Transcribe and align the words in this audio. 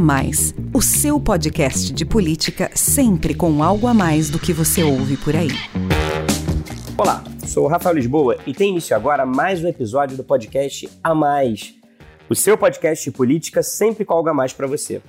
Mais, 0.00 0.54
o 0.72 0.80
seu 0.80 1.20
podcast 1.20 1.92
de 1.92 2.06
política 2.06 2.70
sempre 2.74 3.34
com 3.34 3.62
algo 3.62 3.86
a 3.86 3.92
mais 3.92 4.30
do 4.30 4.38
que 4.38 4.50
você 4.50 4.82
ouve 4.82 5.18
por 5.18 5.36
aí. 5.36 5.50
Olá, 6.96 7.22
sou 7.46 7.66
o 7.66 7.68
Rafael 7.68 7.94
Lisboa 7.94 8.38
e 8.46 8.54
tem 8.54 8.70
início 8.70 8.96
agora 8.96 9.26
mais 9.26 9.62
um 9.62 9.68
episódio 9.68 10.16
do 10.16 10.24
podcast 10.24 10.88
A 11.04 11.14
Mais, 11.14 11.74
o 12.30 12.34
seu 12.34 12.56
podcast 12.56 13.04
de 13.04 13.14
política 13.14 13.62
sempre 13.62 14.06
com 14.06 14.14
algo 14.14 14.30
a 14.30 14.34
mais 14.34 14.54
para 14.54 14.66
você. 14.66 15.02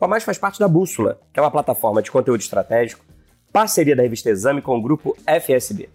O 0.00 0.04
A 0.04 0.08
Mais 0.08 0.24
faz 0.24 0.38
parte 0.38 0.58
da 0.58 0.66
Bússola, 0.66 1.20
que 1.32 1.38
é 1.38 1.42
uma 1.42 1.50
plataforma 1.50 2.02
de 2.02 2.10
conteúdo 2.10 2.40
estratégico, 2.40 3.04
parceria 3.52 3.94
da 3.94 4.02
revista 4.02 4.28
Exame 4.28 4.60
com 4.60 4.76
o 4.76 4.82
grupo 4.82 5.16
FSB. 5.24 5.88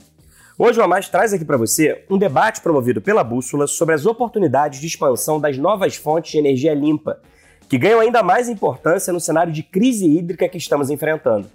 Hoje 0.57 0.79
o 0.79 0.83
A 0.83 0.87
Mais 0.87 1.09
traz 1.09 1.33
aqui 1.33 1.43
para 1.43 1.57
você 1.57 2.05
um 2.09 2.17
debate 2.17 2.61
promovido 2.61 3.01
pela 3.01 3.25
Bússola 3.25 3.67
sobre 3.67 3.93
as 3.93 4.05
oportunidades 4.05 4.79
de 4.79 4.87
expansão 4.87 5.37
das 5.37 5.57
novas 5.57 5.97
fontes 5.97 6.31
de 6.31 6.37
energia 6.37 6.73
limpa 6.73 7.19
que 7.67 7.77
ganham 7.77 7.99
ainda 7.99 8.23
mais 8.23 8.47
importância 8.47 9.11
no 9.11 9.19
cenário 9.19 9.51
de 9.51 9.61
crise 9.61 10.05
hídrica 10.05 10.47
que 10.47 10.57
estamos 10.57 10.89
enfrentando. 10.89 11.49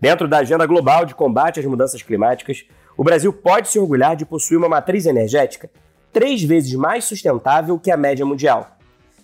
Dentro 0.00 0.26
da 0.26 0.38
agenda 0.38 0.66
global 0.66 1.04
de 1.04 1.14
combate 1.14 1.60
às 1.60 1.66
mudanças 1.66 2.02
climáticas, 2.02 2.64
o 2.96 3.04
Brasil 3.04 3.32
pode 3.32 3.68
se 3.68 3.78
orgulhar 3.78 4.16
de 4.16 4.24
possuir 4.24 4.56
uma 4.56 4.68
matriz 4.68 5.06
energética 5.06 5.70
três 6.12 6.42
vezes 6.42 6.74
mais 6.74 7.04
sustentável 7.04 7.78
que 7.78 7.90
a 7.90 7.96
média 7.96 8.24
mundial. 8.24 8.76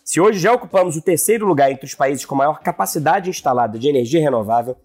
Se 0.05 0.21
hoje 0.21 0.39
já 0.39 0.53
ocupamos 0.53 0.97
o 0.97 1.03
terceiro 1.03 1.47
lugar 1.47 1.71
entre 1.71 1.85
os 1.85 1.95
países 1.95 2.25
com 2.25 2.35
maior 2.35 2.61
capacidade 2.61 3.29
instalada 3.29 3.79
de 3.79 3.89
energia 3.89 4.21
renovável, 4.21 4.77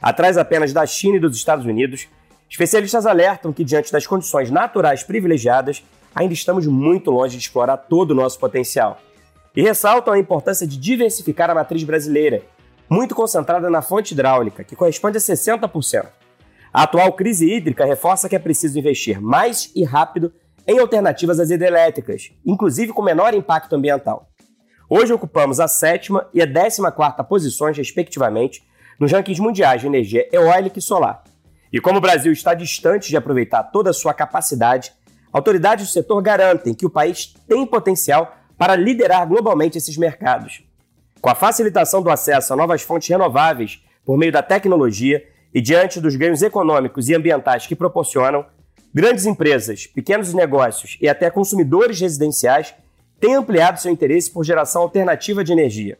atrás 0.00 0.36
apenas 0.36 0.72
da 0.72 0.84
China 0.86 1.18
e 1.18 1.20
dos 1.20 1.36
Estados 1.36 1.64
Unidos, 1.64 2.08
especialistas 2.50 3.06
alertam 3.06 3.52
que, 3.52 3.64
diante 3.64 3.92
das 3.92 4.06
condições 4.06 4.50
naturais 4.50 5.04
privilegiadas, 5.04 5.84
ainda 6.12 6.34
estamos 6.34 6.66
muito 6.66 7.10
longe 7.12 7.36
de 7.36 7.44
explorar 7.44 7.76
todo 7.76 8.10
o 8.10 8.14
nosso 8.14 8.40
potencial 8.40 8.98
e 9.54 9.62
ressaltam 9.62 10.14
a 10.14 10.18
importância 10.18 10.66
de 10.66 10.76
diversificar 10.76 11.50
a 11.50 11.54
matriz 11.54 11.84
brasileira, 11.84 12.42
muito 12.88 13.14
concentrada 13.14 13.70
na 13.70 13.82
fonte 13.82 14.12
hidráulica, 14.12 14.64
que 14.64 14.76
corresponde 14.76 15.18
a 15.18 15.20
60%. 15.20 16.06
A 16.72 16.84
atual 16.84 17.12
crise 17.12 17.50
hídrica 17.50 17.84
reforça 17.84 18.28
que 18.28 18.36
é 18.36 18.38
preciso 18.38 18.78
investir 18.78 19.20
mais 19.20 19.70
e 19.74 19.84
rápido 19.84 20.32
em 20.66 20.78
alternativas 20.78 21.38
às 21.38 21.50
hidrelétricas, 21.50 22.32
inclusive 22.46 22.92
com 22.92 23.02
menor 23.02 23.34
impacto 23.34 23.74
ambiental. 23.74 24.28
Hoje 24.88 25.12
ocupamos 25.12 25.60
a 25.60 25.68
sétima 25.68 26.28
e 26.32 26.40
a 26.40 26.46
décima 26.46 26.90
quarta 26.90 27.24
posições, 27.24 27.76
respectivamente, 27.76 28.62
nos 28.98 29.10
rankings 29.10 29.40
mundiais 29.40 29.80
de 29.80 29.86
energia 29.86 30.28
eólica 30.32 30.78
e 30.78 30.82
solar. 30.82 31.24
E 31.72 31.80
como 31.80 31.98
o 31.98 32.00
Brasil 32.00 32.32
está 32.32 32.54
distante 32.54 33.08
de 33.08 33.16
aproveitar 33.16 33.64
toda 33.64 33.90
a 33.90 33.94
sua 33.94 34.12
capacidade, 34.12 34.92
autoridades 35.32 35.86
do 35.86 35.92
setor 35.92 36.20
garantem 36.22 36.74
que 36.74 36.84
o 36.84 36.90
país 36.90 37.34
tem 37.48 37.66
potencial 37.66 38.36
para 38.62 38.76
liderar 38.76 39.26
globalmente 39.26 39.76
esses 39.76 39.96
mercados. 39.96 40.62
Com 41.20 41.28
a 41.28 41.34
facilitação 41.34 42.00
do 42.00 42.08
acesso 42.08 42.52
a 42.52 42.56
novas 42.56 42.80
fontes 42.80 43.08
renováveis 43.08 43.82
por 44.04 44.16
meio 44.16 44.30
da 44.30 44.40
tecnologia 44.40 45.26
e 45.52 45.60
diante 45.60 46.00
dos 46.00 46.14
ganhos 46.14 46.42
econômicos 46.42 47.08
e 47.08 47.14
ambientais 47.16 47.66
que 47.66 47.74
proporcionam, 47.74 48.46
grandes 48.94 49.26
empresas, 49.26 49.88
pequenos 49.88 50.32
negócios 50.32 50.96
e 51.00 51.08
até 51.08 51.28
consumidores 51.28 51.98
residenciais 51.98 52.72
têm 53.18 53.34
ampliado 53.34 53.80
seu 53.80 53.90
interesse 53.90 54.30
por 54.30 54.44
geração 54.44 54.82
alternativa 54.82 55.42
de 55.42 55.50
energia. 55.50 55.98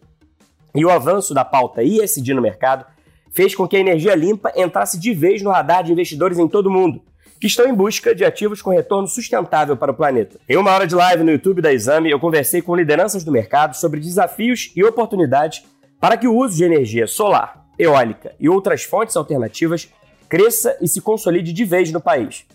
E 0.72 0.84
o 0.84 0.90
avanço 0.90 1.34
da 1.34 1.44
pauta 1.44 1.82
ISD 1.82 2.32
no 2.32 2.42
mercado 2.42 2.86
fez 3.32 3.56
com 3.56 3.66
que 3.66 3.76
a 3.76 3.80
energia 3.80 4.14
limpa 4.14 4.52
entrasse 4.54 5.00
de 5.00 5.12
vez 5.12 5.42
no 5.42 5.50
radar 5.50 5.82
de 5.82 5.90
investidores 5.90 6.38
em 6.38 6.46
todo 6.46 6.66
o 6.66 6.72
mundo, 6.72 7.02
que 7.42 7.48
estão 7.48 7.66
em 7.66 7.74
busca 7.74 8.14
de 8.14 8.24
ativos 8.24 8.62
com 8.62 8.70
retorno 8.70 9.08
sustentável 9.08 9.76
para 9.76 9.90
o 9.90 9.94
planeta. 9.96 10.38
Em 10.48 10.56
uma 10.56 10.70
hora 10.70 10.86
de 10.86 10.94
live 10.94 11.24
no 11.24 11.32
YouTube 11.32 11.60
da 11.60 11.72
Exame, 11.72 12.08
eu 12.08 12.20
conversei 12.20 12.62
com 12.62 12.76
lideranças 12.76 13.24
do 13.24 13.32
mercado 13.32 13.74
sobre 13.74 13.98
desafios 13.98 14.70
e 14.76 14.84
oportunidades 14.84 15.64
para 15.98 16.16
que 16.16 16.28
o 16.28 16.36
uso 16.36 16.56
de 16.56 16.62
energia 16.62 17.04
solar, 17.08 17.66
eólica 17.76 18.32
e 18.38 18.48
outras 18.48 18.84
fontes 18.84 19.16
alternativas 19.16 19.88
cresça 20.28 20.78
e 20.80 20.86
se 20.86 21.00
consolide 21.00 21.52
de 21.52 21.64
vez 21.64 21.90
no 21.90 22.00
país. 22.00 22.46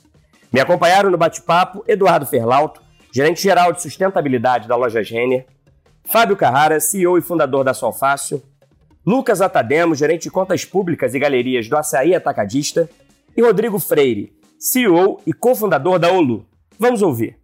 Me 0.53 0.61
acompanharam 0.61 1.11
no 1.11 1.17
bate-papo 1.17 1.83
Eduardo 1.85 2.25
Ferlauto, 2.25 2.81
gerente-geral 3.13 3.73
de 3.73 3.81
sustentabilidade 3.81 4.69
da 4.69 4.77
loja 4.77 5.03
Gêner, 5.03 5.47
Fábio 6.05 6.37
Carrara, 6.37 6.79
CEO 6.79 7.17
e 7.17 7.21
fundador 7.21 7.65
da 7.65 7.73
Solfácil, 7.73 8.41
Lucas 9.05 9.41
Atademo, 9.41 9.93
gerente 9.93 10.23
de 10.23 10.31
contas 10.31 10.63
públicas 10.63 11.13
e 11.13 11.19
galerias 11.19 11.67
do 11.67 11.75
Açaí 11.75 12.15
Atacadista, 12.15 12.89
e 13.35 13.41
Rodrigo 13.43 13.77
Freire, 13.77 14.33
CEO 14.59 15.19
e 15.25 15.33
cofundador 15.33 15.99
da 15.99 16.11
Olu. 16.11 16.43
Vamos 16.79 17.03
ouvir. 17.03 17.37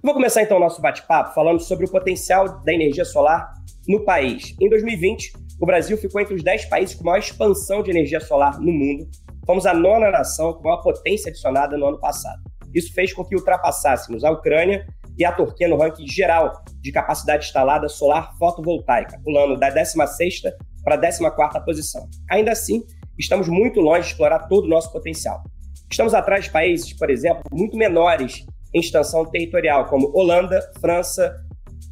Vou 0.00 0.14
começar 0.14 0.42
então 0.42 0.56
o 0.56 0.60
nosso 0.60 0.80
bate-papo 0.80 1.34
falando 1.34 1.60
sobre 1.60 1.84
o 1.84 1.90
potencial 1.90 2.62
da 2.62 2.72
energia 2.72 3.04
solar 3.04 3.52
no 3.88 4.04
país. 4.04 4.54
Em 4.60 4.68
2020, 4.68 5.32
o 5.60 5.66
Brasil 5.66 5.98
ficou 5.98 6.20
entre 6.20 6.34
os 6.34 6.44
10 6.44 6.66
países 6.66 6.94
com 6.94 7.04
maior 7.04 7.18
expansão 7.18 7.82
de 7.82 7.90
energia 7.90 8.20
solar 8.20 8.60
no 8.60 8.72
mundo. 8.72 9.08
Fomos 9.44 9.66
a 9.66 9.74
nona 9.74 10.12
nação 10.12 10.52
com 10.54 10.62
maior 10.62 10.80
potência 10.80 11.28
adicionada 11.28 11.76
no 11.76 11.86
ano 11.86 11.98
passado. 11.98 12.40
Isso 12.72 12.94
fez 12.94 13.12
com 13.12 13.24
que 13.24 13.34
ultrapassássemos 13.34 14.22
a 14.22 14.30
Ucrânia 14.30 14.86
e 15.18 15.24
a 15.24 15.32
Turquia 15.32 15.66
no 15.66 15.76
ranking 15.76 16.06
geral 16.06 16.62
de 16.80 16.92
capacidade 16.92 17.46
instalada 17.46 17.88
solar 17.88 18.32
fotovoltaica, 18.38 19.20
pulando 19.24 19.58
da 19.58 19.74
16ª 19.74 20.52
para 20.84 20.94
a 20.94 20.98
14ª 20.98 21.64
posição. 21.64 22.08
Ainda 22.30 22.52
assim, 22.52 22.84
estamos 23.18 23.48
muito 23.48 23.80
longe 23.80 24.02
de 24.02 24.12
explorar 24.12 24.46
todo 24.46 24.66
o 24.66 24.68
nosso 24.68 24.92
potencial. 24.92 25.42
Estamos 25.90 26.14
atrás 26.14 26.44
de 26.44 26.50
países, 26.52 26.92
por 26.92 27.10
exemplo, 27.10 27.42
muito 27.52 27.76
menores 27.76 28.46
em 28.72 28.78
extensão 28.78 29.26
territorial, 29.26 29.86
como 29.86 30.16
Holanda, 30.16 30.60
França 30.80 31.36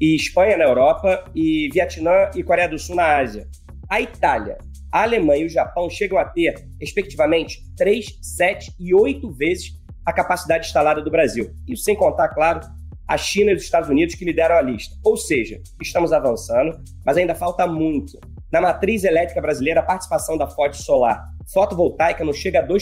e 0.01 0.15
Espanha 0.15 0.57
na 0.57 0.65
Europa, 0.65 1.25
e 1.35 1.69
Vietnã 1.73 2.31
e 2.37 2.45
Coreia 2.45 2.69
do 2.69 2.79
Sul 2.79 2.95
na 2.95 3.17
Ásia. 3.17 3.49
A 3.91 4.01
Itália, 4.01 4.57
a 4.93 5.03
Alemanha 5.03 5.43
e 5.43 5.47
o 5.47 5.51
Japão 5.51 5.91
chegam 5.91 6.17
a 6.17 6.25
ter, 6.25 6.55
respectivamente, 6.81 7.59
3, 7.77 8.19
7 8.23 8.73
e 8.79 8.95
8 8.95 9.33
vezes 9.33 9.73
a 10.07 10.13
capacidade 10.13 10.67
instalada 10.67 11.03
do 11.03 11.11
Brasil. 11.11 11.51
Isso 11.67 11.83
sem 11.83 11.97
contar, 11.97 12.29
claro, 12.29 12.61
a 13.09 13.17
China 13.17 13.51
e 13.51 13.55
os 13.55 13.63
Estados 13.63 13.91
Unidos 13.91 14.15
que 14.15 14.25
lideram 14.25 14.55
a 14.55 14.63
lista. 14.63 14.95
Ou 15.03 15.17
seja, 15.17 15.61
estamos 15.83 16.13
avançando, 16.13 16.79
mas 17.05 17.17
ainda 17.17 17.35
falta 17.35 17.67
muito. 17.67 18.17
Na 18.53 18.61
matriz 18.61 19.03
elétrica 19.03 19.41
brasileira, 19.41 19.81
a 19.81 19.85
participação 19.85 20.39
da 20.39 20.47
fonte 20.47 20.77
solar 20.77 21.25
fotovoltaica 21.53 22.25
não 22.25 22.33
chega 22.33 22.61
a 22.61 22.67
2%. 22.67 22.79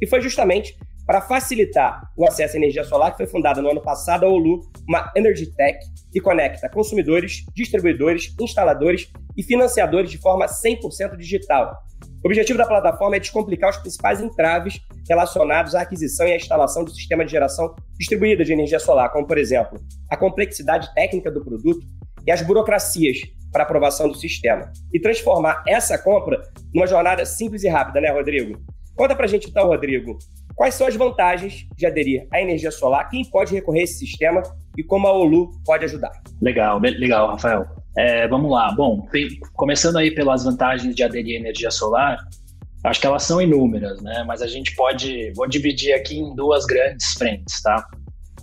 E 0.00 0.06
foi 0.06 0.20
justamente 0.20 0.76
para 1.06 1.20
facilitar 1.20 2.02
o 2.16 2.26
acesso 2.26 2.56
à 2.56 2.58
energia 2.58 2.82
solar 2.82 3.12
que 3.12 3.18
foi 3.18 3.26
fundada 3.26 3.62
no 3.62 3.70
ano 3.70 3.80
passado 3.80 4.26
a 4.26 4.28
Olu, 4.28 4.60
uma 4.88 5.12
Energy 5.14 5.46
Tech 5.54 5.78
que 6.12 6.20
conecta 6.20 6.68
consumidores, 6.68 7.44
distribuidores, 7.54 8.34
instaladores 8.40 9.08
e 9.36 9.42
financiadores 9.42 10.10
de 10.10 10.18
forma 10.18 10.46
100% 10.46 11.16
digital. 11.16 11.76
O 12.24 12.28
objetivo 12.28 12.58
da 12.58 12.66
plataforma 12.66 13.16
é 13.16 13.20
descomplicar 13.20 13.70
os 13.70 13.76
principais 13.76 14.20
entraves 14.20 14.80
relacionados 15.08 15.76
à 15.76 15.82
aquisição 15.82 16.26
e 16.26 16.32
à 16.32 16.36
instalação 16.36 16.84
do 16.84 16.90
sistema 16.90 17.24
de 17.24 17.30
geração 17.30 17.72
distribuída 17.96 18.44
de 18.44 18.52
energia 18.52 18.80
solar, 18.80 19.12
como, 19.12 19.26
por 19.26 19.38
exemplo, 19.38 19.78
a 20.10 20.16
complexidade 20.16 20.92
técnica 20.92 21.30
do 21.30 21.44
produto 21.44 21.86
e 22.26 22.32
as 22.32 22.42
burocracias 22.42 23.18
para 23.52 23.62
aprovação 23.62 24.08
do 24.08 24.16
sistema, 24.16 24.70
e 24.92 25.00
transformar 25.00 25.62
essa 25.66 25.96
compra 25.96 26.42
numa 26.74 26.86
jornada 26.86 27.24
simples 27.24 27.62
e 27.62 27.68
rápida, 27.68 28.00
né, 28.00 28.10
Rodrigo? 28.10 28.58
Conta 28.96 29.14
pra 29.14 29.26
gente 29.26 29.48
então, 29.48 29.66
Rodrigo, 29.66 30.18
quais 30.54 30.74
são 30.74 30.86
as 30.86 30.96
vantagens 30.96 31.66
de 31.76 31.86
aderir 31.86 32.26
à 32.32 32.40
energia 32.40 32.70
solar, 32.70 33.08
quem 33.10 33.24
pode 33.24 33.52
recorrer 33.54 33.80
a 33.80 33.84
esse 33.84 33.98
sistema 33.98 34.42
e 34.76 34.82
como 34.82 35.06
a 35.06 35.12
Olu 35.12 35.50
pode 35.64 35.84
ajudar. 35.84 36.12
Legal, 36.40 36.80
legal, 36.80 37.28
Rafael. 37.28 37.66
É, 37.96 38.26
vamos 38.26 38.50
lá. 38.50 38.72
Bom, 38.72 39.06
começando 39.54 39.96
aí 39.96 40.10
pelas 40.10 40.44
vantagens 40.44 40.94
de 40.94 41.02
aderir 41.02 41.36
à 41.36 41.40
energia 41.40 41.70
solar, 41.70 42.18
acho 42.84 43.00
que 43.00 43.06
elas 43.06 43.22
são 43.22 43.40
inúmeras, 43.40 44.00
né? 44.02 44.24
Mas 44.26 44.40
a 44.40 44.46
gente 44.46 44.74
pode, 44.74 45.32
vou 45.34 45.46
dividir 45.46 45.92
aqui 45.92 46.18
em 46.18 46.34
duas 46.34 46.64
grandes 46.64 47.12
frentes, 47.14 47.62
tá? 47.62 47.86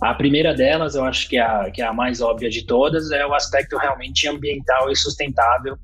A 0.00 0.14
primeira 0.14 0.54
delas, 0.54 0.94
eu 0.94 1.04
acho 1.04 1.28
que 1.28 1.36
é 1.36 1.42
a, 1.42 1.70
que 1.70 1.82
é 1.82 1.86
a 1.86 1.92
mais 1.92 2.20
óbvia 2.20 2.50
de 2.50 2.66
todas, 2.66 3.10
é 3.10 3.26
o 3.26 3.34
aspecto 3.34 3.76
realmente 3.76 4.28
ambiental 4.28 4.90
e 4.90 4.96
sustentável 4.96 5.76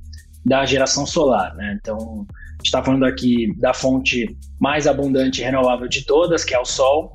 da 0.45 0.65
geração 0.65 1.07
solar, 1.07 1.55
né? 1.55 1.79
Então, 1.81 2.27
está 2.67 2.83
falando 2.83 3.05
aqui 3.05 3.55
da 3.59 3.73
fonte 3.73 4.37
mais 4.61 4.87
abundante 4.87 5.41
e 5.41 5.45
renovável 5.45 5.89
de 5.89 6.05
todas, 6.05 6.45
que 6.45 6.55
é 6.55 6.59
o 6.59 6.65
sol. 6.65 7.13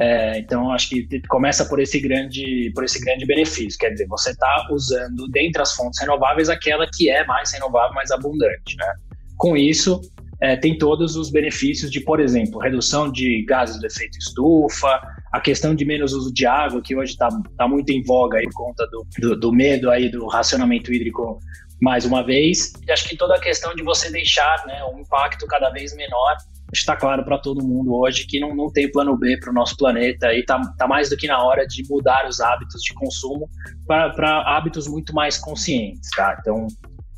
É, 0.00 0.38
então, 0.38 0.70
acho 0.70 0.90
que 0.90 1.20
começa 1.28 1.64
por 1.64 1.80
esse 1.80 1.98
grande, 1.98 2.70
por 2.74 2.84
esse 2.84 3.00
grande 3.00 3.26
benefício. 3.26 3.78
Quer 3.78 3.90
dizer, 3.90 4.06
você 4.06 4.30
está 4.30 4.68
usando, 4.70 5.26
dentre 5.28 5.60
as 5.60 5.74
fontes 5.74 6.00
renováveis, 6.00 6.48
aquela 6.48 6.86
que 6.92 7.10
é 7.10 7.26
mais 7.26 7.52
renovável, 7.52 7.94
mais 7.94 8.10
abundante. 8.12 8.76
Né? 8.76 8.94
Com 9.36 9.56
isso, 9.56 10.00
é, 10.40 10.56
tem 10.56 10.78
todos 10.78 11.16
os 11.16 11.30
benefícios 11.30 11.90
de, 11.90 12.00
por 12.00 12.20
exemplo, 12.20 12.60
redução 12.60 13.10
de 13.10 13.44
gases 13.44 13.80
do 13.80 13.86
efeito 13.86 14.18
estufa, 14.18 15.00
a 15.32 15.40
questão 15.40 15.74
de 15.74 15.84
menos 15.84 16.12
uso 16.12 16.32
de 16.32 16.46
água, 16.46 16.80
que 16.80 16.94
hoje 16.94 17.12
está 17.12 17.28
tá 17.56 17.66
muito 17.66 17.90
em 17.90 18.02
voga 18.02 18.38
aí 18.38 18.44
por 18.44 18.66
conta 18.66 18.86
do, 18.86 19.06
do, 19.18 19.36
do 19.36 19.52
medo 19.52 19.90
aí 19.90 20.08
do 20.08 20.26
racionamento 20.26 20.92
hídrico 20.92 21.40
mais 21.80 22.04
uma 22.04 22.24
vez. 22.24 22.72
E 22.86 22.92
acho 22.92 23.08
que 23.08 23.16
toda 23.16 23.36
a 23.36 23.40
questão 23.40 23.74
de 23.74 23.82
você 23.82 24.10
deixar 24.10 24.64
né, 24.66 24.82
um 24.92 25.00
impacto 25.00 25.46
cada 25.46 25.70
vez 25.70 25.94
menor 25.94 26.36
está 26.72 26.94
claro 26.96 27.24
para 27.24 27.38
todo 27.38 27.64
mundo 27.64 27.94
hoje 27.94 28.26
que 28.26 28.38
não, 28.38 28.54
não 28.54 28.70
tem 28.70 28.90
plano 28.90 29.16
B 29.16 29.38
para 29.38 29.50
o 29.50 29.54
nosso 29.54 29.76
planeta 29.76 30.32
e 30.34 30.40
está 30.40 30.60
tá 30.76 30.86
mais 30.86 31.08
do 31.08 31.16
que 31.16 31.26
na 31.26 31.42
hora 31.42 31.66
de 31.66 31.82
mudar 31.88 32.28
os 32.28 32.40
hábitos 32.40 32.82
de 32.82 32.92
consumo 32.94 33.48
para 33.86 34.42
hábitos 34.42 34.86
muito 34.86 35.14
mais 35.14 35.38
conscientes, 35.38 36.10
tá? 36.14 36.36
Então, 36.40 36.66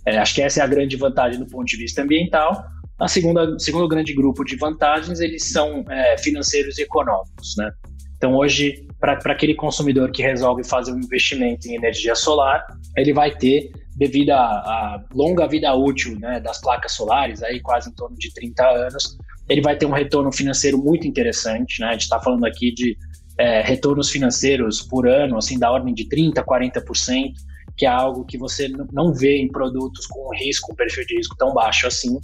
É, 0.06 0.16
acho 0.18 0.34
que 0.34 0.42
essa 0.42 0.60
é 0.60 0.62
a 0.62 0.66
grande 0.66 0.96
vantagem 0.96 1.38
do 1.38 1.46
ponto 1.46 1.66
de 1.66 1.76
vista 1.76 2.02
ambiental. 2.02 2.64
A 2.98 3.06
segunda, 3.06 3.58
segundo 3.58 3.86
grande 3.86 4.14
grupo 4.14 4.44
de 4.44 4.56
vantagens, 4.56 5.20
eles 5.20 5.50
são 5.52 5.84
é, 5.90 6.16
financeiros 6.18 6.78
e 6.78 6.82
econômicos, 6.82 7.54
né? 7.58 7.70
Então, 8.16 8.34
hoje, 8.34 8.86
para 8.98 9.32
aquele 9.32 9.54
consumidor 9.54 10.10
que 10.10 10.22
resolve 10.22 10.62
fazer 10.64 10.92
um 10.92 10.98
investimento 10.98 11.68
em 11.68 11.74
energia 11.74 12.14
solar, 12.14 12.64
ele 12.96 13.12
vai 13.12 13.30
ter, 13.34 13.70
devido 13.96 14.30
à 14.30 15.04
longa 15.12 15.46
vida 15.46 15.74
útil 15.74 16.18
né, 16.18 16.40
das 16.40 16.60
placas 16.60 16.92
solares, 16.92 17.42
aí 17.42 17.60
quase 17.60 17.90
em 17.90 17.92
torno 17.92 18.16
de 18.16 18.32
30 18.32 18.66
anos, 18.66 19.16
ele 19.48 19.60
vai 19.60 19.76
ter 19.76 19.86
um 19.86 19.92
retorno 19.92 20.32
financeiro 20.32 20.78
muito 20.78 21.06
interessante. 21.06 21.80
Né? 21.80 21.88
A 21.88 21.92
gente 21.92 22.02
está 22.02 22.20
falando 22.20 22.44
aqui 22.46 22.72
de 22.72 22.96
é, 23.38 23.62
retornos 23.62 24.10
financeiros 24.10 24.82
por 24.82 25.08
ano, 25.08 25.36
assim, 25.36 25.58
da 25.58 25.70
ordem 25.70 25.94
de 25.94 26.08
30%, 26.08 26.34
40%, 26.44 27.32
que 27.76 27.86
é 27.86 27.88
algo 27.88 28.24
que 28.24 28.36
você 28.36 28.68
não 28.92 29.12
vê 29.12 29.38
em 29.38 29.48
produtos 29.48 30.06
com 30.06 30.34
risco, 30.34 30.72
um 30.72 30.76
perfil 30.76 31.06
de 31.06 31.16
risco 31.16 31.36
tão 31.36 31.52
baixo 31.52 31.86
assim. 31.86 32.18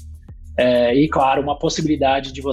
É, 0.59 0.95
e, 0.95 1.09
claro, 1.09 1.43
uma 1.43 1.59
possibilidade 1.59 2.33
de, 2.33 2.41
vo 2.41 2.51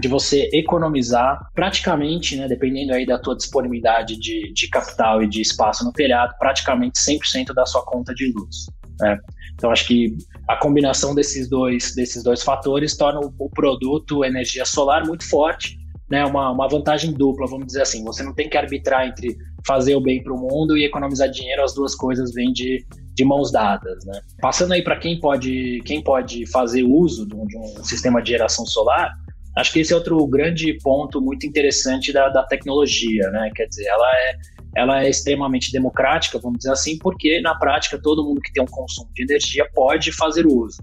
de 0.00 0.08
você 0.08 0.48
economizar 0.52 1.38
praticamente, 1.54 2.36
né, 2.36 2.48
dependendo 2.48 2.92
aí 2.92 3.06
da 3.06 3.18
tua 3.18 3.36
disponibilidade 3.36 4.18
de, 4.18 4.52
de 4.52 4.68
capital 4.68 5.22
e 5.22 5.28
de 5.28 5.40
espaço 5.40 5.84
no 5.84 5.92
telhado, 5.92 6.34
praticamente 6.38 6.98
100% 6.98 7.54
da 7.54 7.64
sua 7.66 7.84
conta 7.84 8.14
de 8.14 8.32
luz. 8.32 8.66
Né? 9.00 9.18
Então, 9.54 9.70
acho 9.70 9.86
que 9.86 10.16
a 10.48 10.56
combinação 10.56 11.14
desses 11.14 11.48
dois, 11.48 11.94
desses 11.94 12.22
dois 12.22 12.42
fatores 12.42 12.96
torna 12.96 13.20
o, 13.20 13.32
o 13.38 13.48
produto 13.50 14.24
energia 14.24 14.64
solar 14.64 15.06
muito 15.06 15.28
forte 15.28 15.78
né, 16.08 16.24
uma, 16.24 16.50
uma 16.50 16.68
vantagem 16.68 17.12
dupla, 17.12 17.46
vamos 17.46 17.66
dizer 17.66 17.82
assim. 17.82 18.04
Você 18.04 18.22
não 18.22 18.34
tem 18.34 18.48
que 18.48 18.56
arbitrar 18.56 19.06
entre 19.06 19.36
fazer 19.66 19.94
o 19.96 20.00
bem 20.00 20.22
para 20.22 20.32
o 20.32 20.38
mundo 20.38 20.76
e 20.76 20.84
economizar 20.84 21.28
dinheiro, 21.30 21.64
as 21.64 21.74
duas 21.74 21.94
coisas 21.94 22.32
vêm 22.32 22.52
de, 22.52 22.84
de 23.14 23.24
mãos 23.24 23.50
dadas. 23.50 24.04
Né? 24.04 24.20
Passando 24.40 24.72
aí 24.72 24.82
para 24.82 24.96
quem 24.96 25.18
pode, 25.18 25.80
quem 25.84 26.02
pode 26.02 26.46
fazer 26.50 26.82
uso 26.82 27.26
de 27.26 27.34
um, 27.34 27.46
de 27.46 27.56
um, 27.56 27.84
sistema 27.84 28.22
de 28.22 28.30
geração 28.30 28.66
solar, 28.66 29.12
acho 29.56 29.72
que 29.72 29.80
esse 29.80 29.92
é 29.92 29.96
outro 29.96 30.26
grande 30.26 30.76
ponto 30.82 31.20
muito 31.20 31.46
interessante 31.46 32.12
da, 32.12 32.28
da 32.28 32.42
tecnologia. 32.42 33.30
Né? 33.30 33.50
Quer 33.54 33.66
dizer, 33.66 33.86
ela 33.86 34.16
é, 34.16 34.36
ela 34.76 35.04
é 35.04 35.10
extremamente 35.10 35.70
democrática, 35.70 36.38
vamos 36.38 36.58
dizer 36.58 36.72
assim, 36.72 36.98
porque 36.98 37.40
na 37.40 37.54
prática 37.54 38.00
todo 38.00 38.24
mundo 38.24 38.40
que 38.40 38.52
tem 38.52 38.62
um 38.62 38.66
consumo 38.66 39.10
de 39.14 39.22
energia 39.22 39.66
pode 39.74 40.12
fazer 40.12 40.46
uso. 40.46 40.82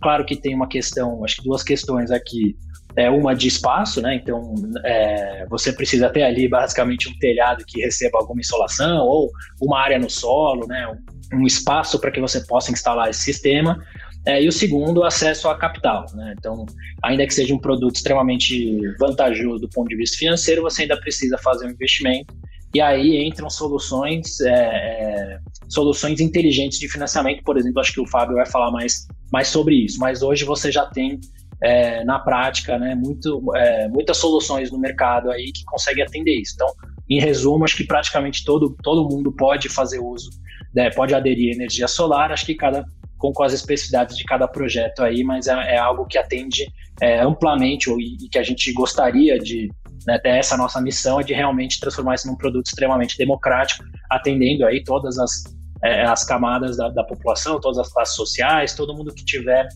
Claro 0.00 0.24
que 0.24 0.36
tem 0.36 0.54
uma 0.54 0.68
questão, 0.68 1.24
acho 1.24 1.36
que 1.36 1.44
duas 1.44 1.62
questões 1.62 2.10
aqui 2.10 2.56
é 2.96 3.10
uma 3.10 3.34
de 3.34 3.46
espaço, 3.46 4.00
né? 4.00 4.14
Então 4.14 4.54
é, 4.82 5.46
você 5.48 5.72
precisa 5.72 6.08
ter 6.08 6.22
ali 6.22 6.48
basicamente 6.48 7.08
um 7.08 7.18
telhado 7.18 7.64
que 7.66 7.80
receba 7.82 8.18
alguma 8.18 8.40
insolação 8.40 9.06
ou 9.06 9.30
uma 9.60 9.78
área 9.78 9.98
no 9.98 10.08
solo, 10.08 10.66
né? 10.66 10.88
Um, 11.34 11.46
espaço 11.46 12.00
para 12.00 12.10
que 12.10 12.20
você 12.20 12.40
possa 12.40 12.72
instalar 12.72 13.10
esse 13.10 13.20
sistema. 13.20 13.84
É, 14.26 14.42
e 14.42 14.48
o 14.48 14.52
segundo, 14.52 15.04
acesso 15.04 15.48
a 15.48 15.56
capital. 15.56 16.04
Né? 16.14 16.34
Então, 16.36 16.66
ainda 17.04 17.26
que 17.26 17.32
seja 17.32 17.54
um 17.54 17.58
produto 17.58 17.94
extremamente 17.94 18.80
vantajoso 18.98 19.60
do 19.60 19.68
ponto 19.68 19.88
de 19.88 19.96
vista 19.96 20.16
financeiro, 20.16 20.62
você 20.62 20.82
ainda 20.82 20.98
precisa 20.98 21.38
fazer 21.38 21.66
um 21.66 21.70
investimento. 21.70 22.34
E 22.74 22.80
aí 22.80 23.24
entram 23.24 23.48
soluções, 23.48 24.40
é, 24.40 24.50
é, 24.50 25.38
soluções 25.68 26.20
inteligentes 26.20 26.78
de 26.78 26.88
financiamento, 26.88 27.42
por 27.44 27.56
exemplo. 27.56 27.80
Acho 27.80 27.92
que 27.92 28.00
o 28.00 28.06
Fábio 28.06 28.34
vai 28.34 28.46
falar 28.46 28.72
mais, 28.72 29.06
mais 29.32 29.48
sobre 29.48 29.76
isso. 29.76 29.98
Mas 30.00 30.22
hoje 30.22 30.44
você 30.44 30.72
já 30.72 30.86
tem 30.86 31.20
é, 31.62 32.04
na 32.04 32.18
prática, 32.18 32.78
né, 32.78 32.94
muito, 32.94 33.42
é, 33.54 33.88
muitas 33.88 34.16
soluções 34.16 34.70
no 34.70 34.78
mercado 34.78 35.30
aí 35.30 35.52
que 35.52 35.64
conseguem 35.64 36.04
atender 36.04 36.34
isso. 36.40 36.52
Então, 36.54 36.68
em 37.08 37.20
resumo, 37.20 37.64
acho 37.64 37.76
que 37.76 37.84
praticamente 37.84 38.44
todo, 38.44 38.76
todo 38.82 39.08
mundo 39.08 39.32
pode 39.32 39.68
fazer 39.68 40.00
uso, 40.00 40.30
né, 40.74 40.90
pode 40.90 41.14
aderir 41.14 41.52
à 41.52 41.54
energia 41.54 41.88
solar, 41.88 42.32
acho 42.32 42.44
que 42.44 42.54
cada 42.54 42.84
com, 43.18 43.32
com 43.32 43.42
as 43.42 43.52
especificidades 43.52 44.16
de 44.16 44.24
cada 44.24 44.46
projeto 44.46 45.02
aí, 45.02 45.22
mas 45.24 45.46
é, 45.46 45.52
é 45.74 45.78
algo 45.78 46.06
que 46.06 46.18
atende 46.18 46.66
é, 47.00 47.20
amplamente 47.20 47.90
ou, 47.90 48.00
e, 48.00 48.28
que 48.30 48.38
a 48.38 48.42
gente 48.42 48.72
gostaria 48.72 49.38
de, 49.38 49.70
né, 50.06 50.18
ter 50.18 50.30
essa 50.30 50.56
nossa 50.56 50.80
missão 50.80 51.20
é 51.20 51.22
de 51.24 51.34
realmente 51.34 51.80
transformar 51.80 52.14
isso 52.14 52.26
num 52.26 52.36
produto 52.36 52.66
extremamente 52.66 53.16
democrático, 53.16 53.84
atendendo 54.10 54.64
aí 54.66 54.82
todas 54.84 55.18
as, 55.18 55.44
é, 55.84 56.04
as 56.04 56.24
camadas 56.24 56.76
da, 56.76 56.88
da 56.88 57.04
população, 57.04 57.60
todas 57.60 57.78
as 57.78 57.92
classes 57.92 58.14
sociais, 58.14 58.74
todo 58.74 58.94
mundo 58.94 59.14
que 59.14 59.24
tiver 59.24 59.68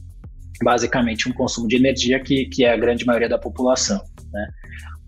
basicamente 0.62 1.28
um 1.28 1.32
consumo 1.32 1.66
de 1.66 1.76
energia 1.76 2.20
que, 2.20 2.46
que 2.46 2.64
é 2.64 2.72
a 2.72 2.76
grande 2.76 3.04
maioria 3.04 3.28
da 3.28 3.38
população. 3.38 4.00
Né? 4.32 4.48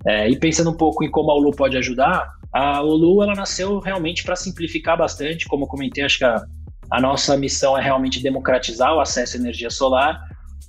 É, 0.07 0.31
e 0.31 0.37
pensando 0.39 0.71
um 0.71 0.77
pouco 0.77 1.05
em 1.05 1.11
como 1.11 1.31
a 1.31 1.37
Ulu 1.37 1.53
pode 1.53 1.77
ajudar, 1.77 2.27
a 2.53 2.83
Ulu 2.83 3.23
ela 3.23 3.35
nasceu 3.35 3.79
realmente 3.79 4.25
para 4.25 4.35
simplificar 4.35 4.97
bastante, 4.97 5.47
como 5.47 5.65
eu 5.65 5.69
comentei, 5.69 6.05
acho 6.05 6.19
que 6.19 6.25
a, 6.25 6.43
a 6.93 7.01
nossa 7.01 7.37
missão 7.37 7.77
é 7.77 7.83
realmente 7.83 8.23
democratizar 8.23 8.95
o 8.95 9.01
acesso 9.01 9.37
à 9.37 9.41
energia 9.41 9.71
solar. 9.71 10.21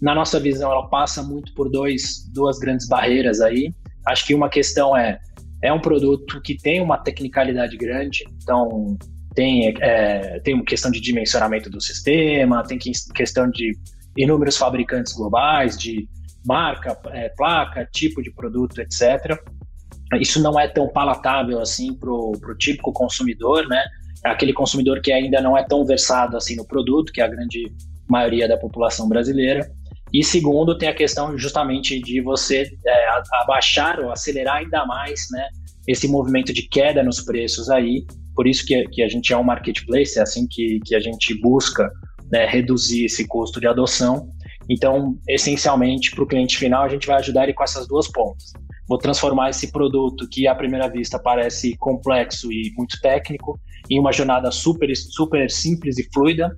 Na 0.01 0.15
nossa 0.15 0.39
visão, 0.39 0.71
ela 0.71 0.87
passa 0.89 1.21
muito 1.21 1.53
por 1.53 1.69
dois, 1.69 2.29
duas 2.33 2.57
grandes 2.59 2.87
barreiras 2.87 3.41
aí. 3.41 3.73
Acho 4.07 4.25
que 4.25 4.33
uma 4.33 4.49
questão 4.49 4.95
é 4.97 5.19
é 5.63 5.71
um 5.71 5.79
produto 5.79 6.41
que 6.41 6.57
tem 6.57 6.81
uma 6.81 6.97
tecnicalidade 6.97 7.77
grande, 7.77 8.25
então 8.35 8.97
tem, 9.33 9.73
é, 9.79 10.41
tem 10.41 10.53
uma 10.53 10.65
questão 10.65 10.91
de 10.91 10.99
dimensionamento 10.99 11.69
do 11.69 11.79
sistema, 11.79 12.61
tem 12.63 12.77
questão 12.77 13.49
de 13.49 13.71
inúmeros 14.17 14.57
fabricantes 14.57 15.13
globais 15.13 15.77
de 15.77 16.05
marca, 16.45 16.99
é, 17.11 17.29
placa, 17.29 17.87
tipo 17.93 18.21
de 18.21 18.29
produto, 18.31 18.81
etc. 18.81 19.41
Isso 20.19 20.41
não 20.43 20.59
é 20.59 20.67
tão 20.67 20.89
palatável 20.89 21.61
assim 21.61 21.93
para 21.93 22.11
o 22.11 22.57
típico 22.59 22.91
consumidor, 22.91 23.65
né? 23.69 23.81
Aquele 24.23 24.53
consumidor 24.53 25.01
que 25.01 25.11
ainda 25.11 25.41
não 25.41 25.57
é 25.57 25.63
tão 25.63 25.85
versado 25.85 26.37
assim 26.37 26.55
no 26.55 26.65
produto, 26.65 27.11
que 27.11 27.21
é 27.21 27.25
a 27.25 27.27
grande 27.27 27.71
maioria 28.09 28.47
da 28.47 28.57
população 28.57 29.07
brasileira. 29.07 29.69
E 30.13 30.23
segundo, 30.23 30.77
tem 30.77 30.87
a 30.87 30.93
questão 30.93 31.37
justamente 31.37 31.99
de 31.99 32.21
você 32.21 32.69
é, 32.85 33.07
abaixar 33.41 33.99
ou 33.99 34.11
acelerar 34.11 34.57
ainda 34.57 34.85
mais, 34.85 35.27
né? 35.31 35.47
Esse 35.87 36.07
movimento 36.07 36.53
de 36.53 36.67
queda 36.69 37.01
nos 37.01 37.21
preços 37.21 37.69
aí. 37.69 38.05
Por 38.35 38.47
isso 38.47 38.65
que, 38.65 38.83
que 38.89 39.01
a 39.01 39.07
gente 39.07 39.33
é 39.33 39.37
um 39.37 39.43
marketplace, 39.43 40.17
é 40.17 40.21
assim 40.21 40.47
que, 40.47 40.79
que 40.85 40.95
a 40.95 40.99
gente 40.99 41.33
busca 41.41 41.91
né, 42.31 42.45
reduzir 42.45 43.05
esse 43.05 43.27
custo 43.27 43.59
de 43.59 43.67
adoção. 43.67 44.29
Então, 44.69 45.17
essencialmente, 45.27 46.11
para 46.11 46.23
o 46.23 46.27
cliente 46.27 46.57
final, 46.57 46.83
a 46.83 46.89
gente 46.89 47.07
vai 47.07 47.17
ajudar 47.17 47.43
ele 47.43 47.53
com 47.53 47.63
essas 47.63 47.87
duas 47.87 48.07
pontas. 48.07 48.53
Vou 48.87 48.97
transformar 48.97 49.49
esse 49.49 49.71
produto 49.71 50.27
que 50.29 50.47
à 50.47 50.55
primeira 50.55 50.87
vista 50.87 51.19
parece 51.19 51.75
complexo 51.77 52.51
e 52.51 52.71
muito 52.77 52.99
técnico 53.01 53.59
em 53.89 54.00
uma 54.00 54.12
jornada 54.12 54.51
super, 54.51 54.93
super 54.96 55.50
simples 55.50 55.98
e 55.98 56.10
fluida, 56.13 56.55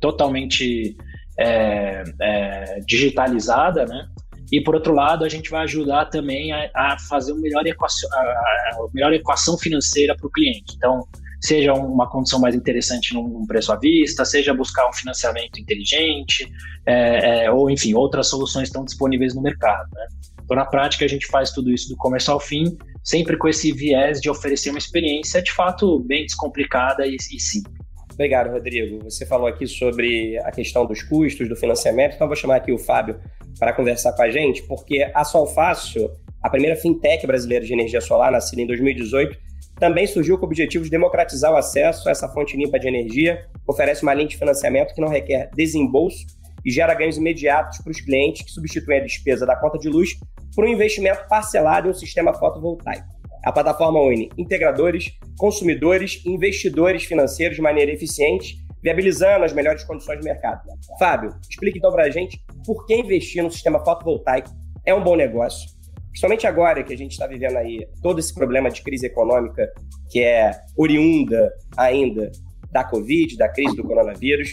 totalmente 0.00 0.96
é, 1.38 2.02
é, 2.20 2.80
digitalizada, 2.86 3.84
né? 3.86 4.08
E 4.50 4.62
por 4.62 4.74
outro 4.74 4.94
lado, 4.94 5.24
a 5.24 5.28
gente 5.28 5.50
vai 5.50 5.62
ajudar 5.64 6.06
também 6.06 6.52
a, 6.52 6.70
a 6.74 6.96
fazer 7.08 7.32
uma 7.32 7.42
melhor 7.42 7.66
equação, 7.66 8.08
a, 8.12 8.18
a 8.18 8.88
melhor 8.94 9.12
equação 9.12 9.58
financeira 9.58 10.16
para 10.16 10.26
o 10.26 10.30
cliente. 10.30 10.74
Então, 10.76 11.06
seja 11.40 11.72
uma 11.72 12.08
condição 12.08 12.40
mais 12.40 12.54
interessante 12.54 13.14
num 13.14 13.46
preço 13.46 13.72
à 13.72 13.76
vista, 13.76 14.24
seja 14.24 14.54
buscar 14.54 14.88
um 14.88 14.92
financiamento 14.92 15.60
inteligente, 15.60 16.50
é, 16.86 17.44
é, 17.44 17.50
ou 17.50 17.70
enfim, 17.70 17.94
outras 17.94 18.28
soluções 18.28 18.68
estão 18.68 18.84
disponíveis 18.84 19.34
no 19.34 19.42
mercado. 19.42 19.88
Né? 19.92 20.06
Então, 20.42 20.56
na 20.56 20.64
prática, 20.64 21.04
a 21.04 21.08
gente 21.08 21.26
faz 21.26 21.50
tudo 21.50 21.70
isso 21.70 21.88
do 21.90 21.96
começo 21.96 22.32
ao 22.32 22.40
fim, 22.40 22.76
sempre 23.02 23.36
com 23.36 23.48
esse 23.48 23.72
viés 23.72 24.20
de 24.20 24.28
oferecer 24.30 24.70
uma 24.70 24.78
experiência 24.78 25.42
de 25.42 25.52
fato 25.52 26.00
bem 26.00 26.24
descomplicada 26.24 27.06
e, 27.06 27.16
e 27.16 27.40
simples. 27.40 27.78
Obrigado, 28.12 28.50
Rodrigo. 28.50 29.04
Você 29.04 29.24
falou 29.24 29.46
aqui 29.46 29.66
sobre 29.66 30.38
a 30.38 30.50
questão 30.50 30.84
dos 30.84 31.02
custos 31.02 31.48
do 31.48 31.54
financiamento, 31.54 32.14
então 32.14 32.26
vou 32.26 32.36
chamar 32.36 32.56
aqui 32.56 32.72
o 32.72 32.78
Fábio 32.78 33.20
para 33.58 33.72
conversar 33.72 34.12
com 34.12 34.22
a 34.22 34.30
gente, 34.30 34.62
porque 34.64 35.08
a 35.14 35.22
Solfácil, 35.22 36.10
a 36.42 36.50
primeira 36.50 36.74
fintech 36.74 37.24
brasileira 37.26 37.64
de 37.64 37.72
energia 37.72 38.00
solar, 38.00 38.32
nascida 38.32 38.60
em 38.60 38.66
2018, 38.66 39.38
também 39.78 40.06
surgiu 40.06 40.36
com 40.36 40.44
o 40.44 40.48
objetivo 40.48 40.82
de 40.82 40.90
democratizar 40.90 41.52
o 41.52 41.56
acesso 41.56 42.08
a 42.08 42.12
essa 42.12 42.28
fonte 42.28 42.56
limpa 42.56 42.78
de 42.78 42.88
energia, 42.88 43.46
oferece 43.66 44.02
uma 44.02 44.12
linha 44.12 44.28
de 44.28 44.36
financiamento 44.36 44.92
que 44.92 45.00
não 45.00 45.08
requer 45.08 45.50
desembolso 45.54 46.26
e 46.64 46.70
gera 46.72 46.94
ganhos 46.94 47.16
imediatos 47.16 47.78
para 47.78 47.92
os 47.92 48.00
clientes 48.00 48.42
que 48.42 48.50
substituem 48.50 48.98
a 48.98 49.04
despesa 49.04 49.46
da 49.46 49.54
conta 49.54 49.78
de 49.78 49.88
luz 49.88 50.18
por 50.58 50.64
um 50.64 50.68
investimento 50.68 51.20
parcelado 51.28 51.86
em 51.86 51.90
um 51.92 51.94
sistema 51.94 52.34
fotovoltaico. 52.34 53.06
A 53.44 53.52
plataforma 53.52 54.00
une 54.00 54.28
integradores, 54.36 55.16
consumidores 55.38 56.20
e 56.26 56.30
investidores 56.30 57.04
financeiros 57.04 57.54
de 57.54 57.62
maneira 57.62 57.92
eficiente, 57.92 58.56
viabilizando 58.82 59.44
as 59.44 59.52
melhores 59.52 59.84
condições 59.84 60.18
de 60.18 60.24
mercado. 60.24 60.62
Fábio, 60.98 61.30
explique 61.48 61.78
então 61.78 61.92
para 61.92 62.06
a 62.06 62.10
gente 62.10 62.44
por 62.66 62.84
que 62.86 62.96
investir 62.96 63.40
no 63.40 63.52
sistema 63.52 63.78
fotovoltaico 63.84 64.50
é 64.84 64.92
um 64.92 65.04
bom 65.04 65.14
negócio 65.14 65.78
Principalmente 66.08 66.48
agora 66.48 66.82
que 66.82 66.92
a 66.92 66.96
gente 66.96 67.12
está 67.12 67.28
vivendo 67.28 67.56
aí 67.56 67.86
todo 68.02 68.18
esse 68.18 68.34
problema 68.34 68.68
de 68.68 68.82
crise 68.82 69.06
econômica 69.06 69.72
que 70.10 70.18
é 70.18 70.50
oriunda 70.76 71.52
ainda 71.76 72.32
da 72.72 72.82
Covid, 72.82 73.36
da 73.36 73.48
crise 73.48 73.76
do 73.76 73.84
coronavírus. 73.84 74.50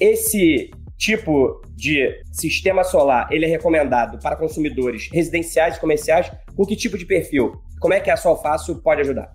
Esse 0.00 0.70
tipo 0.98 1.62
de 1.76 2.22
sistema 2.32 2.82
solar, 2.82 3.28
ele 3.30 3.44
é 3.44 3.48
recomendado 3.48 4.18
para 4.18 4.36
consumidores 4.36 5.08
residenciais 5.12 5.76
e 5.76 5.80
comerciais 5.80 6.30
com 6.56 6.66
que 6.66 6.74
tipo 6.74 6.98
de 6.98 7.06
perfil? 7.06 7.52
Como 7.80 7.94
é 7.94 8.00
que 8.00 8.10
a 8.10 8.16
Solfácil 8.16 8.76
pode 8.82 9.02
ajudar? 9.02 9.32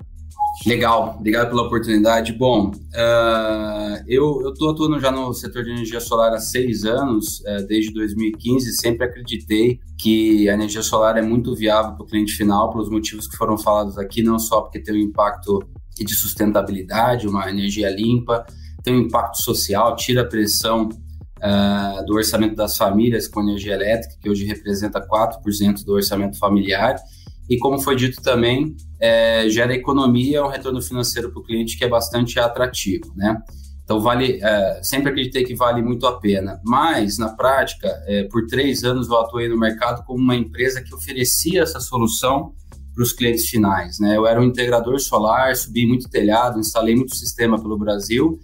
Legal, 0.67 1.15
obrigado 1.17 1.49
pela 1.49 1.63
oportunidade. 1.63 2.31
Bom, 2.31 2.69
uh, 2.69 4.03
eu 4.07 4.49
estou 4.49 4.69
atuando 4.69 4.99
já 4.99 5.11
no 5.11 5.33
setor 5.33 5.63
de 5.63 5.71
energia 5.71 5.99
solar 5.99 6.31
há 6.31 6.39
seis 6.39 6.85
anos, 6.85 7.39
uh, 7.41 7.65
desde 7.67 7.91
2015, 7.93 8.71
sempre 8.73 9.05
acreditei 9.05 9.79
que 9.97 10.47
a 10.47 10.53
energia 10.53 10.83
solar 10.83 11.17
é 11.17 11.21
muito 11.21 11.55
viável 11.55 11.93
para 11.93 12.03
o 12.03 12.07
cliente 12.07 12.33
final, 12.33 12.69
pelos 12.71 12.89
motivos 12.89 13.27
que 13.27 13.35
foram 13.35 13.57
falados 13.57 13.97
aqui, 13.97 14.21
não 14.21 14.37
só 14.37 14.61
porque 14.61 14.79
tem 14.79 14.93
um 14.93 14.99
impacto 14.99 15.59
de 15.97 16.13
sustentabilidade, 16.13 17.27
uma 17.27 17.49
energia 17.49 17.89
limpa, 17.89 18.45
tem 18.83 18.95
um 18.95 18.99
impacto 18.99 19.41
social, 19.41 19.95
tira 19.95 20.21
a 20.21 20.25
pressão 20.25 20.89
uh, 21.43 22.05
do 22.05 22.15
orçamento 22.15 22.55
das 22.55 22.77
famílias 22.77 23.27
com 23.27 23.41
energia 23.41 23.73
elétrica, 23.73 24.15
que 24.21 24.29
hoje 24.29 24.45
representa 24.45 25.05
4% 25.05 25.83
do 25.83 25.93
orçamento 25.93 26.39
familiar, 26.39 26.95
e 27.49 27.57
como 27.57 27.79
foi 27.79 27.95
dito 27.95 28.21
também, 28.21 28.75
é, 28.99 29.49
gera 29.49 29.73
economia, 29.73 30.43
um 30.43 30.47
retorno 30.47 30.81
financeiro 30.81 31.29
para 31.29 31.41
o 31.41 31.43
cliente 31.43 31.77
que 31.77 31.83
é 31.83 31.89
bastante 31.89 32.39
atrativo, 32.39 33.13
né? 33.15 33.37
Então 33.83 33.99
vale, 33.99 34.39
é, 34.41 34.79
sempre 34.81 35.09
acreditei 35.09 35.43
que 35.43 35.53
vale 35.53 35.81
muito 35.81 36.07
a 36.07 36.17
pena. 36.17 36.61
Mas 36.63 37.17
na 37.17 37.29
prática, 37.35 37.89
é, 38.07 38.23
por 38.23 38.47
três 38.47 38.85
anos 38.85 39.09
eu 39.09 39.19
atuei 39.19 39.49
no 39.49 39.59
mercado 39.59 40.05
como 40.05 40.23
uma 40.23 40.37
empresa 40.37 40.81
que 40.81 40.95
oferecia 40.95 41.63
essa 41.63 41.81
solução 41.81 42.53
para 42.95 43.03
os 43.03 43.11
clientes 43.11 43.49
finais, 43.49 43.99
né? 43.99 44.15
Eu 44.15 44.25
era 44.25 44.39
um 44.39 44.45
integrador 44.45 44.97
solar, 44.99 45.53
subi 45.55 45.85
muito 45.85 46.09
telhado, 46.09 46.59
instalei 46.59 46.95
muito 46.95 47.13
sistema 47.13 47.61
pelo 47.61 47.77
Brasil 47.77 48.39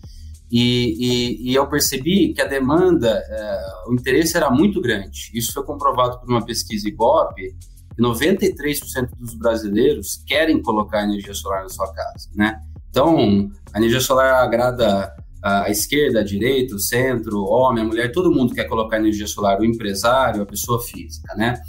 e, 0.52 0.96
e, 1.00 1.52
e 1.52 1.56
eu 1.56 1.68
percebi 1.68 2.34
que 2.34 2.42
a 2.42 2.46
demanda, 2.46 3.10
é, 3.10 3.60
o 3.88 3.94
interesse 3.94 4.36
era 4.36 4.50
muito 4.50 4.82
grande. 4.82 5.32
Isso 5.34 5.54
foi 5.54 5.64
comprovado 5.64 6.20
por 6.20 6.30
uma 6.30 6.44
pesquisa 6.44 6.88
Ibope 6.88 7.56
93% 8.00 9.10
dos 9.20 9.36
brasileiros 9.36 10.24
querem 10.26 10.62
colocar 10.62 11.04
energia 11.04 11.34
solar 11.34 11.64
na 11.64 11.70
sua 11.70 11.92
casa, 11.94 12.30
né? 12.34 12.62
Então, 12.90 13.52
a 13.74 13.78
energia 13.78 14.00
solar 14.00 14.42
agrada 14.42 15.14
a 15.44 15.70
esquerda, 15.70 16.20
a 16.20 16.24
direita, 16.24 16.76
o 16.76 16.80
centro, 16.80 17.44
homem, 17.44 17.84
a 17.84 17.88
mulher, 17.88 18.12
todo 18.12 18.32
mundo 18.32 18.54
quer 18.54 18.66
colocar 18.66 18.98
energia 18.98 19.28
solar, 19.28 19.60
o 19.60 19.66
empresário, 19.66 20.42
a 20.42 20.46
pessoa 20.46 20.82
física, 20.82 21.36
né? 21.36 21.62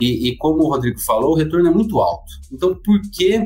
E, 0.00 0.28
e 0.28 0.36
como 0.36 0.64
o 0.64 0.68
Rodrigo 0.68 1.00
falou, 1.00 1.32
o 1.32 1.36
retorno 1.36 1.68
é 1.68 1.72
muito 1.72 2.00
alto. 2.00 2.32
Então, 2.52 2.74
por 2.74 3.00
que, 3.12 3.40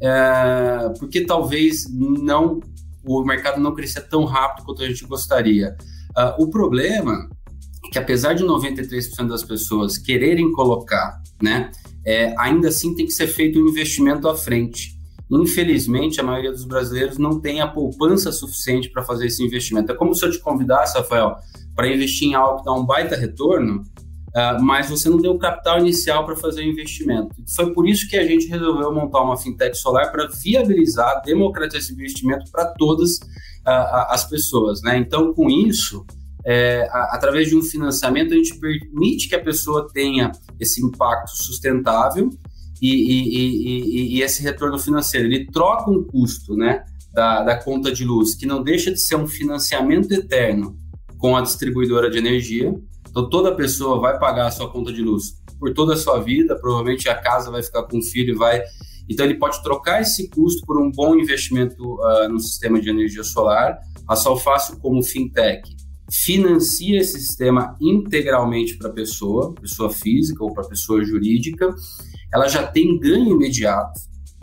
é, 0.00 0.92
por 0.98 1.08
que 1.08 1.22
talvez 1.22 1.86
não 1.90 2.60
o 3.04 3.24
mercado 3.24 3.60
não 3.60 3.74
cresça 3.74 4.00
tão 4.00 4.24
rápido 4.24 4.64
quanto 4.64 4.82
a 4.82 4.86
gente 4.86 5.04
gostaria? 5.06 5.76
Uh, 6.16 6.42
o 6.42 6.48
problema 6.48 7.28
é 7.84 7.90
que 7.90 7.98
apesar 7.98 8.34
de 8.34 8.44
93% 8.44 9.28
das 9.28 9.42
pessoas 9.42 9.98
quererem 9.98 10.50
colocar, 10.52 11.20
né, 11.42 11.70
é, 12.04 12.34
ainda 12.38 12.68
assim 12.68 12.94
tem 12.94 13.06
que 13.06 13.12
ser 13.12 13.26
feito 13.26 13.58
um 13.58 13.68
investimento 13.68 14.28
à 14.28 14.34
frente. 14.34 14.94
Infelizmente, 15.30 16.20
a 16.20 16.22
maioria 16.22 16.52
dos 16.52 16.64
brasileiros 16.64 17.18
não 17.18 17.40
tem 17.40 17.60
a 17.60 17.66
poupança 17.66 18.30
suficiente 18.30 18.90
para 18.90 19.02
fazer 19.02 19.26
esse 19.26 19.42
investimento. 19.42 19.90
É 19.90 19.94
como 19.94 20.14
se 20.14 20.24
eu 20.24 20.30
te 20.30 20.38
convidasse, 20.38 20.96
Rafael, 20.96 21.36
para 21.74 21.88
investir 21.88 22.28
em 22.28 22.34
algo 22.34 22.58
que 22.58 22.64
dá 22.64 22.72
um 22.72 22.84
baita 22.84 23.16
retorno, 23.16 23.82
uh, 24.36 24.62
mas 24.62 24.88
você 24.88 25.08
não 25.08 25.18
deu 25.18 25.32
o 25.32 25.38
capital 25.38 25.78
inicial 25.78 26.24
para 26.24 26.36
fazer 26.36 26.62
o 26.62 26.64
investimento. 26.64 27.34
Foi 27.54 27.72
por 27.72 27.88
isso 27.88 28.08
que 28.08 28.16
a 28.16 28.26
gente 28.26 28.46
resolveu 28.46 28.92
montar 28.92 29.22
uma 29.22 29.36
fintech 29.36 29.76
solar 29.76 30.10
para 30.10 30.28
viabilizar, 30.28 31.22
democratizar 31.24 31.80
esse 31.80 31.92
investimento 31.92 32.50
para 32.50 32.66
todas 32.74 33.16
uh, 33.66 34.10
as 34.10 34.24
pessoas. 34.28 34.82
Né? 34.82 34.98
Então, 34.98 35.32
com 35.32 35.48
isso, 35.50 36.04
é, 36.44 36.86
a, 36.90 37.14
através 37.16 37.48
de 37.48 37.56
um 37.56 37.62
financiamento, 37.62 38.34
a 38.34 38.36
gente 38.36 38.58
permite 38.58 39.28
que 39.28 39.34
a 39.34 39.42
pessoa 39.42 39.88
tenha 39.92 40.30
esse 40.60 40.84
impacto 40.84 41.30
sustentável 41.30 42.28
e, 42.80 42.92
e, 42.92 43.38
e, 43.38 44.18
e, 44.18 44.22
esse 44.22 44.42
retorno 44.42 44.78
financeiro. 44.78 45.26
Ele 45.26 45.46
troca 45.46 45.90
um 45.90 46.04
custo 46.04 46.54
né, 46.54 46.84
da, 47.12 47.42
da 47.42 47.56
conta 47.56 47.90
de 47.90 48.04
luz, 48.04 48.34
que 48.34 48.44
não 48.44 48.62
deixa 48.62 48.90
de 48.90 49.00
ser 49.00 49.16
um 49.16 49.26
financiamento 49.26 50.12
eterno 50.12 50.76
com 51.18 51.34
a 51.34 51.40
distribuidora 51.40 52.10
de 52.10 52.18
energia. 52.18 52.74
Então, 53.14 53.30
toda 53.30 53.54
pessoa 53.54 54.00
vai 54.00 54.18
pagar 54.18 54.48
a 54.48 54.50
sua 54.50 54.68
conta 54.68 54.92
de 54.92 55.00
luz 55.00 55.40
por 55.60 55.72
toda 55.72 55.94
a 55.94 55.96
sua 55.96 56.18
vida, 56.18 56.58
provavelmente 56.58 57.08
a 57.08 57.14
casa 57.14 57.48
vai 57.48 57.62
ficar 57.62 57.84
com 57.84 57.98
o 57.98 58.02
filho, 58.02 58.36
vai. 58.36 58.60
Então, 59.08 59.24
ele 59.24 59.36
pode 59.36 59.62
trocar 59.62 60.02
esse 60.02 60.28
custo 60.28 60.66
por 60.66 60.82
um 60.82 60.90
bom 60.90 61.14
investimento 61.14 61.80
uh, 61.80 62.28
no 62.28 62.40
sistema 62.40 62.80
de 62.80 62.90
energia 62.90 63.22
solar. 63.22 63.78
A 64.08 64.16
Solfácil, 64.16 64.80
como 64.80 65.00
fintech, 65.00 65.62
financia 66.10 66.98
esse 66.98 67.20
sistema 67.20 67.76
integralmente 67.80 68.76
para 68.76 68.88
a 68.88 68.92
pessoa, 68.92 69.54
pessoa 69.54 69.90
física 69.90 70.42
ou 70.42 70.52
para 70.52 70.66
pessoa 70.66 71.04
jurídica, 71.04 71.72
ela 72.32 72.48
já 72.48 72.66
tem 72.66 72.98
ganho 72.98 73.30
imediato. 73.30 74.00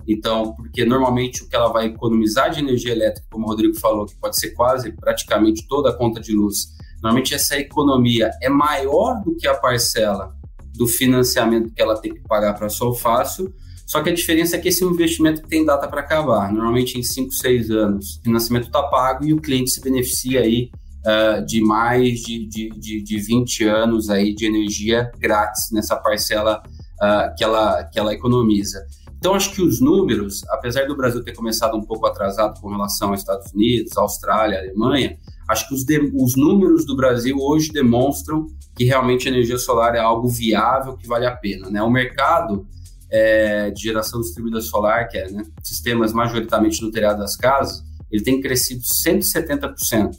Então, 0.07 0.55
porque 0.55 0.85
normalmente 0.85 1.43
o 1.43 1.49
que 1.49 1.55
ela 1.57 1.67
vai 1.67 1.87
economizar 1.87 2.49
de 2.49 2.59
energia 2.59 2.93
elétrica, 2.93 3.27
como 3.29 3.45
o 3.45 3.49
Rodrigo 3.49 3.77
falou, 3.77 4.05
que 4.05 4.15
pode 4.15 4.39
ser 4.39 4.51
quase 4.51 4.93
praticamente 4.93 5.67
toda 5.67 5.89
a 5.89 5.93
conta 5.93 6.21
de 6.21 6.33
luz, 6.33 6.69
normalmente 7.01 7.33
essa 7.33 7.57
economia 7.57 8.31
é 8.41 8.49
maior 8.49 9.21
do 9.23 9.35
que 9.35 9.47
a 9.47 9.55
parcela 9.55 10.33
do 10.73 10.87
financiamento 10.87 11.73
que 11.73 11.81
ela 11.81 11.99
tem 11.99 12.13
que 12.13 12.21
pagar 12.21 12.53
para 12.53 12.67
a 12.67 12.69
Solfácil, 12.69 13.53
só 13.85 14.01
que 14.01 14.09
a 14.09 14.13
diferença 14.13 14.55
é 14.55 14.59
que 14.59 14.69
esse 14.69 14.83
é 14.83 14.87
investimento 14.87 15.41
tem 15.41 15.65
data 15.65 15.87
para 15.87 15.99
acabar. 15.99 16.51
Normalmente 16.51 16.97
em 16.97 17.03
5, 17.03 17.33
6 17.33 17.71
anos, 17.71 18.17
o 18.17 18.23
financiamento 18.23 18.67
está 18.67 18.81
pago 18.83 19.25
e 19.25 19.33
o 19.33 19.41
cliente 19.41 19.71
se 19.71 19.81
beneficia 19.81 20.41
aí 20.41 20.71
uh, 21.05 21.45
de 21.45 21.61
mais 21.61 22.21
de, 22.21 22.47
de, 22.47 22.69
de, 22.69 23.01
de 23.03 23.17
20 23.19 23.65
anos 23.65 24.09
aí 24.09 24.33
de 24.33 24.45
energia 24.45 25.11
grátis 25.19 25.71
nessa 25.71 25.97
parcela 25.97 26.63
uh, 26.65 27.35
que, 27.35 27.43
ela, 27.43 27.83
que 27.83 27.99
ela 27.99 28.13
economiza. 28.13 28.79
Então, 29.17 29.35
acho 29.35 29.53
que 29.53 29.61
os 29.61 29.79
números, 29.79 30.43
apesar 30.49 30.87
do 30.87 30.95
Brasil 30.95 31.23
ter 31.23 31.35
começado 31.35 31.77
um 31.77 31.83
pouco 31.83 32.07
atrasado 32.07 32.59
com 32.59 32.69
relação 32.69 33.09
aos 33.09 33.19
Estados 33.19 33.51
Unidos, 33.53 33.95
Austrália, 33.95 34.57
Alemanha, 34.57 35.15
acho 35.51 35.67
que 35.67 35.75
os, 35.75 35.83
de, 35.83 35.99
os 36.15 36.35
números 36.35 36.85
do 36.85 36.95
Brasil 36.95 37.37
hoje 37.39 37.71
demonstram 37.71 38.47
que 38.75 38.85
realmente 38.85 39.27
a 39.27 39.31
energia 39.31 39.57
solar 39.57 39.95
é 39.95 39.99
algo 39.99 40.27
viável, 40.27 40.95
que 40.95 41.07
vale 41.07 41.25
a 41.25 41.35
pena. 41.35 41.69
Né? 41.69 41.81
O 41.83 41.89
mercado 41.89 42.65
é, 43.09 43.69
de 43.69 43.83
geração 43.83 44.21
distribuída 44.21 44.61
solar, 44.61 45.07
que 45.09 45.17
é 45.17 45.29
né, 45.29 45.43
sistemas 45.61 46.13
majoritariamente 46.13 46.81
no 46.81 46.89
telhado 46.89 47.19
das 47.19 47.35
casas, 47.35 47.83
ele 48.09 48.23
tem 48.23 48.39
crescido 48.41 48.81
170% 48.81 50.15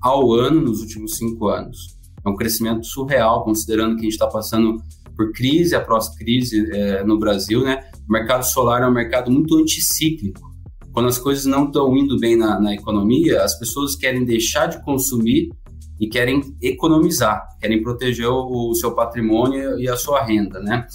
ao 0.00 0.32
ano 0.32 0.60
nos 0.60 0.80
últimos 0.80 1.16
cinco 1.16 1.48
anos. 1.48 1.96
É 2.24 2.28
um 2.28 2.36
crescimento 2.36 2.86
surreal, 2.86 3.42
considerando 3.44 3.94
que 3.94 4.00
a 4.00 4.04
gente 4.04 4.12
está 4.12 4.26
passando 4.26 4.82
por 5.16 5.32
crise 5.32 5.74
após 5.74 6.08
crise 6.16 6.70
é, 6.70 7.04
no 7.04 7.18
Brasil, 7.18 7.62
né? 7.62 7.84
O 8.08 8.12
mercado 8.12 8.42
solar 8.42 8.82
é 8.82 8.86
um 8.86 8.92
mercado 8.92 9.30
muito 9.30 9.56
anticíclico. 9.56 10.43
Quando 10.94 11.08
as 11.08 11.18
coisas 11.18 11.44
não 11.44 11.64
estão 11.66 11.94
indo 11.96 12.16
bem 12.20 12.36
na, 12.36 12.60
na 12.60 12.72
economia, 12.72 13.42
as 13.42 13.58
pessoas 13.58 13.96
querem 13.96 14.24
deixar 14.24 14.68
de 14.68 14.82
consumir 14.84 15.50
e 16.00 16.08
querem 16.08 16.40
economizar, 16.62 17.48
querem 17.60 17.82
proteger 17.82 18.28
o, 18.28 18.70
o 18.70 18.74
seu 18.76 18.94
patrimônio 18.94 19.76
e 19.78 19.88
a 19.88 19.96
sua 19.96 20.24
renda, 20.24 20.60
né? 20.60 20.86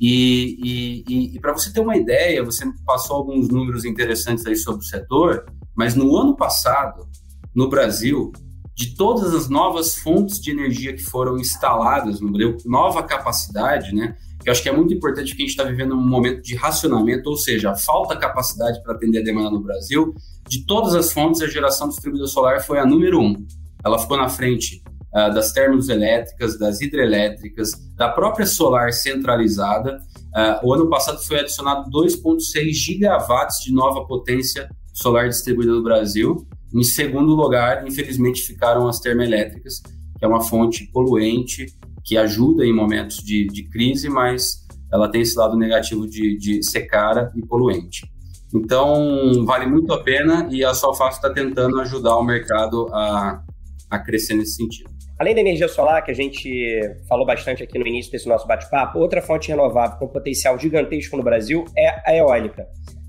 E, 0.00 1.04
e, 1.08 1.36
e, 1.36 1.40
para 1.40 1.52
você 1.52 1.72
ter 1.72 1.80
uma 1.80 1.96
ideia, 1.96 2.44
você 2.44 2.64
passou 2.84 3.16
alguns 3.16 3.48
números 3.48 3.84
interessantes 3.84 4.44
aí 4.44 4.56
sobre 4.56 4.84
o 4.84 4.88
setor, 4.88 5.46
mas 5.74 5.94
no 5.94 6.16
ano 6.16 6.36
passado, 6.36 7.08
no 7.54 7.68
Brasil, 7.68 8.32
de 8.74 8.96
todas 8.96 9.32
as 9.32 9.48
novas 9.48 9.96
fontes 9.96 10.40
de 10.40 10.50
energia 10.50 10.92
que 10.92 11.02
foram 11.02 11.38
instaladas 11.38 12.20
no 12.20 12.32
Brasil, 12.32 12.56
nova 12.66 13.04
capacidade, 13.04 13.94
né? 13.94 14.16
Que 14.44 14.50
eu 14.50 14.52
acho 14.52 14.62
que 14.62 14.68
é 14.68 14.76
muito 14.76 14.92
importante 14.92 15.30
porque 15.30 15.42
a 15.42 15.46
gente 15.46 15.56
está 15.56 15.64
vivendo 15.64 15.94
um 15.94 16.06
momento 16.06 16.42
de 16.42 16.54
racionamento, 16.54 17.30
ou 17.30 17.36
seja, 17.36 17.74
falta 17.74 18.14
capacidade 18.14 18.82
para 18.82 18.92
atender 18.94 19.20
a 19.20 19.24
demanda 19.24 19.50
no 19.50 19.62
Brasil. 19.62 20.14
De 20.46 20.66
todas 20.66 20.94
as 20.94 21.10
fontes, 21.10 21.40
a 21.40 21.48
geração 21.48 21.88
distribuída 21.88 22.26
solar 22.26 22.60
foi 22.62 22.78
a 22.78 22.84
número 22.84 23.18
um. 23.18 23.34
Ela 23.82 23.98
ficou 23.98 24.18
na 24.18 24.28
frente 24.28 24.82
uh, 25.14 25.32
das 25.32 25.50
termoelétricas, 25.52 26.58
das 26.58 26.82
hidrelétricas, 26.82 27.72
da 27.96 28.10
própria 28.10 28.44
solar 28.44 28.92
centralizada. 28.92 29.98
Uh, 30.36 30.68
o 30.68 30.74
ano 30.74 30.90
passado 30.90 31.24
foi 31.24 31.40
adicionado 31.40 31.90
2,6 31.90 32.70
gigawatts 32.70 33.64
de 33.64 33.72
nova 33.72 34.04
potência 34.06 34.68
solar 34.92 35.26
distribuída 35.26 35.72
no 35.72 35.82
Brasil. 35.82 36.46
Em 36.74 36.84
segundo 36.84 37.34
lugar, 37.34 37.86
infelizmente, 37.86 38.42
ficaram 38.42 38.86
as 38.88 39.00
termoelétricas, 39.00 39.80
que 40.18 40.22
é 40.22 40.28
uma 40.28 40.42
fonte 40.42 40.86
poluente, 40.92 41.66
que 42.04 42.16
ajuda 42.16 42.64
em 42.64 42.72
momentos 42.72 43.16
de, 43.16 43.46
de 43.46 43.68
crise, 43.68 44.08
mas 44.08 44.64
ela 44.92 45.08
tem 45.08 45.22
esse 45.22 45.36
lado 45.36 45.56
negativo 45.56 46.06
de, 46.06 46.36
de 46.36 46.62
ser 46.62 46.82
cara 46.82 47.32
e 47.34 47.44
poluente. 47.44 48.06
Então, 48.54 49.44
vale 49.44 49.66
muito 49.66 49.92
a 49.92 50.02
pena 50.02 50.46
e 50.50 50.64
a 50.64 50.72
Solfácil 50.72 51.16
está 51.16 51.32
tentando 51.32 51.80
ajudar 51.80 52.16
o 52.16 52.22
mercado 52.22 52.86
a, 52.92 53.42
a 53.90 53.98
crescer 53.98 54.34
nesse 54.34 54.54
sentido. 54.54 54.94
Além 55.18 55.34
da 55.34 55.40
energia 55.40 55.68
solar, 55.68 56.04
que 56.04 56.10
a 56.10 56.14
gente 56.14 56.80
falou 57.08 57.24
bastante 57.24 57.62
aqui 57.62 57.78
no 57.78 57.86
início 57.86 58.12
desse 58.12 58.28
nosso 58.28 58.46
bate-papo, 58.46 58.98
outra 58.98 59.22
fonte 59.22 59.48
renovável 59.48 59.96
com 59.98 60.08
potencial 60.08 60.58
gigantesco 60.58 61.16
no 61.16 61.22
Brasil 61.22 61.64
é 61.76 62.10
a 62.10 62.14
eólica. 62.14 62.66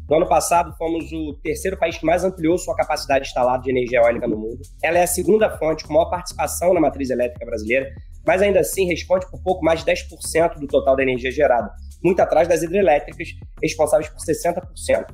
No 0.10 0.18
ano 0.18 0.28
passado, 0.28 0.76
fomos 0.78 1.12
o 1.12 1.34
terceiro 1.42 1.78
país 1.78 1.98
que 1.98 2.06
mais 2.06 2.24
ampliou 2.24 2.60
sua 2.60 2.76
capacidade 2.76 3.28
instalada 3.28 3.64
de 3.64 3.72
energia 3.72 4.00
eólica 4.00 4.28
no 4.28 4.38
mundo. 4.38 4.60
Ela 4.84 5.00
é 5.00 5.04
a 5.04 5.08
segunda 5.08 5.50
fonte 5.58 5.84
com 5.84 5.94
maior 5.94 6.10
participação 6.12 6.76
na 6.76 6.80
matriz 6.80 7.10
elétrica 7.10 7.44
brasileira, 7.44 7.92
mas 8.26 8.42
ainda 8.42 8.60
assim 8.60 8.88
responde 8.88 9.30
por 9.30 9.42
pouco 9.42 9.64
mais 9.64 9.84
de 9.84 9.92
10% 9.92 10.60
do 10.60 10.68
total 10.68 10.96
da 10.96 11.04
energia 11.04 11.32
gerada, 11.32 11.72
muito 12.04 12.20
atrás 12.20 12.48
das 12.48 12.64
hidrelétricas, 12.64 13.30
responsáveis 13.62 14.10
por 14.10 14.20
60%. 14.20 15.06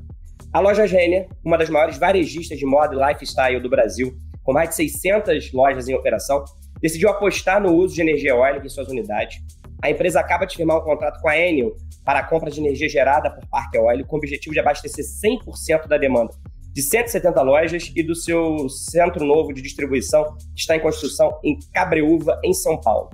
A 0.53 0.59
loja 0.59 0.85
Renner, 0.85 1.27
uma 1.45 1.57
das 1.57 1.69
maiores 1.69 1.97
varejistas 1.97 2.57
de 2.57 2.65
moda 2.65 2.95
e 2.95 3.13
lifestyle 3.13 3.61
do 3.61 3.69
Brasil, 3.69 4.13
com 4.43 4.53
mais 4.53 4.69
de 4.69 4.75
600 4.75 5.53
lojas 5.53 5.87
em 5.87 5.95
operação, 5.95 6.43
decidiu 6.81 7.09
apostar 7.09 7.61
no 7.61 7.73
uso 7.73 7.95
de 7.95 8.01
energia 8.01 8.31
eólica 8.31 8.65
em 8.65 8.69
suas 8.69 8.87
unidades. 8.87 9.37
A 9.83 9.89
empresa 9.89 10.19
acaba 10.19 10.45
de 10.45 10.55
firmar 10.55 10.77
um 10.77 10.83
contrato 10.83 11.21
com 11.21 11.29
a 11.29 11.37
Enel 11.37 11.75
para 12.03 12.19
a 12.19 12.23
compra 12.23 12.49
de 12.49 12.59
energia 12.59 12.89
gerada 12.89 13.29
por 13.29 13.47
parque 13.47 13.77
eólico, 13.77 14.09
com 14.09 14.15
o 14.15 14.19
objetivo 14.19 14.53
de 14.53 14.59
abastecer 14.59 15.05
100% 15.05 15.87
da 15.87 15.97
demanda 15.97 16.33
de 16.73 16.81
170 16.81 17.41
lojas 17.41 17.91
e 17.95 18.03
do 18.03 18.15
seu 18.15 18.69
centro 18.69 19.25
novo 19.25 19.53
de 19.53 19.61
distribuição, 19.61 20.23
que 20.55 20.61
está 20.61 20.75
em 20.75 20.79
construção 20.79 21.37
em 21.43 21.57
Cabreúva, 21.73 22.39
em 22.43 22.53
São 22.53 22.79
Paulo. 22.79 23.09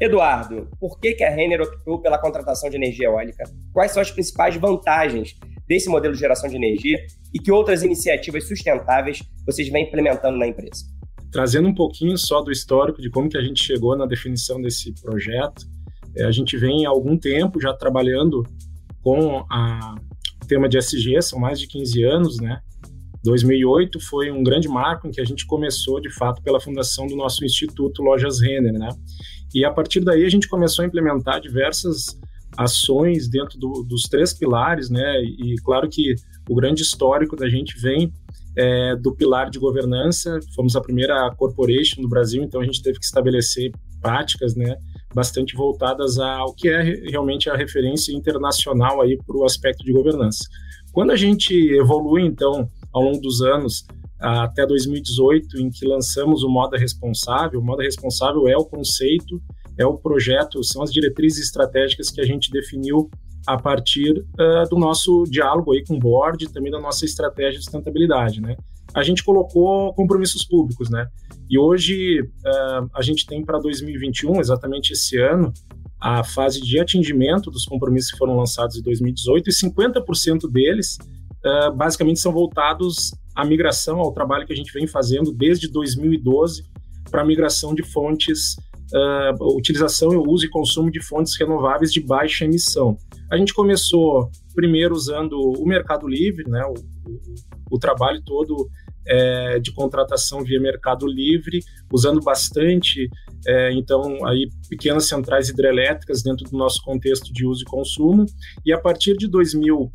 Eduardo, 0.00 0.66
por 0.80 0.98
que, 0.98 1.12
que 1.12 1.24
a 1.24 1.30
Renner 1.30 1.60
optou 1.60 2.00
pela 2.00 2.18
contratação 2.18 2.70
de 2.70 2.76
energia 2.76 3.06
eólica? 3.06 3.44
Quais 3.72 3.92
são 3.92 4.00
as 4.00 4.10
principais 4.10 4.56
vantagens 4.56 5.34
desse 5.68 5.90
modelo 5.90 6.14
de 6.14 6.20
geração 6.20 6.48
de 6.48 6.56
energia 6.56 6.98
e 7.34 7.38
que 7.38 7.52
outras 7.52 7.82
iniciativas 7.82 8.48
sustentáveis 8.48 9.22
vocês 9.44 9.68
vêm 9.68 9.84
implementando 9.84 10.38
na 10.38 10.46
empresa? 10.46 10.86
Trazendo 11.30 11.68
um 11.68 11.74
pouquinho 11.74 12.16
só 12.16 12.40
do 12.40 12.50
histórico 12.50 13.02
de 13.02 13.10
como 13.10 13.28
que 13.28 13.36
a 13.36 13.42
gente 13.42 13.62
chegou 13.62 13.96
na 13.96 14.06
definição 14.06 14.60
desse 14.60 14.92
projeto, 15.02 15.66
é, 16.16 16.24
a 16.24 16.32
gente 16.32 16.56
vem 16.56 16.86
há 16.86 16.88
algum 16.88 17.16
tempo 17.16 17.60
já 17.60 17.72
trabalhando 17.74 18.42
com 19.02 19.36
o 19.38 20.46
tema 20.48 20.68
de 20.68 20.78
SG, 20.78 21.20
são 21.20 21.38
mais 21.38 21.60
de 21.60 21.66
15 21.66 22.02
anos, 22.04 22.40
né? 22.40 22.60
2008 23.22 24.00
foi 24.00 24.30
um 24.30 24.42
grande 24.42 24.68
marco 24.68 25.06
em 25.06 25.10
que 25.10 25.20
a 25.20 25.24
gente 25.24 25.46
começou, 25.46 26.00
de 26.00 26.10
fato, 26.10 26.42
pela 26.42 26.60
fundação 26.60 27.06
do 27.06 27.16
nosso 27.16 27.44
Instituto 27.44 28.02
Lojas 28.02 28.40
Renner, 28.40 28.72
né? 28.72 28.88
E 29.54 29.64
a 29.64 29.70
partir 29.70 30.00
daí 30.00 30.24
a 30.24 30.28
gente 30.28 30.48
começou 30.48 30.84
a 30.84 30.88
implementar 30.88 31.40
diversas 31.40 32.18
ações 32.56 33.28
dentro 33.28 33.58
do, 33.58 33.82
dos 33.82 34.02
três 34.02 34.32
pilares, 34.32 34.88
né? 34.88 35.22
E 35.22 35.56
claro 35.62 35.88
que 35.88 36.14
o 36.48 36.54
grande 36.54 36.82
histórico 36.82 37.36
da 37.36 37.48
gente 37.48 37.78
vem 37.80 38.12
é, 38.56 38.96
do 38.96 39.14
pilar 39.14 39.50
de 39.50 39.58
governança. 39.58 40.38
Fomos 40.54 40.74
a 40.76 40.80
primeira 40.80 41.30
corporation 41.36 42.00
do 42.02 42.08
Brasil, 42.08 42.42
então 42.42 42.60
a 42.60 42.64
gente 42.64 42.82
teve 42.82 42.98
que 42.98 43.04
estabelecer 43.04 43.70
práticas, 44.00 44.54
né? 44.54 44.76
Bastante 45.14 45.54
voltadas 45.54 46.18
ao 46.18 46.54
que 46.54 46.68
é 46.68 46.82
realmente 47.10 47.50
a 47.50 47.56
referência 47.56 48.12
internacional 48.12 49.00
aí 49.00 49.16
para 49.26 49.36
o 49.36 49.44
aspecto 49.44 49.84
de 49.84 49.92
governança. 49.92 50.44
Quando 50.92 51.10
a 51.10 51.16
gente 51.16 51.54
evolui, 51.74 52.22
então, 52.22 52.68
ao 52.92 53.02
longo 53.02 53.20
dos 53.20 53.40
anos, 53.40 53.84
até 54.18 54.66
2018, 54.66 55.58
em 55.58 55.70
que 55.70 55.86
lançamos 55.86 56.42
o 56.42 56.48
Moda 56.48 56.76
Responsável. 56.76 57.60
O 57.60 57.64
Moda 57.64 57.82
Responsável 57.82 58.46
é 58.48 58.56
o 58.56 58.64
conceito, 58.64 59.40
é 59.78 59.86
o 59.86 59.96
projeto, 59.96 60.62
são 60.62 60.82
as 60.82 60.92
diretrizes 60.92 61.46
estratégicas 61.46 62.10
que 62.10 62.20
a 62.20 62.24
gente 62.24 62.50
definiu 62.50 63.10
a 63.46 63.56
partir 63.56 64.12
uh, 64.12 64.68
do 64.68 64.76
nosso 64.76 65.24
diálogo 65.24 65.72
aí 65.72 65.82
com 65.84 65.94
o 65.94 65.98
board 65.98 66.44
e 66.44 66.48
também 66.48 66.70
da 66.70 66.78
nossa 66.78 67.04
estratégia 67.04 67.58
de 67.58 67.64
sustentabilidade, 67.64 68.40
né? 68.40 68.56
A 68.92 69.02
gente 69.02 69.24
colocou 69.24 69.94
compromissos 69.94 70.44
públicos, 70.44 70.90
né? 70.90 71.06
E 71.48 71.58
hoje 71.58 72.20
uh, 72.20 72.90
a 72.94 73.02
gente 73.02 73.26
tem 73.26 73.44
para 73.44 73.58
2021, 73.58 74.40
exatamente 74.40 74.92
esse 74.92 75.18
ano, 75.18 75.52
a 76.00 76.24
fase 76.24 76.60
de 76.60 76.78
atingimento 76.78 77.50
dos 77.50 77.64
compromissos 77.64 78.10
que 78.10 78.18
foram 78.18 78.36
lançados 78.36 78.76
em 78.76 78.82
2018 78.82 79.48
e 79.48 79.52
50% 79.52 80.50
deles 80.50 80.98
uh, 81.44 81.74
basicamente 81.74 82.20
são 82.20 82.32
voltados 82.32 83.12
à 83.34 83.44
migração, 83.44 83.98
ao 83.98 84.12
trabalho 84.12 84.46
que 84.46 84.52
a 84.52 84.56
gente 84.56 84.72
vem 84.72 84.86
fazendo 84.86 85.32
desde 85.32 85.68
2012 85.68 86.64
para 87.10 87.22
a 87.22 87.24
migração 87.24 87.74
de 87.74 87.82
fontes, 87.82 88.56
uh, 88.92 89.56
utilização, 89.56 90.10
uso 90.26 90.46
e 90.46 90.50
consumo 90.50 90.90
de 90.90 91.02
fontes 91.02 91.36
renováveis 91.36 91.92
de 91.92 92.00
baixa 92.00 92.44
emissão. 92.44 92.96
A 93.30 93.36
gente 93.36 93.54
começou 93.54 94.30
primeiro 94.54 94.94
usando 94.94 95.38
o 95.38 95.66
Mercado 95.66 96.06
Livre, 96.06 96.48
né, 96.48 96.62
o, 96.64 96.74
o, 97.08 97.76
o 97.76 97.78
trabalho 97.78 98.20
todo 98.24 98.68
é, 99.06 99.58
de 99.58 99.72
contratação 99.72 100.42
via 100.42 100.60
Mercado 100.60 101.06
Livre, 101.06 101.60
usando 101.92 102.20
bastante, 102.20 103.08
é, 103.46 103.72
então, 103.72 104.24
aí 104.26 104.48
pequenas 104.68 105.06
centrais 105.08 105.48
hidrelétricas 105.48 106.22
dentro 106.22 106.48
do 106.48 106.56
nosso 106.56 106.82
contexto 106.82 107.32
de 107.32 107.46
uso 107.46 107.62
e 107.62 107.66
consumo. 107.66 108.26
E 108.64 108.72
a 108.72 108.78
partir 108.78 109.16
de 109.16 109.26
2000 109.26 109.90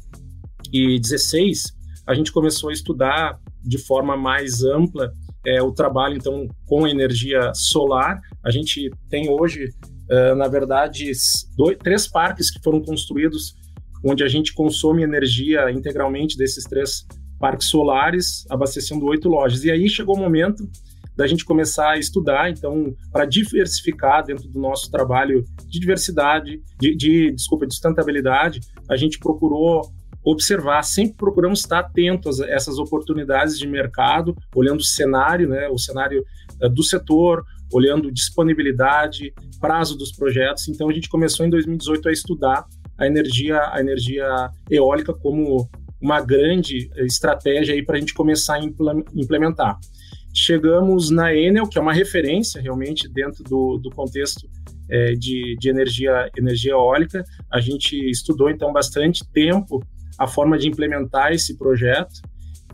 2016, 0.69 1.73
a 2.07 2.13
gente 2.13 2.31
começou 2.31 2.69
a 2.69 2.73
estudar 2.73 3.39
de 3.63 3.77
forma 3.77 4.15
mais 4.15 4.63
ampla 4.63 5.11
é, 5.45 5.61
o 5.61 5.71
trabalho, 5.71 6.15
então, 6.15 6.47
com 6.65 6.87
energia 6.87 7.51
solar. 7.53 8.19
A 8.43 8.51
gente 8.51 8.89
tem 9.09 9.29
hoje, 9.29 9.69
uh, 10.11 10.35
na 10.35 10.47
verdade, 10.47 11.11
dois, 11.55 11.77
três 11.77 12.07
parques 12.07 12.51
que 12.51 12.61
foram 12.63 12.81
construídos 12.81 13.55
onde 14.03 14.23
a 14.23 14.27
gente 14.27 14.53
consome 14.53 15.03
energia 15.03 15.71
integralmente 15.71 16.37
desses 16.37 16.63
três 16.63 17.05
parques 17.39 17.67
solares, 17.67 18.45
abastecendo 18.49 19.05
oito 19.05 19.27
lojas. 19.27 19.63
E 19.63 19.71
aí 19.71 19.89
chegou 19.89 20.15
o 20.15 20.19
momento 20.19 20.63
da 21.15 21.25
gente 21.25 21.45
começar 21.45 21.91
a 21.91 21.97
estudar, 21.97 22.49
então, 22.49 22.93
para 23.11 23.25
diversificar 23.25 24.23
dentro 24.23 24.49
do 24.49 24.59
nosso 24.59 24.91
trabalho 24.91 25.43
de 25.67 25.79
diversidade, 25.79 26.61
de, 26.79 26.95
de, 26.95 27.31
desculpa, 27.31 27.65
de 27.65 27.73
sustentabilidade, 27.73 28.59
a 28.89 28.97
gente 28.97 29.17
procurou 29.17 29.81
observar, 30.25 30.81
sempre 30.83 31.15
procuramos 31.17 31.59
estar 31.59 31.79
atentos 31.79 32.41
a 32.41 32.49
essas 32.49 32.79
oportunidades 32.79 33.59
de 33.59 33.67
mercado, 33.67 34.35
olhando 34.55 34.79
o 34.79 34.85
cenário, 34.85 35.47
né, 35.47 35.69
o 35.69 35.77
cenário 35.77 36.25
uh, 36.61 36.69
do 36.69 36.83
setor, 36.83 37.45
olhando 37.71 38.11
disponibilidade, 38.11 39.33
prazo 39.59 39.95
dos 39.97 40.11
projetos. 40.11 40.67
Então 40.67 40.89
a 40.89 40.93
gente 40.93 41.09
começou 41.09 41.45
em 41.45 41.49
2018 41.49 42.09
a 42.09 42.11
estudar 42.11 42.65
a 42.97 43.05
energia, 43.05 43.59
a 43.71 43.79
energia 43.79 44.27
eólica 44.69 45.13
como 45.13 45.69
uma 46.01 46.21
grande 46.21 46.89
estratégia 46.97 47.73
aí 47.73 47.83
para 47.83 47.97
a 47.97 47.99
gente 47.99 48.13
começar 48.13 48.55
a 48.55 48.63
implementar. 49.13 49.77
Chegamos 50.33 51.09
na 51.09 51.33
Enel, 51.33 51.67
que 51.67 51.77
é 51.77 51.81
uma 51.81 51.93
referência 51.93 52.61
realmente 52.61 53.07
dentro 53.07 53.43
do, 53.43 53.77
do 53.77 53.89
contexto 53.89 54.47
é, 54.89 55.13
de, 55.13 55.55
de 55.57 55.69
energia, 55.69 56.29
energia 56.37 56.71
eólica. 56.71 57.23
A 57.51 57.59
gente 57.59 57.97
estudou 58.09 58.49
então 58.49 58.71
bastante 58.71 59.25
tempo 59.31 59.81
a 60.17 60.27
forma 60.27 60.57
de 60.57 60.67
implementar 60.67 61.31
esse 61.31 61.57
projeto 61.57 62.21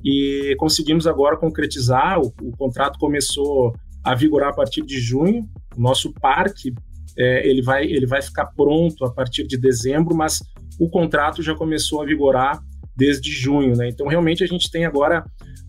e 0.04 0.56
conseguimos 0.58 1.08
agora 1.08 1.38
concretizar. 1.38 2.20
O, 2.20 2.34
o 2.42 2.52
contrato 2.58 2.98
começou 3.00 3.74
a 4.04 4.16
vigorar 4.16 4.50
a 4.50 4.54
partir 4.54 4.82
de 4.84 5.00
junho. 5.00 5.48
O 5.76 5.82
nosso 5.82 6.14
parque 6.14 6.74
é, 7.18 7.48
ele, 7.48 7.62
vai, 7.62 7.86
ele 7.86 8.06
vai 8.06 8.22
ficar 8.22 8.46
pronto 8.48 9.06
a 9.06 9.12
partir 9.12 9.46
de 9.46 9.58
dezembro, 9.58 10.16
mas 10.16 10.42
o 10.80 10.90
contrato 10.90 11.44
já 11.44 11.56
começou 11.56 12.02
a 12.02 12.06
vigorar 12.06 12.62
desde 12.96 13.32
junho. 13.32 13.76
Né? 13.76 13.90
Então, 13.90 14.08
realmente, 14.08 14.44
a 14.44 14.48
gente 14.48 14.70
tem 14.70 14.86
agora 14.86 15.24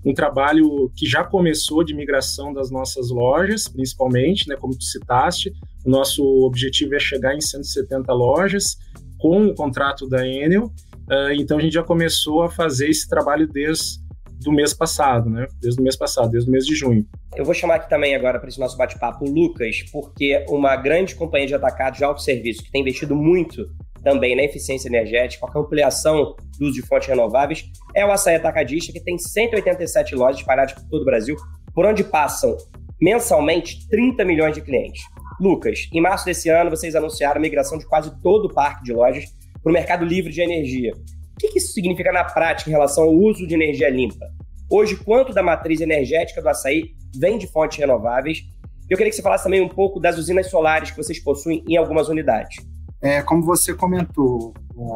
um 0.04 0.12
trabalho 0.12 0.90
que 0.96 1.06
já 1.06 1.22
começou 1.22 1.84
de 1.84 1.94
migração 1.94 2.52
das 2.52 2.70
nossas 2.70 3.10
lojas, 3.10 3.68
principalmente, 3.68 4.48
né, 4.48 4.56
como 4.56 4.76
tu 4.76 4.82
citaste. 4.82 5.52
O 5.84 5.90
nosso 5.90 6.24
objetivo 6.44 6.94
é 6.94 6.98
chegar 6.98 7.34
em 7.34 7.40
170 7.40 8.12
lojas 8.12 8.76
com 9.18 9.46
o 9.46 9.54
contrato 9.54 10.08
da 10.08 10.26
Enel 10.26 10.72
Uh, 11.10 11.32
então 11.34 11.58
a 11.58 11.60
gente 11.60 11.74
já 11.74 11.82
começou 11.82 12.42
a 12.42 12.50
fazer 12.50 12.88
esse 12.88 13.08
trabalho 13.08 13.46
desde 13.46 14.00
do 14.42 14.52
mês 14.52 14.74
passado, 14.74 15.30
né? 15.30 15.46
Desde 15.60 15.80
o 15.80 15.82
mês 15.82 15.96
passado, 15.96 16.30
desde 16.30 16.48
o 16.48 16.52
mês 16.52 16.66
de 16.66 16.74
junho. 16.74 17.06
Eu 17.36 17.44
vou 17.44 17.54
chamar 17.54 17.76
aqui 17.76 17.88
também 17.88 18.14
agora 18.14 18.38
para 18.38 18.48
esse 18.48 18.58
nosso 18.58 18.76
bate-papo 18.76 19.24
o 19.24 19.30
Lucas, 19.30 19.82
porque 19.90 20.44
uma 20.48 20.76
grande 20.76 21.14
companhia 21.14 21.46
de 21.46 21.54
atacado 21.54 21.96
de 21.96 22.04
autosserviço 22.04 22.62
que 22.62 22.70
tem 22.70 22.82
investido 22.82 23.14
muito 23.14 23.66
também 24.02 24.34
na 24.34 24.42
eficiência 24.42 24.88
energética, 24.88 25.46
com 25.46 25.58
a 25.58 25.62
ampliação 25.62 26.34
do 26.58 26.66
uso 26.66 26.74
de 26.74 26.82
fontes 26.82 27.08
renováveis, 27.08 27.64
é 27.94 28.04
o 28.04 28.10
Açaí 28.10 28.34
Atacadista, 28.34 28.92
que 28.92 29.00
tem 29.00 29.16
187 29.16 30.14
lojas 30.16 30.40
espalhadas 30.40 30.74
por 30.74 30.82
todo 30.88 31.02
o 31.02 31.04
Brasil, 31.04 31.36
por 31.72 31.86
onde 31.86 32.02
passam 32.02 32.56
mensalmente 33.00 33.88
30 33.88 34.24
milhões 34.24 34.54
de 34.54 34.60
clientes. 34.60 35.02
Lucas, 35.40 35.88
em 35.92 36.00
março 36.00 36.24
desse 36.24 36.48
ano, 36.48 36.70
vocês 36.70 36.94
anunciaram 36.94 37.38
a 37.38 37.40
migração 37.40 37.78
de 37.78 37.86
quase 37.86 38.12
todo 38.20 38.46
o 38.46 38.52
parque 38.52 38.84
de 38.84 38.92
lojas 38.92 39.24
para 39.62 39.70
o 39.70 39.72
mercado 39.72 40.04
livre 40.04 40.32
de 40.32 40.40
energia. 40.40 40.92
O 40.94 41.38
que, 41.38 41.58
isso 41.58 41.72
significa 41.72 42.12
na 42.12 42.24
prática 42.24 42.68
em 42.68 42.72
relação 42.72 43.04
ao 43.04 43.14
uso 43.14 43.46
de 43.46 43.54
energia 43.54 43.88
limpa? 43.88 44.26
Hoje, 44.70 44.96
quanto 44.96 45.32
da 45.32 45.42
matriz 45.42 45.80
energética 45.80 46.40
do 46.40 46.48
açaí 46.48 46.94
vem 47.14 47.38
de 47.38 47.46
fontes 47.46 47.78
renováveis? 47.78 48.42
Eu 48.88 48.96
queria 48.96 49.10
que 49.10 49.16
você 49.16 49.22
falasse 49.22 49.44
também 49.44 49.60
um 49.60 49.68
pouco 49.68 50.00
das 50.00 50.18
usinas 50.18 50.48
solares 50.50 50.90
que 50.90 50.96
vocês 50.96 51.18
possuem 51.18 51.64
em 51.66 51.76
algumas 51.76 52.08
unidades. 52.08 52.56
É, 53.00 53.22
como 53.22 53.42
você 53.42 53.74
comentou, 53.74 54.54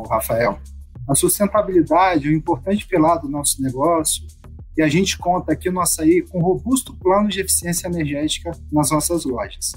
Rafael, 0.08 0.58
a 1.08 1.14
sustentabilidade 1.14 2.26
é 2.26 2.30
um 2.30 2.34
importante 2.34 2.86
pilar 2.86 3.20
do 3.20 3.28
nosso 3.28 3.62
negócio 3.62 4.26
e 4.76 4.82
a 4.82 4.88
gente 4.88 5.16
conta 5.16 5.52
aqui 5.52 5.70
no 5.70 5.80
açaí 5.80 6.22
com 6.22 6.38
um 6.38 6.42
robusto 6.42 6.94
plano 6.96 7.28
de 7.28 7.40
eficiência 7.40 7.86
energética 7.86 8.50
nas 8.70 8.90
nossas 8.90 9.24
lojas. 9.24 9.72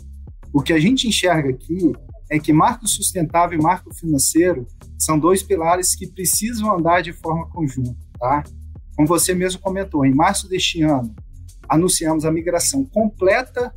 O 0.54 0.62
que 0.62 0.74
a 0.74 0.80
gente 0.80 1.08
enxerga 1.08 1.50
aqui 1.50 1.94
é 2.30 2.40
que 2.40 2.54
marco 2.54 2.88
sustentável 2.88 3.58
e 3.58 3.62
marco 3.62 3.94
financeiro 3.94 4.68
são 4.98 5.18
dois 5.18 5.42
pilares 5.42 5.96
que 5.96 6.08
precisam 6.08 6.74
andar 6.78 7.02
de 7.02 7.12
forma 7.12 7.50
conjunta, 7.50 7.98
tá? 8.20 8.44
Como 8.96 9.08
você 9.08 9.34
mesmo 9.34 9.62
comentou, 9.62 10.06
em 10.06 10.14
março 10.14 10.48
deste 10.48 10.82
ano, 10.84 11.16
anunciamos 11.68 12.26
a 12.26 12.32
migração 12.32 12.86
completa 12.86 13.74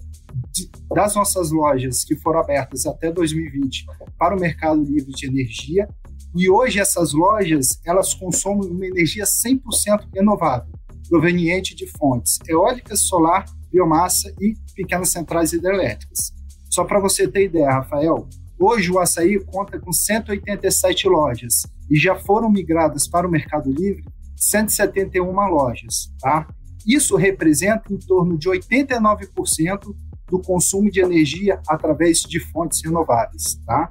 de, 0.51 0.71
das 0.95 1.15
nossas 1.15 1.51
lojas 1.51 2.05
que 2.05 2.17
foram 2.17 2.41
abertas 2.41 2.87
até 2.87 3.13
2020 3.13 3.87
para 4.19 4.37
o 4.37 4.41
mercado 4.41 4.83
livre 4.83 5.13
de 5.13 5.27
energia 5.27 5.89
E 6.35 6.49
hoje 6.49 6.81
essas 6.81 7.13
lojas, 7.13 7.79
elas 7.85 8.15
consomem 8.15 8.71
uma 8.71 8.87
energia 8.87 9.25
100% 9.25 10.09
renovável, 10.15 10.73
proveniente 11.09 11.75
de 11.75 11.87
fontes 11.87 12.39
eólica, 12.49 12.97
solar, 12.97 13.45
biomassa 13.71 14.33
e 14.41 14.55
pequenas 14.75 15.11
centrais 15.11 15.53
hidrelétricas. 15.53 16.33
Só 16.71 16.85
para 16.85 16.99
você 16.99 17.29
ter 17.29 17.45
ideia, 17.45 17.71
Rafael, 17.71 18.29
hoje 18.63 18.91
o 18.91 18.99
açaí 18.99 19.43
conta 19.45 19.79
com 19.79 19.93
187 19.93 21.09
lojas 21.09 21.67
e 21.91 21.99
já 21.99 22.15
foram 22.17 22.51
migradas 22.51 23.09
para 23.09 23.27
o 23.27 23.31
Mercado 23.31 23.71
Livre 23.71 24.05
171 24.37 25.33
lojas, 25.49 26.13
tá? 26.21 26.47
Isso 26.87 27.17
representa 27.17 27.93
em 27.93 27.99
torno 27.99 28.37
de 28.37 28.49
89% 28.49 29.95
do 30.29 30.41
consumo 30.41 30.91
de 30.91 31.01
energia 31.01 31.61
através 31.69 32.21
de 32.21 32.41
fontes 32.41 32.83
renováveis, 32.85 33.61
tá? 33.67 33.91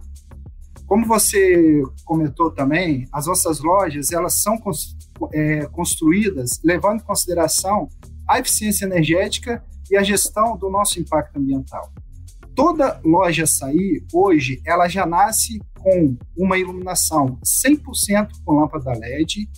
Como 0.85 1.05
você 1.05 1.81
comentou 2.03 2.51
também, 2.51 3.07
as 3.13 3.27
nossas 3.27 3.61
lojas 3.61 4.11
elas 4.11 4.41
são 4.41 4.59
é, 5.33 5.65
construídas 5.67 6.59
levando 6.63 6.99
em 6.99 7.05
consideração 7.05 7.87
a 8.27 8.39
eficiência 8.39 8.85
energética 8.85 9.63
e 9.89 9.95
a 9.95 10.03
gestão 10.03 10.57
do 10.57 10.69
nosso 10.69 10.99
impacto 10.99 11.37
ambiental. 11.37 11.93
Toda 12.55 12.99
loja 13.03 13.43
açaí, 13.43 14.03
hoje, 14.13 14.61
ela 14.65 14.87
já 14.87 15.05
nasce 15.05 15.59
com 15.79 16.17
uma 16.37 16.57
iluminação 16.57 17.39
100% 17.43 18.29
com 18.45 18.59
lâmpada 18.59 18.91
LED, 18.91 19.49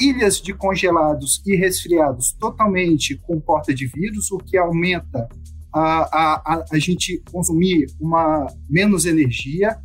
ilhas 0.00 0.40
de 0.40 0.52
congelados 0.52 1.42
e 1.46 1.56
resfriados 1.56 2.32
totalmente 2.38 3.16
com 3.16 3.40
porta 3.40 3.74
de 3.74 3.86
vidros, 3.86 4.30
o 4.30 4.38
que 4.38 4.56
aumenta 4.56 5.28
a, 5.72 6.54
a, 6.54 6.64
a 6.72 6.78
gente 6.78 7.22
consumir 7.30 7.86
uma 8.00 8.46
menos 8.68 9.06
energia. 9.06 9.78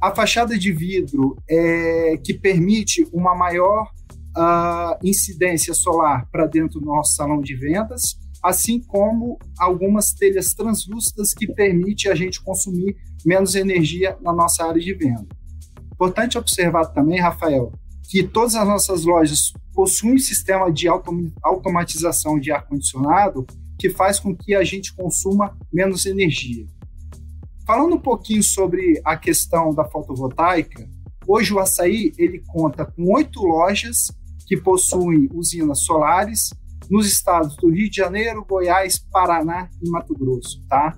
A 0.00 0.14
fachada 0.14 0.58
de 0.58 0.72
vidro 0.72 1.36
é, 1.48 2.16
que 2.24 2.34
permite 2.34 3.06
uma 3.12 3.34
maior 3.34 3.88
uh, 4.36 4.98
incidência 5.02 5.74
solar 5.74 6.26
para 6.30 6.46
dentro 6.46 6.80
do 6.80 6.86
nosso 6.86 7.14
salão 7.14 7.40
de 7.40 7.54
vendas, 7.54 8.18
assim 8.42 8.80
como 8.80 9.38
algumas 9.58 10.12
telhas 10.12 10.52
translúcidas 10.52 11.32
que 11.32 11.46
permite 11.46 12.08
a 12.08 12.14
gente 12.14 12.42
consumir 12.42 12.96
menos 13.24 13.54
energia 13.54 14.16
na 14.20 14.32
nossa 14.32 14.66
área 14.66 14.80
de 14.80 14.92
venda. 14.94 15.26
Importante 15.92 16.36
observar 16.36 16.86
também, 16.86 17.20
Rafael, 17.20 17.72
que 18.08 18.22
todas 18.24 18.56
as 18.56 18.66
nossas 18.66 19.04
lojas 19.04 19.52
possuem 19.72 20.18
sistema 20.18 20.70
de 20.70 20.86
automatização 20.88 22.38
de 22.38 22.50
ar-condicionado 22.50 23.46
que 23.78 23.88
faz 23.88 24.18
com 24.18 24.36
que 24.36 24.54
a 24.54 24.64
gente 24.64 24.94
consuma 24.94 25.56
menos 25.72 26.04
energia. 26.04 26.66
Falando 27.66 27.94
um 27.94 28.00
pouquinho 28.00 28.42
sobre 28.42 29.00
a 29.04 29.16
questão 29.16 29.72
da 29.72 29.84
fotovoltaica, 29.84 30.88
hoje 31.26 31.54
o 31.54 31.60
Açaí 31.60 32.12
ele 32.18 32.42
conta 32.48 32.84
com 32.84 33.14
oito 33.14 33.40
lojas 33.40 34.10
que 34.46 34.56
possuem 34.56 35.28
usinas 35.32 35.84
solares 35.84 36.50
nos 36.90 37.06
estados 37.06 37.56
do 37.56 37.70
Rio 37.70 37.88
de 37.90 37.96
Janeiro, 37.96 38.44
Goiás, 38.44 38.98
Paraná 38.98 39.68
e 39.82 39.88
Mato 39.88 40.14
Grosso, 40.14 40.62
tá? 40.68 40.96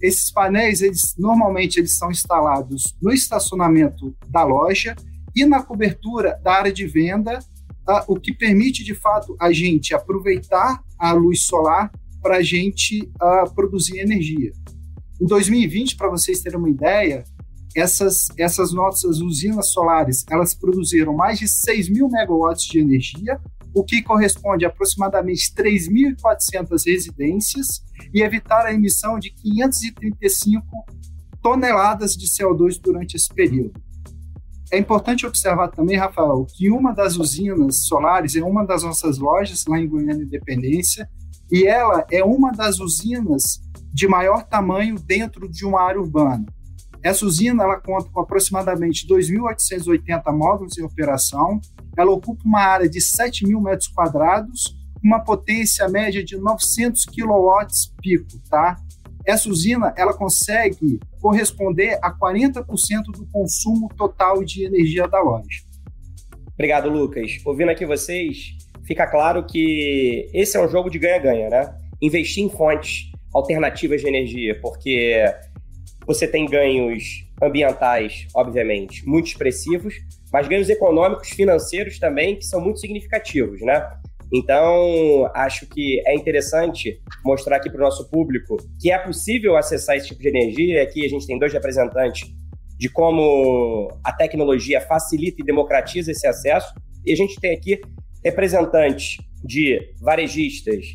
Esses 0.00 0.30
painéis, 0.30 0.80
eles 0.80 1.14
normalmente 1.18 1.78
eles 1.78 1.96
são 1.96 2.10
instalados 2.10 2.96
no 3.02 3.12
estacionamento 3.12 4.16
da 4.28 4.44
loja 4.44 4.94
e 5.34 5.44
na 5.44 5.62
cobertura 5.62 6.38
da 6.42 6.52
área 6.52 6.72
de 6.72 6.86
venda, 6.86 7.40
tá? 7.84 8.04
o 8.06 8.18
que 8.18 8.32
permite 8.32 8.84
de 8.84 8.94
fato 8.94 9.36
a 9.40 9.52
gente 9.52 9.94
aproveitar 9.94 10.82
a 10.98 11.12
luz 11.12 11.42
solar 11.42 11.90
para 12.22 12.36
a 12.36 12.42
gente 12.42 13.10
uh, 13.20 13.52
produzir 13.54 13.98
energia. 13.98 14.52
Em 15.20 15.26
2020, 15.26 15.96
para 15.96 16.10
vocês 16.10 16.40
terem 16.40 16.58
uma 16.58 16.70
ideia, 16.70 17.24
essas, 17.74 18.28
essas 18.36 18.72
nossas 18.72 19.20
usinas 19.20 19.70
solares 19.70 20.24
elas 20.30 20.54
produziram 20.54 21.14
mais 21.14 21.38
de 21.38 21.48
6 21.48 21.88
mil 21.88 22.08
megawatts 22.08 22.64
de 22.64 22.78
energia, 22.78 23.40
o 23.78 23.84
que 23.84 24.02
corresponde 24.02 24.64
a 24.64 24.68
aproximadamente 24.68 25.52
3.400 25.54 26.84
residências 26.84 27.84
e 28.12 28.22
evitar 28.22 28.66
a 28.66 28.74
emissão 28.74 29.18
de 29.20 29.30
535 29.30 30.64
toneladas 31.40 32.16
de 32.16 32.26
CO2 32.26 32.80
durante 32.82 33.16
esse 33.16 33.32
período. 33.32 33.80
É 34.72 34.78
importante 34.78 35.24
observar 35.26 35.68
também, 35.68 35.96
Rafael, 35.96 36.44
que 36.56 36.70
uma 36.70 36.92
das 36.92 37.16
usinas 37.16 37.84
solares 37.84 38.34
é 38.34 38.42
uma 38.42 38.66
das 38.66 38.82
nossas 38.82 39.16
lojas 39.18 39.64
lá 39.66 39.78
em 39.78 39.88
Goiânia 39.88 40.24
Independência 40.24 41.08
e 41.50 41.64
ela 41.64 42.04
é 42.10 42.22
uma 42.24 42.50
das 42.50 42.80
usinas 42.80 43.60
de 43.92 44.08
maior 44.08 44.42
tamanho 44.42 44.96
dentro 44.98 45.48
de 45.48 45.64
uma 45.64 45.80
área 45.80 46.00
urbana. 46.00 46.44
Essa 47.02 47.24
usina 47.24 47.62
ela 47.62 47.80
conta 47.80 48.08
com 48.10 48.20
aproximadamente 48.20 49.06
2.880 49.06 50.22
módulos 50.32 50.76
em 50.78 50.82
operação, 50.82 51.60
ela 51.96 52.10
ocupa 52.10 52.42
uma 52.44 52.60
área 52.60 52.88
de 52.88 53.00
7 53.00 53.46
mil 53.46 53.60
metros 53.60 53.88
quadrados, 53.88 54.76
uma 55.02 55.20
potência 55.20 55.88
média 55.88 56.24
de 56.24 56.36
900 56.36 57.04
quilowatts 57.06 57.94
pico, 58.02 58.26
tá? 58.50 58.76
Essa 59.24 59.48
usina 59.48 59.92
ela 59.96 60.14
consegue 60.14 60.98
corresponder 61.20 61.98
a 62.02 62.12
40% 62.12 62.64
do 63.12 63.26
consumo 63.26 63.88
total 63.96 64.42
de 64.42 64.64
energia 64.64 65.06
da 65.06 65.20
loja. 65.20 65.62
Obrigado, 66.54 66.88
Lucas. 66.88 67.38
Ouvindo 67.44 67.70
aqui 67.70 67.86
vocês, 67.86 68.56
fica 68.84 69.06
claro 69.06 69.44
que 69.44 70.28
esse 70.32 70.56
é 70.56 70.64
um 70.64 70.68
jogo 70.68 70.90
de 70.90 70.98
ganha-ganha, 70.98 71.48
né? 71.48 71.74
Investir 72.00 72.42
em 72.42 72.48
fontes 72.48 73.12
alternativas 73.32 74.00
de 74.00 74.08
energia, 74.08 74.58
porque 74.60 75.22
você 76.08 76.26
tem 76.26 76.46
ganhos 76.46 77.22
ambientais, 77.40 78.26
obviamente, 78.34 79.06
muito 79.06 79.26
expressivos, 79.26 79.94
mas 80.32 80.48
ganhos 80.48 80.70
econômicos, 80.70 81.28
financeiros 81.28 81.98
também, 81.98 82.36
que 82.36 82.46
são 82.46 82.62
muito 82.62 82.80
significativos, 82.80 83.60
né? 83.60 83.86
Então, 84.32 85.30
acho 85.34 85.66
que 85.66 86.02
é 86.06 86.14
interessante 86.14 86.98
mostrar 87.22 87.56
aqui 87.56 87.68
para 87.68 87.80
o 87.80 87.84
nosso 87.84 88.10
público 88.10 88.56
que 88.80 88.90
é 88.90 88.98
possível 88.98 89.54
acessar 89.54 89.96
esse 89.96 90.08
tipo 90.08 90.22
de 90.22 90.28
energia. 90.28 90.82
Aqui 90.82 91.04
a 91.04 91.08
gente 91.08 91.26
tem 91.26 91.38
dois 91.38 91.52
representantes 91.52 92.26
de 92.78 92.88
como 92.88 93.90
a 94.02 94.10
tecnologia 94.10 94.80
facilita 94.80 95.42
e 95.42 95.44
democratiza 95.44 96.10
esse 96.10 96.26
acesso. 96.26 96.72
E 97.04 97.12
a 97.12 97.16
gente 97.16 97.38
tem 97.38 97.54
aqui 97.54 97.80
representantes 98.24 99.18
de 99.44 99.78
varejistas 100.00 100.86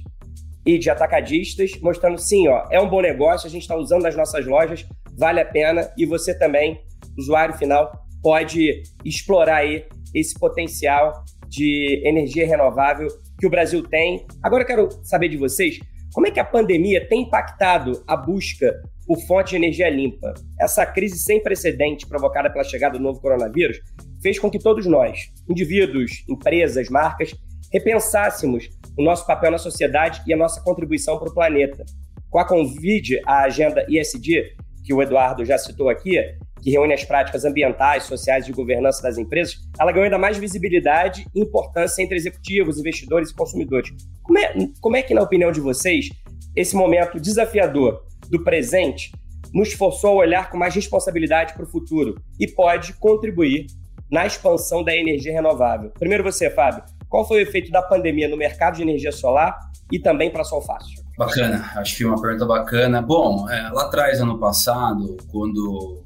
e 0.66 0.80
de 0.80 0.90
atacadistas, 0.90 1.72
mostrando 1.82 2.18
sim, 2.20 2.48
ó, 2.48 2.68
é 2.72 2.80
um 2.80 2.90
bom 2.90 3.02
negócio, 3.02 3.48
a 3.48 3.50
gente 3.50 3.64
está 3.64 3.76
usando 3.76 4.06
as 4.06 4.16
nossas 4.16 4.46
lojas, 4.46 4.86
vale 5.18 5.40
a 5.40 5.46
pena 5.46 5.92
e 5.98 6.06
você 6.06 6.38
também, 6.38 6.82
usuário 7.18 7.56
final, 7.58 7.92
pode 8.22 8.84
explorar 9.04 9.58
aí 9.58 9.86
esse 10.14 10.38
potencial 10.40 11.24
de 11.48 12.02
energia 12.06 12.48
renovável 12.48 13.08
que 13.40 13.46
o 13.46 13.50
Brasil 13.50 13.84
tem. 13.84 14.26
Agora 14.42 14.64
eu 14.64 14.68
quero 14.68 14.90
saber 15.04 15.30
de 15.30 15.38
vocês, 15.38 15.80
como 16.14 16.28
é 16.28 16.32
que 16.32 16.40
a 16.40 16.46
pandemia 16.46 17.08
tem 17.08 17.24
impactado 17.24 18.04
a 18.08 18.16
busca 18.16 18.74
por 19.06 19.20
fonte 19.28 19.52
de 19.52 19.56
energia 19.58 19.90
limpa? 19.90 20.34
Essa 20.60 20.86
crise 20.86 21.18
sem 21.18 21.42
precedente 21.42 22.08
provocada 22.08 22.50
pela 22.50 22.64
chegada 22.64 22.98
do 22.98 23.04
novo 23.04 23.20
coronavírus 23.20 23.80
fez 24.22 24.40
com 24.40 24.50
que 24.50 24.60
todos 24.60 24.86
nós, 24.86 25.32
indivíduos, 25.50 26.24
empresas, 26.30 26.90
marcas, 26.90 27.36
repensássemos 27.72 28.70
o 28.98 29.04
nosso 29.04 29.26
papel 29.26 29.52
na 29.52 29.58
sociedade 29.58 30.22
e 30.28 30.34
a 30.34 30.38
nossa 30.38 30.62
contribuição 30.62 31.18
para 31.18 31.30
o 31.30 31.34
planeta. 31.34 31.84
Com 32.30 32.40
a 32.40 32.48
convite 32.48 33.20
à 33.26 33.44
agenda 33.44 33.86
ISD, 33.90 34.56
que 34.84 34.94
o 34.94 35.02
Eduardo 35.02 35.46
já 35.46 35.58
citou 35.58 35.90
aqui, 35.90 36.18
que 36.62 36.72
reúne 36.72 36.94
as 36.94 37.04
práticas 37.04 37.44
ambientais, 37.44 38.04
sociais 38.04 38.46
e 38.46 38.48
de 38.48 38.54
governança 38.54 39.02
das 39.04 39.18
empresas, 39.18 39.58
ela 39.80 39.92
ganhou 39.92 40.06
ainda 40.06 40.18
mais 40.18 40.38
visibilidade 40.38 41.26
e 41.36 41.42
importância 41.42 42.02
entre 42.02 42.16
executivos, 42.16 42.80
investidores 42.80 43.30
e 43.30 43.36
consumidores. 43.36 43.92
Como 44.22 44.40
é, 44.40 44.54
como 44.80 44.96
é 44.96 45.02
que, 45.02 45.14
na 45.14 45.22
opinião 45.22 45.52
de 45.52 45.60
vocês, 45.60 46.10
esse 46.56 46.76
momento 46.76 47.20
desafiador 47.20 48.06
do 48.30 48.44
presente 48.44 49.12
nos 49.54 49.74
forçou 49.74 50.12
a 50.12 50.26
olhar 50.26 50.50
com 50.50 50.58
mais 50.58 50.74
responsabilidade 50.74 51.54
para 51.54 51.64
o 51.64 51.70
futuro 51.70 52.16
e 52.40 52.48
pode 52.48 52.94
contribuir 52.94 53.68
na 54.10 54.26
expansão 54.26 54.84
da 54.84 54.96
energia 54.96 55.34
renovável? 55.34 55.92
Primeiro 55.92 56.24
você, 56.24 56.50
Fábio, 56.50 56.84
qual 57.10 57.28
foi 57.28 57.40
o 57.40 57.42
efeito 57.48 57.72
da 57.72 57.82
pandemia 57.82 58.28
no 58.28 58.38
mercado 58.38 58.78
de 58.78 58.82
energia 58.82 59.12
solar 59.12 59.60
e 59.92 60.00
também 60.00 60.32
para 60.32 60.42
a 60.42 60.46
Solfácil? 60.46 61.03
Bacana, 61.18 61.72
acho 61.76 61.96
que 61.96 62.06
uma 62.06 62.20
pergunta 62.20 62.46
bacana. 62.46 63.02
Bom, 63.02 63.48
é, 63.50 63.70
lá 63.70 63.84
atrás, 63.84 64.20
ano 64.20 64.40
passado, 64.40 65.16
quando 65.32 66.04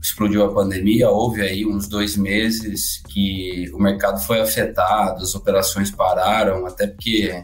explodiu 0.00 0.44
a 0.44 0.52
pandemia, 0.52 1.08
houve 1.08 1.40
aí 1.40 1.66
uns 1.66 1.88
dois 1.88 2.16
meses 2.16 3.02
que 3.08 3.70
o 3.72 3.78
mercado 3.78 4.20
foi 4.20 4.40
afetado, 4.40 5.22
as 5.22 5.34
operações 5.34 5.90
pararam, 5.90 6.66
até 6.66 6.86
porque 6.86 7.42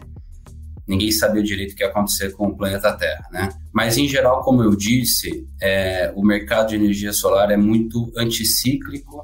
ninguém 0.87 1.11
sabia 1.11 1.41
direito 1.41 1.73
o 1.73 1.75
que 1.75 1.83
ia 1.83 1.89
acontecer 1.89 2.31
com 2.33 2.47
o 2.47 2.55
planeta 2.55 2.93
Terra, 2.93 3.27
né? 3.31 3.49
Mas, 3.73 3.97
em 3.97 4.07
geral, 4.07 4.41
como 4.41 4.61
eu 4.61 4.75
disse, 4.75 5.47
é, 5.61 6.13
o 6.15 6.23
mercado 6.23 6.69
de 6.69 6.75
energia 6.75 7.11
solar 7.11 7.49
é 7.51 7.57
muito 7.57 8.11
anticíclico 8.15 9.23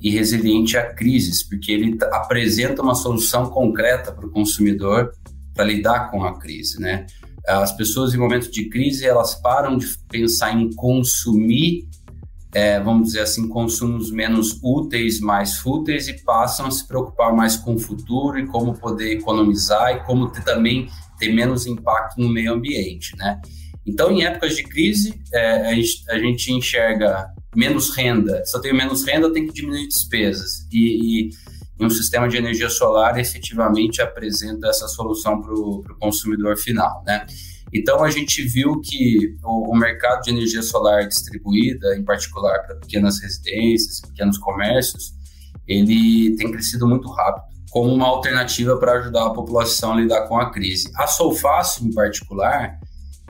e 0.00 0.10
resiliente 0.10 0.76
a 0.76 0.94
crises, 0.94 1.42
porque 1.42 1.72
ele 1.72 1.98
apresenta 2.12 2.82
uma 2.82 2.94
solução 2.94 3.50
concreta 3.50 4.12
para 4.12 4.26
o 4.26 4.30
consumidor 4.30 5.10
para 5.56 5.64
lidar 5.64 6.10
com 6.10 6.22
a 6.24 6.38
crise, 6.38 6.80
né? 6.80 7.06
As 7.46 7.72
pessoas 7.76 8.14
em 8.14 8.18
momentos 8.18 8.50
de 8.50 8.68
crise 8.68 9.06
elas 9.06 9.34
param 9.36 9.78
de 9.78 9.86
pensar 10.08 10.52
em 10.52 10.72
consumir 10.74 11.88
é, 12.56 12.80
vamos 12.80 13.08
dizer 13.08 13.20
assim, 13.20 13.46
consumos 13.48 14.10
menos 14.10 14.58
úteis, 14.62 15.20
mais 15.20 15.58
fúteis 15.58 16.08
e 16.08 16.14
passam 16.24 16.64
a 16.64 16.70
se 16.70 16.88
preocupar 16.88 17.34
mais 17.34 17.54
com 17.54 17.74
o 17.74 17.78
futuro 17.78 18.38
e 18.38 18.46
como 18.46 18.72
poder 18.72 19.12
economizar 19.12 19.94
e 19.94 20.04
como 20.04 20.30
ter, 20.30 20.42
também 20.42 20.88
ter 21.18 21.34
menos 21.34 21.66
impacto 21.66 22.18
no 22.18 22.30
meio 22.30 22.54
ambiente, 22.54 23.14
né? 23.18 23.38
Então, 23.86 24.10
em 24.10 24.24
épocas 24.24 24.56
de 24.56 24.62
crise, 24.62 25.20
é, 25.34 25.68
a, 25.68 25.74
gente, 25.74 26.10
a, 26.10 26.18
gente, 26.18 26.50
enxerga 26.50 27.28
menos 27.54 27.94
renda. 27.94 28.42
Se 28.46 28.56
eu 28.56 28.60
tenho 28.62 28.74
menos 28.74 29.04
renda, 29.04 29.26
eu 29.26 29.32
tenho 29.34 29.48
que 29.48 29.52
diminuir 29.52 29.86
despesas. 29.86 30.66
E, 30.72 31.26
e, 31.26 31.30
e 31.78 31.84
um 31.84 31.90
sistema 31.90 32.28
de 32.28 32.36
energia 32.36 32.70
solar 32.70 33.18
efetivamente 33.18 34.00
apresenta 34.00 34.68
essa 34.68 34.88
solução 34.88 35.40
para 35.40 35.52
o 35.52 35.82
consumidor 36.00 36.56
final, 36.56 37.02
né? 37.06 37.26
Então, 37.72 38.02
a 38.02 38.10
gente 38.10 38.42
viu 38.42 38.80
que 38.80 39.36
o, 39.44 39.72
o, 39.72 39.76
mercado 39.76 40.22
de 40.22 40.30
energia 40.30 40.62
solar 40.62 41.06
distribuída, 41.06 41.96
em 41.96 42.04
particular 42.04 42.60
para 42.60 42.76
pequenas 42.76 43.20
residências, 43.20 44.00
pequenos 44.00 44.38
comércios, 44.38 45.12
ele 45.66 46.36
tem 46.36 46.50
crescido 46.50 46.86
muito 46.86 47.08
rápido 47.10 47.44
como 47.70 47.92
uma 47.92 48.06
alternativa 48.06 48.78
para 48.78 48.92
ajudar 49.00 49.26
a 49.26 49.34
população 49.34 49.92
a 49.92 49.96
lidar 49.96 50.28
com 50.28 50.38
a 50.38 50.50
crise. 50.50 50.90
A 50.94 51.06
Solfácil, 51.06 51.86
em 51.86 51.92
particular, 51.92 52.78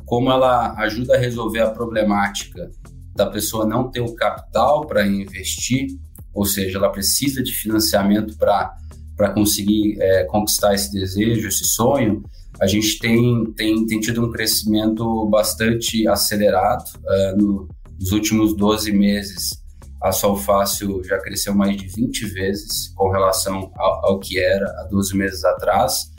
como 0.05 0.31
ela 0.31 0.75
ajuda 0.79 1.17
a 1.17 1.19
resolver 1.19 1.61
a 1.61 1.71
problemática 1.71 2.71
da 3.17 3.27
pessoa 3.27 3.67
não 3.67 3.91
ter 3.91 4.01
o 4.01 4.15
capital 4.15 4.87
para 4.87 5.05
investir, 5.07 5.89
ou 6.37 6.45
seja, 6.45 6.79
ela 6.79 6.91
precisa 6.91 7.43
de 7.43 7.53
financiamento 7.53 8.37
para 8.37 9.31
conseguir 9.35 9.97
é, 10.01 10.25
conquistar 10.25 10.75
esse 10.75 10.93
desejo, 10.93 11.49
esse 11.49 11.65
sonho, 11.65 12.23
a 12.61 12.67
gente 12.67 12.99
tem, 12.99 13.53
tem, 13.53 13.87
tem 13.87 14.01
tido 14.01 14.25
um 14.25 14.31
crescimento 14.31 15.27
bastante 15.27 16.09
acelerado. 16.09 16.85
Uh, 17.05 17.37
no, 17.37 17.69
nos 17.99 18.13
últimos 18.13 18.57
12 18.57 18.93
meses, 18.93 19.63
a 20.03 20.11
Solfácil 20.11 21.03
já 21.05 21.19
cresceu 21.19 21.55
mais 21.55 21.77
de 21.77 21.87
20 21.87 22.27
vezes 22.27 22.89
com 22.95 23.11
relação 23.11 23.71
ao, 23.77 24.07
ao 24.07 24.19
que 24.19 24.39
era 24.39 24.67
há 24.81 24.89
12 24.91 25.17
meses 25.17 25.45
atrás. 25.45 26.11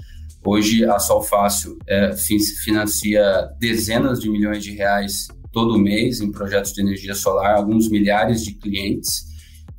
Hoje, 0.46 0.86
a 0.86 1.00
Solfácil 1.00 1.78
é, 1.88 2.12
financia 2.64 3.50
dezenas 3.60 4.20
de 4.20 4.30
milhões 4.30 4.64
de 4.64 4.72
reais 4.72 5.28
todo 5.52 5.80
mês 5.80 6.22
em 6.22 6.32
projetos 6.32 6.72
de 6.74 6.82
energia 6.82 7.16
solar, 7.16 7.56
alguns 7.56 7.90
milhares 7.90 8.44
de 8.44 8.54
clientes. 8.54 9.26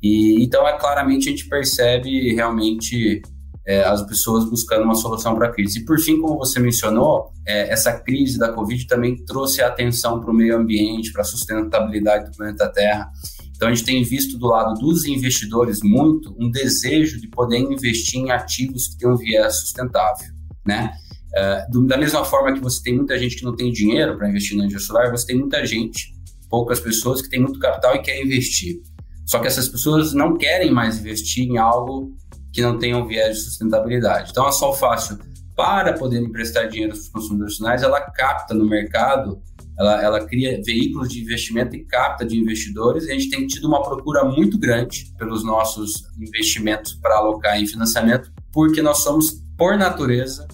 E 0.01 0.43
então, 0.43 0.67
é 0.67 0.77
claramente 0.77 1.27
a 1.27 1.31
gente 1.31 1.47
percebe 1.47 2.33
realmente 2.33 3.21
é, 3.67 3.83
as 3.83 4.01
pessoas 4.01 4.49
buscando 4.49 4.83
uma 4.83 4.95
solução 4.95 5.35
para 5.35 5.47
a 5.47 5.51
crise. 5.51 5.79
E 5.79 5.85
por 5.85 5.99
fim, 5.99 6.19
como 6.19 6.37
você 6.37 6.59
mencionou, 6.59 7.31
é, 7.45 7.71
essa 7.71 7.93
crise 7.93 8.39
da 8.39 8.51
Covid 8.51 8.87
também 8.87 9.23
trouxe 9.25 9.61
atenção 9.61 10.19
para 10.19 10.31
o 10.31 10.33
meio 10.33 10.57
ambiente, 10.57 11.11
para 11.11 11.21
a 11.21 11.25
sustentabilidade 11.25 12.31
do 12.31 12.35
planeta 12.35 12.67
Terra. 12.69 13.11
Então, 13.55 13.67
a 13.67 13.73
gente 13.73 13.85
tem 13.85 14.01
visto 14.03 14.37
do 14.37 14.47
lado 14.47 14.73
dos 14.79 15.05
investidores 15.05 15.81
muito 15.83 16.33
um 16.39 16.49
desejo 16.49 17.19
de 17.19 17.27
poder 17.27 17.57
investir 17.57 18.21
em 18.21 18.31
ativos 18.31 18.87
que 18.87 18.97
tenham 18.97 19.13
um 19.13 19.17
viés 19.17 19.59
sustentável, 19.59 20.29
né? 20.65 20.91
Uh, 21.29 21.71
do, 21.71 21.85
da 21.85 21.97
mesma 21.97 22.25
forma 22.25 22.53
que 22.53 22.59
você 22.59 22.81
tem 22.81 22.95
muita 22.95 23.19
gente 23.19 23.35
que 23.35 23.43
não 23.43 23.55
tem 23.55 23.71
dinheiro 23.71 24.17
para 24.17 24.29
investir 24.29 24.57
na 24.57 24.63
energia 24.63 24.79
solar, 24.79 25.11
você 25.11 25.27
tem 25.27 25.37
muita 25.37 25.63
gente, 25.63 26.11
poucas 26.49 26.79
pessoas 26.79 27.21
que 27.21 27.29
têm 27.29 27.39
muito 27.39 27.59
capital 27.59 27.95
e 27.95 28.01
querem 28.01 28.25
investir. 28.25 28.81
Só 29.29 29.37
que 29.39 29.47
essas 29.47 29.67
pessoas 29.67 30.11
não 30.13 30.35
querem 30.35 30.71
mais 30.71 30.99
investir 30.99 31.47
em 31.47 31.57
algo 31.57 32.15
que 32.51 32.63
não 32.63 32.79
tenha 32.79 32.97
um 32.97 33.05
viés 33.05 33.37
de 33.37 33.43
sustentabilidade. 33.43 34.31
Então, 34.31 34.47
a 34.47 34.51
Solfácil, 34.51 35.19
para 35.55 35.93
poder 35.93 36.19
emprestar 36.19 36.67
dinheiro 36.67 36.93
para 36.93 37.01
os 37.01 37.09
consumidores 37.09 37.57
finais, 37.57 37.83
ela 37.83 38.01
capta 38.01 38.55
no 38.55 38.67
mercado 38.67 39.39
ela, 39.79 40.03
ela 40.03 40.25
cria 40.25 40.59
veículos 40.65 41.09
de 41.09 41.21
investimento 41.21 41.75
e 41.75 41.85
capta 41.85 42.25
de 42.25 42.35
investidores. 42.35 43.05
E 43.05 43.11
a 43.11 43.13
gente 43.13 43.29
tem 43.29 43.45
tido 43.45 43.67
uma 43.67 43.81
procura 43.81 44.25
muito 44.25 44.57
grande 44.57 45.13
pelos 45.17 45.43
nossos 45.43 46.03
investimentos 46.19 46.95
para 46.95 47.17
alocar 47.17 47.57
em 47.57 47.67
financiamento, 47.67 48.31
porque 48.51 48.81
nós 48.81 49.03
somos, 49.03 49.41
por 49.55 49.77
natureza, 49.77 50.45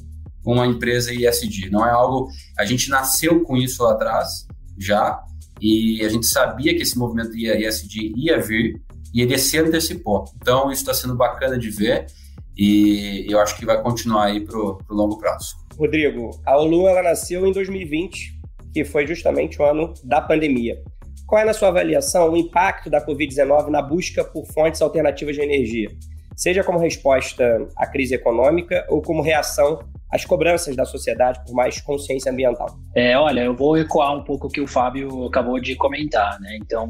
uma 0.45 0.67
empresa 0.67 1.13
ISD. 1.13 1.71
Não 1.71 1.85
é 1.87 1.89
algo. 1.89 2.27
A 2.59 2.65
gente 2.65 2.89
nasceu 2.89 3.41
com 3.41 3.57
isso 3.57 3.81
lá 3.81 3.93
atrás, 3.93 4.45
já, 4.77 5.19
e 5.61 6.03
a 6.03 6.09
gente 6.09 6.25
sabia 6.25 6.75
que 6.75 6.81
esse 6.81 6.97
movimento 6.97 7.35
ISD 7.35 8.13
ia 8.15 8.39
vir 8.39 8.81
e 9.13 9.21
ele 9.21 9.37
se 9.37 9.57
antecipou. 9.57 10.25
Então, 10.41 10.71
isso 10.71 10.81
está 10.81 10.93
sendo 10.93 11.15
bacana 11.15 11.57
de 11.57 11.69
ver 11.69 12.05
e 12.57 13.25
eu 13.29 13.39
acho 13.39 13.57
que 13.57 13.65
vai 13.65 13.81
continuar 13.81 14.25
aí 14.25 14.41
para 14.41 14.57
o 14.57 14.79
longo 14.89 15.17
prazo. 15.17 15.55
Rodrigo, 15.77 16.31
a 16.45 16.57
Olu 16.57 16.87
ela 16.87 17.03
nasceu 17.03 17.45
em 17.45 17.51
2020 17.51 18.35
que 18.73 18.83
foi 18.83 19.07
justamente 19.07 19.61
o 19.61 19.65
ano 19.65 19.93
da 20.03 20.19
pandemia. 20.19 20.83
Qual 21.25 21.41
é, 21.41 21.45
na 21.45 21.53
sua 21.53 21.69
avaliação, 21.69 22.31
o 22.31 22.37
impacto 22.37 22.89
da 22.89 23.03
Covid-19 23.03 23.69
na 23.69 23.81
busca 23.81 24.21
por 24.23 24.45
fontes 24.47 24.81
alternativas 24.81 25.35
de 25.35 25.41
energia? 25.41 25.89
Seja 26.35 26.61
como 26.61 26.77
resposta 26.77 27.67
à 27.77 27.87
crise 27.87 28.15
econômica 28.15 28.85
ou 28.89 29.01
como 29.01 29.21
reação 29.21 29.79
às 30.15 30.25
cobranças 30.25 30.75
da 30.75 30.85
sociedade 30.85 31.39
por 31.45 31.53
mais 31.53 31.81
consciência 31.81 32.31
ambiental? 32.31 32.67
É, 32.95 33.17
olha, 33.17 33.41
eu 33.41 33.55
vou 33.55 33.77
ecoar 33.77 34.15
um 34.15 34.23
pouco 34.23 34.47
o 34.47 34.49
que 34.49 34.61
o 34.61 34.67
Fábio 34.67 35.25
acabou 35.25 35.59
de 35.59 35.75
comentar, 35.75 36.39
né? 36.39 36.57
Então, 36.61 36.89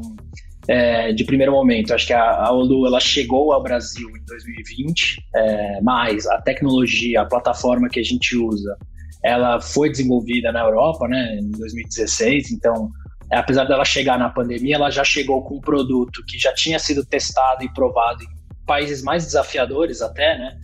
é, 0.68 1.12
de 1.12 1.24
primeiro 1.24 1.52
momento, 1.52 1.92
acho 1.92 2.06
que 2.06 2.12
a, 2.12 2.46
a 2.46 2.52
Olu 2.52 2.86
ela 2.86 3.00
chegou 3.00 3.52
ao 3.52 3.62
Brasil 3.62 4.08
em 4.08 4.24
2020, 4.24 5.16
é, 5.34 5.80
mas 5.82 6.26
a 6.26 6.40
tecnologia, 6.40 7.22
a 7.22 7.26
plataforma 7.26 7.88
que 7.88 8.00
a 8.00 8.04
gente 8.04 8.36
usa, 8.36 8.76
ela 9.24 9.60
foi 9.60 9.90
desenvolvida 9.90 10.52
na 10.52 10.60
Europa, 10.60 11.08
né, 11.08 11.38
em 11.40 11.50
2016, 11.50 12.52
então 12.52 12.90
apesar 13.32 13.64
dela 13.64 13.84
chegar 13.84 14.18
na 14.18 14.30
pandemia, 14.30 14.76
ela 14.76 14.90
já 14.90 15.02
chegou 15.02 15.42
com 15.42 15.56
um 15.56 15.60
produto 15.60 16.22
que 16.28 16.38
já 16.38 16.54
tinha 16.54 16.78
sido 16.78 17.04
testado 17.04 17.64
e 17.64 17.72
provado 17.72 18.22
em 18.22 18.64
países 18.64 19.02
mais 19.02 19.24
desafiadores 19.24 20.00
até, 20.00 20.38
né? 20.38 20.56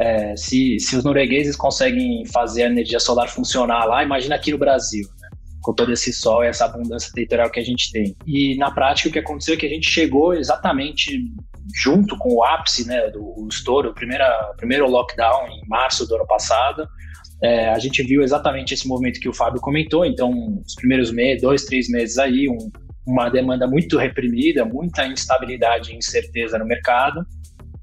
É, 0.00 0.34
se, 0.34 0.78
se 0.80 0.96
os 0.96 1.04
noruegueses 1.04 1.54
conseguem 1.54 2.24
fazer 2.26 2.62
a 2.62 2.66
energia 2.66 2.98
solar 2.98 3.28
funcionar 3.28 3.84
lá, 3.84 4.02
imagina 4.02 4.34
aqui 4.34 4.50
no 4.50 4.56
Brasil, 4.56 5.06
né? 5.20 5.28
com 5.60 5.74
todo 5.74 5.92
esse 5.92 6.10
sol 6.10 6.42
e 6.42 6.48
essa 6.48 6.64
abundância 6.64 7.12
territorial 7.12 7.50
que 7.50 7.60
a 7.60 7.64
gente 7.64 7.92
tem. 7.92 8.16
E 8.26 8.56
na 8.56 8.70
prática 8.70 9.10
o 9.10 9.12
que 9.12 9.18
aconteceu 9.18 9.54
é 9.54 9.56
que 9.58 9.66
a 9.66 9.70
gente 9.70 9.86
chegou 9.86 10.32
exatamente 10.32 11.20
junto 11.74 12.16
com 12.16 12.34
o 12.34 12.42
ápice, 12.42 12.86
né, 12.86 13.10
do 13.10 13.46
estouro, 13.48 13.90
o 13.90 13.94
primeiro, 13.94 14.88
lockdown 14.88 15.48
em 15.48 15.68
março 15.68 16.06
do 16.06 16.14
ano 16.16 16.26
passado, 16.26 16.88
é, 17.42 17.68
a 17.68 17.78
gente 17.78 18.02
viu 18.02 18.22
exatamente 18.22 18.74
esse 18.74 18.86
movimento 18.86 19.20
que 19.20 19.28
o 19.28 19.34
Fábio 19.34 19.60
comentou, 19.60 20.04
então, 20.04 20.60
os 20.66 20.74
primeiros 20.74 21.10
meses, 21.10 21.42
dois, 21.42 21.64
três 21.64 21.88
meses 21.88 22.18
aí, 22.18 22.48
um, 22.48 22.70
uma 23.06 23.28
demanda 23.28 23.66
muito 23.66 23.96
reprimida, 23.96 24.64
muita 24.64 25.06
instabilidade 25.06 25.92
e 25.92 25.96
incerteza 25.96 26.58
no 26.58 26.66
mercado, 26.66 27.24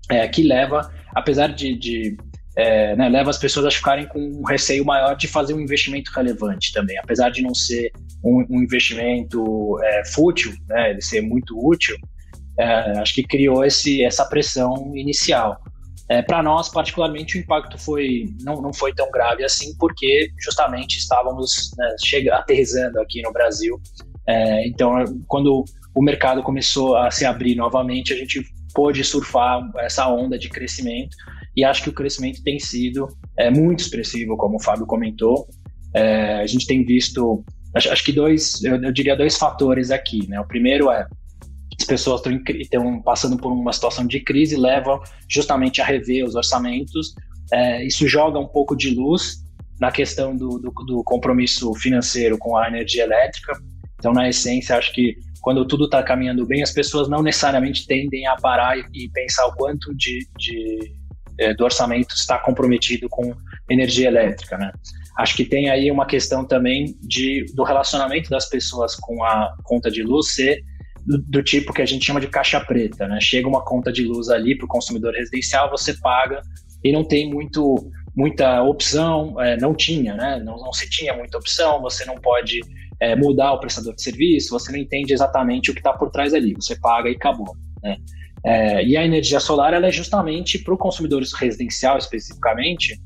é, 0.09 0.27
que 0.27 0.43
leva, 0.43 0.91
apesar 1.17 1.47
de, 1.47 1.75
de 1.75 2.17
é, 2.55 2.95
né, 2.95 3.09
leva 3.09 3.29
as 3.29 3.37
pessoas 3.37 3.65
a 3.65 3.71
ficarem 3.71 4.07
com 4.07 4.19
um 4.19 4.43
receio 4.43 4.85
maior 4.85 5.15
de 5.15 5.27
fazer 5.27 5.53
um 5.53 5.59
investimento 5.59 6.11
relevante 6.15 6.71
também, 6.73 6.97
apesar 6.97 7.29
de 7.29 7.41
não 7.41 7.53
ser 7.53 7.91
um, 8.23 8.45
um 8.49 8.63
investimento 8.63 9.77
é, 9.83 10.05
fútil, 10.05 10.53
né, 10.67 10.91
ele 10.91 11.01
ser 11.01 11.21
muito 11.21 11.55
útil, 11.57 11.95
é, 12.59 12.99
acho 12.99 13.13
que 13.13 13.23
criou 13.23 13.63
esse, 13.63 14.03
essa 14.03 14.25
pressão 14.25 14.91
inicial. 14.95 15.61
É, 16.09 16.21
para 16.21 16.41
nós, 16.41 16.69
particularmente, 16.69 17.37
o 17.37 17.41
impacto 17.41 17.77
foi 17.77 18.25
não, 18.41 18.61
não 18.61 18.73
foi 18.73 18.93
tão 18.93 19.11
grave 19.11 19.43
assim, 19.43 19.75
porque 19.77 20.29
justamente 20.39 20.97
estávamos 20.97 21.71
né, 21.77 21.95
chega, 22.03 22.35
aterrizando 22.35 22.99
aqui 23.01 23.21
no 23.21 23.33
Brasil. 23.33 23.79
É, 24.27 24.67
então, 24.67 24.93
quando 25.27 25.65
o 25.93 26.01
mercado 26.01 26.41
começou 26.43 26.95
a 26.95 27.11
se 27.11 27.25
abrir 27.25 27.55
novamente, 27.55 28.13
a 28.13 28.15
gente 28.15 28.41
pôde 28.77 29.03
surfar 29.03 29.67
essa 29.79 30.07
onda 30.07 30.37
de 30.37 30.49
crescimento 30.49 31.17
e 31.55 31.65
acho 31.65 31.81
que 31.81 31.89
o 31.89 31.93
crescimento 31.93 32.43
tem 32.43 32.59
sido 32.59 33.07
é, 33.35 33.49
muito 33.49 33.79
expressivo, 33.79 34.37
como 34.37 34.57
o 34.57 34.61
Fábio 34.61 34.85
comentou. 34.85 35.47
É, 35.95 36.35
a 36.35 36.45
gente 36.45 36.67
tem 36.67 36.85
visto, 36.85 37.43
acho, 37.73 37.91
acho 37.91 38.03
que 38.03 38.11
dois, 38.11 38.63
eu, 38.63 38.75
eu 38.83 38.91
diria 38.91 39.17
dois 39.17 39.35
fatores 39.35 39.89
aqui. 39.89 40.27
Né? 40.29 40.39
O 40.39 40.45
primeiro 40.45 40.91
é 40.91 41.07
as 41.79 41.85
pessoas 41.87 42.21
estão 42.23 43.01
passando 43.01 43.35
por 43.37 43.51
uma 43.51 43.73
situação 43.73 44.05
de 44.05 44.19
crise 44.19 44.55
levam 44.55 45.01
justamente 45.27 45.81
a 45.81 45.85
rever 45.85 46.23
os 46.23 46.35
orçamentos. 46.35 47.15
É, 47.51 47.83
isso 47.83 48.07
joga 48.07 48.37
um 48.37 48.47
pouco 48.47 48.75
de 48.75 48.91
luz 48.91 49.43
na 49.79 49.91
questão 49.91 50.35
do, 50.35 50.59
do, 50.59 50.71
do, 50.85 51.03
compromisso 51.03 51.73
financeiro 51.73 52.37
com 52.37 52.55
a 52.55 52.67
energia 52.67 53.03
elétrica. 53.03 53.59
Então, 53.97 54.13
na 54.13 54.29
essência, 54.29 54.77
acho 54.77 54.93
que 54.93 55.15
quando 55.47 55.65
tudo 55.65 55.85
está 55.85 56.03
caminhando 56.03 56.45
bem, 56.45 56.61
as 56.61 56.73
pessoas 56.73 57.07
não 57.07 57.23
necessariamente 57.23 57.87
tendem 57.87 58.27
a 58.27 58.35
parar 58.35 58.77
e, 58.77 59.09
pensar 59.13 59.47
o 59.47 59.55
quanto 59.55 59.95
de, 59.95 60.27
de 60.37 60.93
é, 61.39 61.53
do 61.53 61.63
orçamento 61.63 62.13
está 62.13 62.37
comprometido 62.37 63.07
com 63.07 63.33
energia 63.69 64.09
elétrica, 64.09 64.57
né? 64.57 64.73
Acho 65.17 65.37
que 65.37 65.45
tem 65.45 65.69
aí 65.69 65.89
uma 65.89 66.05
questão 66.05 66.45
também 66.45 66.97
de, 67.01 67.45
do 67.55 67.63
relacionamento 67.63 68.29
das 68.29 68.49
pessoas 68.49 68.93
com 68.97 69.23
a 69.23 69.55
conta 69.63 69.89
de 69.89 70.03
luz 70.03 70.33
ser 70.33 70.61
do, 71.05 71.17
do, 71.17 71.41
tipo 71.41 71.71
que 71.71 71.81
a 71.81 71.85
gente 71.85 72.03
chama 72.03 72.19
de 72.19 72.27
caixa 72.27 72.59
preta, 72.59 73.07
né? 73.07 73.17
Chega 73.21 73.47
uma 73.47 73.63
conta 73.63 73.89
de 73.89 74.03
luz 74.03 74.27
ali 74.27 74.53
para 74.53 74.65
o 74.65 74.67
consumidor 74.67 75.13
residencial, 75.13 75.71
você 75.71 75.93
paga 75.93 76.41
e 76.83 76.91
não 76.91 77.05
tem 77.05 77.31
muito 77.31 77.89
muita 78.13 78.61
opção, 78.63 79.39
é, 79.39 79.55
não 79.55 79.73
tinha, 79.73 80.13
né? 80.13 80.41
Não, 80.43 80.57
não 80.57 80.73
se 80.73 80.89
tinha 80.89 81.13
muita 81.13 81.37
opção, 81.37 81.79
você 81.79 82.03
não 82.03 82.15
pode 82.15 82.59
é, 82.99 83.15
mudar 83.15 83.53
o 83.53 83.59
prestador 83.59 83.93
de 83.95 84.01
serviço, 84.01 84.49
você 84.49 84.71
não 84.71 84.79
entende 84.79 85.13
exatamente 85.13 85.71
o 85.71 85.73
que 85.73 85.79
está 85.79 85.93
por 85.93 86.09
trás 86.09 86.33
ali, 86.33 86.53
você 86.53 86.75
paga 86.79 87.09
e 87.09 87.15
acabou. 87.15 87.55
Né? 87.83 87.97
É, 88.43 88.83
e 88.85 88.95
a 88.95 89.05
energia 89.05 89.39
solar 89.39 89.73
ela 89.73 89.87
é 89.87 89.91
justamente 89.91 90.59
para 90.59 90.73
o 90.73 90.77
consumidor 90.77 91.23
residencial 91.37 91.97
especificamente 91.97 92.99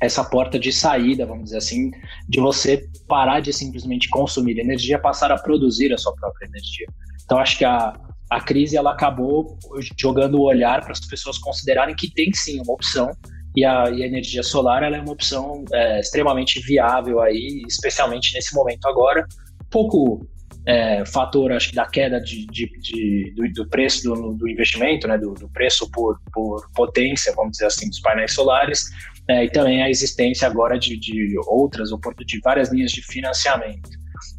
essa 0.00 0.22
porta 0.22 0.58
de 0.58 0.72
saída, 0.72 1.24
vamos 1.24 1.44
dizer 1.44 1.56
assim, 1.56 1.90
de 2.28 2.38
você 2.38 2.86
parar 3.08 3.40
de 3.40 3.52
simplesmente 3.52 4.08
consumir 4.10 4.58
energia, 4.58 4.98
passar 4.98 5.32
a 5.32 5.38
produzir 5.38 5.92
a 5.92 5.98
sua 5.98 6.14
própria 6.14 6.46
energia. 6.46 6.86
Então 7.24 7.38
acho 7.38 7.56
que 7.56 7.64
a, 7.64 7.98
a 8.30 8.40
crise 8.40 8.76
ela 8.76 8.92
acabou 8.92 9.58
jogando 9.98 10.38
o 10.38 10.42
olhar 10.42 10.82
para 10.82 10.92
as 10.92 11.00
pessoas 11.00 11.38
considerarem 11.38 11.94
que 11.94 12.12
tem 12.12 12.30
sim 12.34 12.60
uma 12.60 12.74
opção 12.74 13.10
e 13.56 13.64
a, 13.64 13.90
e 13.90 14.02
a 14.02 14.06
energia 14.06 14.42
solar 14.42 14.82
é 14.82 15.00
uma 15.00 15.12
opção 15.12 15.64
é, 15.72 15.98
extremamente 15.98 16.60
viável 16.60 17.20
aí, 17.20 17.62
especialmente 17.66 18.34
nesse 18.34 18.54
momento 18.54 18.86
agora, 18.86 19.26
pouco 19.70 20.28
é, 20.66 21.04
fator, 21.06 21.52
acho 21.52 21.70
que 21.70 21.76
da 21.76 21.86
queda 21.86 22.20
de, 22.20 22.44
de, 22.46 22.70
de 22.80 23.32
do, 23.34 23.50
do, 23.52 23.68
preço 23.70 24.02
do, 24.02 24.34
do, 24.34 24.48
investimento, 24.48 25.08
né, 25.08 25.16
do, 25.16 25.32
do, 25.32 25.48
preço 25.48 25.90
por, 25.90 26.20
por 26.32 26.68
potência, 26.74 27.32
vamos 27.34 27.52
dizer 27.52 27.66
assim, 27.66 27.88
dos 27.88 28.00
painéis 28.00 28.34
solares, 28.34 28.90
é, 29.28 29.44
e 29.44 29.50
também 29.50 29.82
a 29.82 29.88
existência 29.88 30.46
agora 30.46 30.78
de, 30.78 30.98
de 30.98 31.34
outras, 31.46 31.88
de 32.26 32.40
várias 32.40 32.70
linhas 32.70 32.92
de 32.92 33.00
financiamento. 33.00 33.88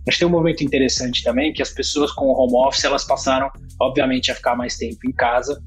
Mas 0.06 0.18
tem 0.18 0.28
um 0.28 0.32
movimento 0.32 0.64
interessante 0.64 1.24
também, 1.24 1.54
que 1.54 1.62
as 1.62 1.72
pessoas 1.72 2.12
com 2.12 2.26
o 2.26 2.34
home 2.34 2.68
office, 2.68 2.84
elas 2.84 3.06
passaram, 3.06 3.50
obviamente, 3.82 4.32
a 4.32 4.36
ficar 4.36 4.56
mais 4.56 4.78
tempo 4.78 5.00
em 5.08 5.12
casa, 5.12 5.60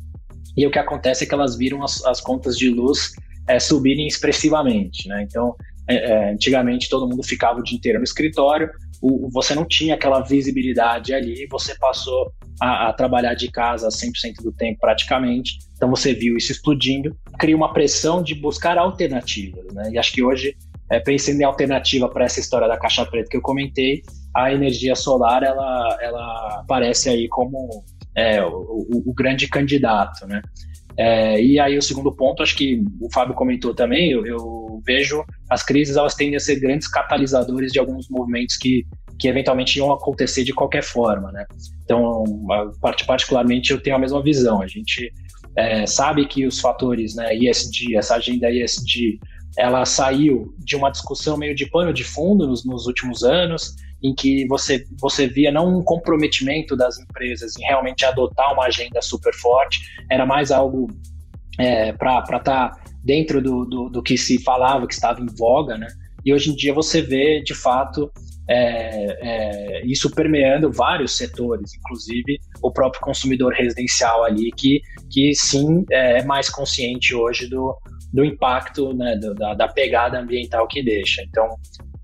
e 0.57 0.67
o 0.67 0.71
que 0.71 0.79
acontece 0.79 1.25
é 1.25 1.27
que 1.27 1.35
elas 1.35 1.57
viram 1.57 1.83
as, 1.83 2.05
as 2.05 2.21
contas 2.21 2.57
de 2.57 2.69
luz 2.69 3.13
é, 3.51 3.59
subirem 3.59 4.07
expressivamente, 4.07 5.09
né? 5.09 5.23
Então, 5.29 5.57
é, 5.89 5.95
é, 5.95 6.33
antigamente 6.33 6.89
todo 6.89 7.09
mundo 7.09 7.23
ficava 7.23 7.59
o 7.59 7.63
dia 7.63 7.77
inteiro 7.77 7.99
no 7.99 8.05
escritório, 8.05 8.71
o, 9.03 9.29
você 9.33 9.55
não 9.55 9.65
tinha 9.65 9.95
aquela 9.95 10.21
visibilidade 10.21 11.13
ali, 11.13 11.47
você 11.51 11.75
passou 11.77 12.33
a, 12.61 12.89
a, 12.89 12.93
trabalhar 12.93 13.35
de 13.35 13.51
casa 13.51 13.89
100% 13.89 14.43
do 14.43 14.53
tempo 14.53 14.79
praticamente, 14.79 15.59
então 15.75 15.91
você 15.91 16.15
viu 16.15 16.37
isso 16.37 16.53
explodindo, 16.53 17.17
cria 17.39 17.57
uma 17.57 17.73
pressão 17.73 18.23
de 18.23 18.35
buscar 18.37 18.79
alternativas, 18.79 19.65
né? 19.75 19.91
E 19.93 19.99
acho 19.99 20.13
que 20.13 20.23
hoje, 20.23 20.57
é, 20.89 21.01
pensando 21.01 21.41
em 21.41 21.45
alternativa 21.45 22.09
para 22.09 22.27
essa 22.27 22.39
história 22.39 22.69
da 22.69 22.79
caixa 22.79 23.05
preta 23.05 23.31
que 23.31 23.37
eu 23.37 23.43
comentei, 23.43 24.03
a 24.33 24.53
energia 24.53 24.95
solar 24.95 25.43
ela, 25.43 25.99
ela 26.01 26.61
aparece 26.61 27.09
aí 27.09 27.27
como 27.29 27.85
é, 28.15 28.41
o, 28.45 28.49
o, 28.49 29.11
o 29.11 29.13
grande 29.13 29.49
candidato, 29.49 30.25
né? 30.29 30.41
É, 30.97 31.43
e 31.43 31.59
aí 31.59 31.79
o 31.79 31.83
segundo 31.83 32.15
ponto, 32.15 32.43
acho 32.43 32.57
que 32.57 32.83
o 33.01 33.11
Fábio 33.13 33.35
comentou 33.35 33.75
também, 33.75 34.11
eu, 34.11 34.27
eu, 34.27 34.83
vejo 34.85 35.25
as 35.49 35.63
crises 35.63 35.97
elas 35.97 36.15
tendem 36.15 36.37
a 36.37 36.41
ser 36.41 36.59
grandes 36.59 36.89
catalisadores 36.89 37.73
de 37.73 37.79
alguns 37.79 38.09
movimentos 38.09 38.57
que, 38.57 38.85
que 39.19 39.29
eventualmente 39.29 39.79
iam 39.79 39.93
acontecer 39.93 40.43
de 40.45 40.53
qualquer 40.53 40.83
forma, 40.83 41.31
né? 41.33 41.45
Então, 41.85 42.25
particularmente 43.07 43.73
eu 43.73 43.81
tenho 43.81 43.97
a 43.97 43.99
mesma 43.99 44.23
visão. 44.23 44.63
A 44.63 44.67
gente 44.67 45.13
é, 45.57 45.87
sabe 45.87 46.27
que 46.27 46.47
os 46.47 46.61
fatores, 46.61 47.15
né, 47.15 47.35
ISD, 47.37 47.97
essa 47.97 48.17
agenda 48.17 48.51
ISD, 48.51 49.19
ela 49.59 49.85
saiu 49.85 50.55
de 50.59 50.77
uma 50.77 50.91
discussão 50.91 51.37
meio 51.37 51.55
de 51.55 51.67
pano 51.67 51.93
de 51.93 52.05
fundo 52.05 52.47
nos, 52.47 52.65
nos 52.65 52.87
últimos 52.87 53.23
anos, 53.23 53.75
em 54.03 54.15
que 54.15 54.47
você, 54.47 54.85
você 54.99 55.27
via 55.27 55.53
não 55.53 55.79
um 55.79 55.83
comprometimento 55.83 56.77
das 56.77 56.99
empresas 56.99 57.57
em 57.59 57.63
realmente 57.63 58.05
adotar 58.05 58.53
uma 58.53 58.67
agenda 58.67 59.01
super 59.03 59.35
forte, 59.35 59.81
era 60.11 60.25
mais 60.25 60.51
algo 60.51 60.89
é, 61.59 61.93
para 61.93 62.21
estar 62.21 62.41
tá 62.41 62.81
dentro 63.05 63.43
do, 63.43 63.65
do, 63.65 63.89
do, 63.89 64.03
que 64.03 64.17
se 64.17 64.43
falava, 64.43 64.87
que 64.87 64.95
estava 64.95 65.21
em 65.21 65.27
voga, 65.39 65.77
né? 65.77 65.89
E 66.25 66.33
hoje 66.33 66.51
em 66.51 66.55
dia 66.55 66.73
você 66.75 67.01
vê, 67.01 67.43
de 67.43 67.55
fato, 67.55 68.11
é, 68.49 69.19
é, 69.21 69.87
isso 69.87 70.11
permeando 70.11 70.73
vários 70.73 71.17
setores, 71.17 71.73
inclusive 71.75 72.39
o 72.63 72.71
próprio 72.71 73.01
consumidor 73.01 73.53
residencial 73.53 74.25
ali, 74.25 74.51
que, 74.53 74.81
que 75.11 75.33
sim 75.35 75.85
é, 75.91 76.19
é 76.19 76.25
mais 76.25 76.51
consciente 76.51 77.15
hoje 77.15 77.49
do, 77.49 77.79
do 78.13 78.25
impacto, 78.25 78.93
né, 78.93 79.17
do, 79.17 79.35
da, 79.35 79.55
da, 79.55 79.69
pegada 79.69 80.19
ambiental 80.19 80.67
que 80.67 80.83
deixa. 80.83 81.23
Então, 81.23 81.49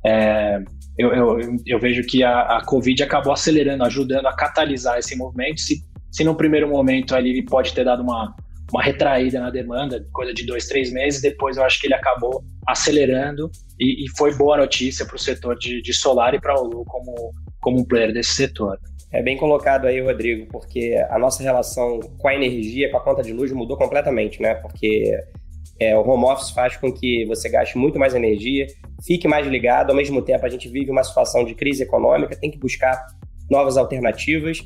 é, 0.05 0.63
eu, 0.99 1.13
eu, 1.13 1.39
eu 1.67 1.79
vejo 1.79 2.03
que 2.05 2.23
a, 2.23 2.59
a 2.59 2.65
Covid 2.65 3.03
acabou 3.03 3.33
acelerando, 3.33 3.85
ajudando 3.85 4.27
a 4.27 4.35
catalisar 4.35 4.99
esse 4.99 5.17
movimento. 5.17 5.61
Se, 5.61 5.83
se 6.11 6.25
no 6.25 6.35
primeiro 6.35 6.69
momento 6.69 7.15
ali 7.15 7.31
ele 7.31 7.45
pode 7.45 7.75
ter 7.75 7.85
dado 7.85 8.03
uma, 8.03 8.35
uma 8.73 8.83
retraída 8.83 9.41
na 9.41 9.51
demanda, 9.51 10.05
coisa 10.13 10.33
de 10.33 10.45
dois, 10.47 10.67
três 10.67 10.93
meses, 10.93 11.21
depois 11.21 11.57
eu 11.57 11.65
acho 11.65 11.81
que 11.81 11.87
ele 11.87 11.95
acabou 11.95 12.43
acelerando 12.67 13.51
e, 13.79 14.05
e 14.05 14.09
foi 14.17 14.35
boa 14.35 14.57
notícia 14.57 15.05
para 15.07 15.17
o 15.17 15.19
setor 15.19 15.57
de, 15.59 15.83
de 15.83 15.93
solar 15.93 16.35
e 16.35 16.41
para 16.41 16.59
o 16.59 16.65
Lu 16.65 16.85
como, 16.87 17.33
como 17.61 17.81
um 17.81 17.85
player 17.85 18.13
desse 18.13 18.35
setor. 18.35 18.79
É 19.13 19.23
bem 19.23 19.37
colocado 19.37 19.87
aí, 19.87 20.01
Rodrigo, 20.01 20.47
porque 20.51 20.95
a 21.11 21.19
nossa 21.19 21.43
relação 21.43 22.01
com 22.19 22.29
a 22.29 22.35
energia, 22.35 22.91
com 22.91 22.97
a 22.97 23.05
conta 23.05 23.23
de 23.23 23.33
luz 23.33 23.53
mudou 23.53 23.77
completamente, 23.77 24.43
né? 24.43 24.55
Porque 24.57 25.17
é, 25.79 25.97
o 25.97 26.09
home 26.09 26.25
office 26.25 26.51
faz 26.51 26.77
com 26.77 26.93
que 26.93 27.25
você 27.27 27.49
gaste 27.49 27.77
muito 27.77 27.99
mais 27.99 28.15
energia, 28.15 28.67
fique 29.05 29.29
mais 29.29 29.47
ligado. 29.47 29.91
Ao 29.91 29.97
mesmo 29.97 30.23
tempo, 30.23 30.45
a 30.45 30.49
gente 30.49 30.69
vive 30.69 30.91
uma 30.91 31.05
situação 31.05 31.45
de 31.45 31.55
crise 31.55 31.83
econômica, 31.83 32.37
tem 32.37 32.51
que 32.51 32.59
buscar 32.59 33.07
novas 33.51 33.77
alternativas. 33.77 34.63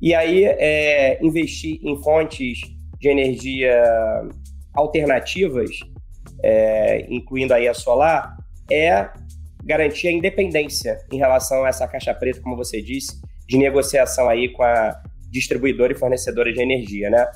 E 0.00 0.14
aí, 0.14 0.44
é, 0.44 1.18
investir 1.24 1.78
em 1.82 2.00
fontes 2.02 2.60
de 2.98 3.08
energia 3.08 3.82
alternativas, 4.74 5.70
é, 6.42 7.06
incluindo 7.08 7.52
aí 7.52 7.68
a 7.68 7.74
solar, 7.74 8.36
é 8.70 9.08
garantir 9.64 10.08
a 10.08 10.12
independência 10.12 10.98
em 11.10 11.18
relação 11.18 11.64
a 11.64 11.68
essa 11.68 11.86
caixa 11.86 12.14
preta, 12.14 12.40
como 12.40 12.56
você 12.56 12.80
disse, 12.80 13.20
de 13.46 13.58
negociação 13.58 14.28
aí 14.28 14.48
com 14.48 14.62
a 14.62 15.00
distribuidora 15.30 15.92
e 15.92 15.96
fornecedora 15.96 16.52
de 16.52 16.60
energia, 16.60 17.10
né? 17.10 17.26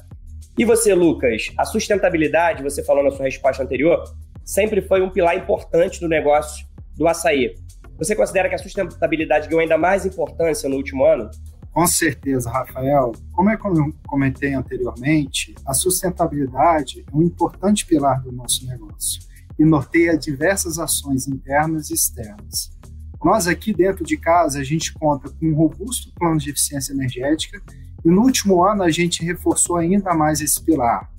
E 0.58 0.64
você, 0.64 0.94
Lucas, 0.94 1.52
a 1.58 1.66
sustentabilidade, 1.66 2.62
você 2.62 2.82
falou 2.82 3.04
na 3.04 3.10
sua 3.10 3.26
resposta 3.26 3.62
anterior, 3.62 4.02
sempre 4.42 4.80
foi 4.80 5.02
um 5.02 5.10
pilar 5.10 5.36
importante 5.36 6.00
do 6.00 6.08
negócio 6.08 6.66
do 6.96 7.06
açaí. 7.06 7.54
Você 7.98 8.16
considera 8.16 8.48
que 8.48 8.54
a 8.54 8.58
sustentabilidade 8.58 9.48
ganhou 9.48 9.60
ainda 9.60 9.76
mais 9.76 10.06
importância 10.06 10.66
no 10.66 10.76
último 10.76 11.04
ano? 11.04 11.30
Com 11.74 11.86
certeza, 11.86 12.50
Rafael. 12.50 13.12
Como 13.32 13.50
eu 13.50 13.58
comentei 14.06 14.54
anteriormente, 14.54 15.54
a 15.66 15.74
sustentabilidade 15.74 17.04
é 17.06 17.14
um 17.14 17.20
importante 17.20 17.84
pilar 17.84 18.22
do 18.22 18.32
nosso 18.32 18.66
negócio 18.66 19.20
e 19.58 19.64
norteia 19.64 20.16
diversas 20.16 20.78
ações 20.78 21.28
internas 21.28 21.90
e 21.90 21.94
externas. 21.94 22.70
Nós 23.26 23.48
aqui 23.48 23.74
dentro 23.74 24.04
de 24.04 24.16
casa, 24.16 24.60
a 24.60 24.62
gente 24.62 24.94
conta 24.94 25.28
com 25.28 25.46
um 25.48 25.54
robusto 25.56 26.12
plano 26.14 26.38
de 26.38 26.50
eficiência 26.50 26.92
energética 26.92 27.60
e 28.04 28.08
no 28.08 28.22
último 28.22 28.64
ano 28.64 28.84
a 28.84 28.90
gente 28.92 29.24
reforçou 29.24 29.74
ainda 29.78 30.14
mais 30.14 30.40
esse 30.40 30.64
pilar. 30.64 31.10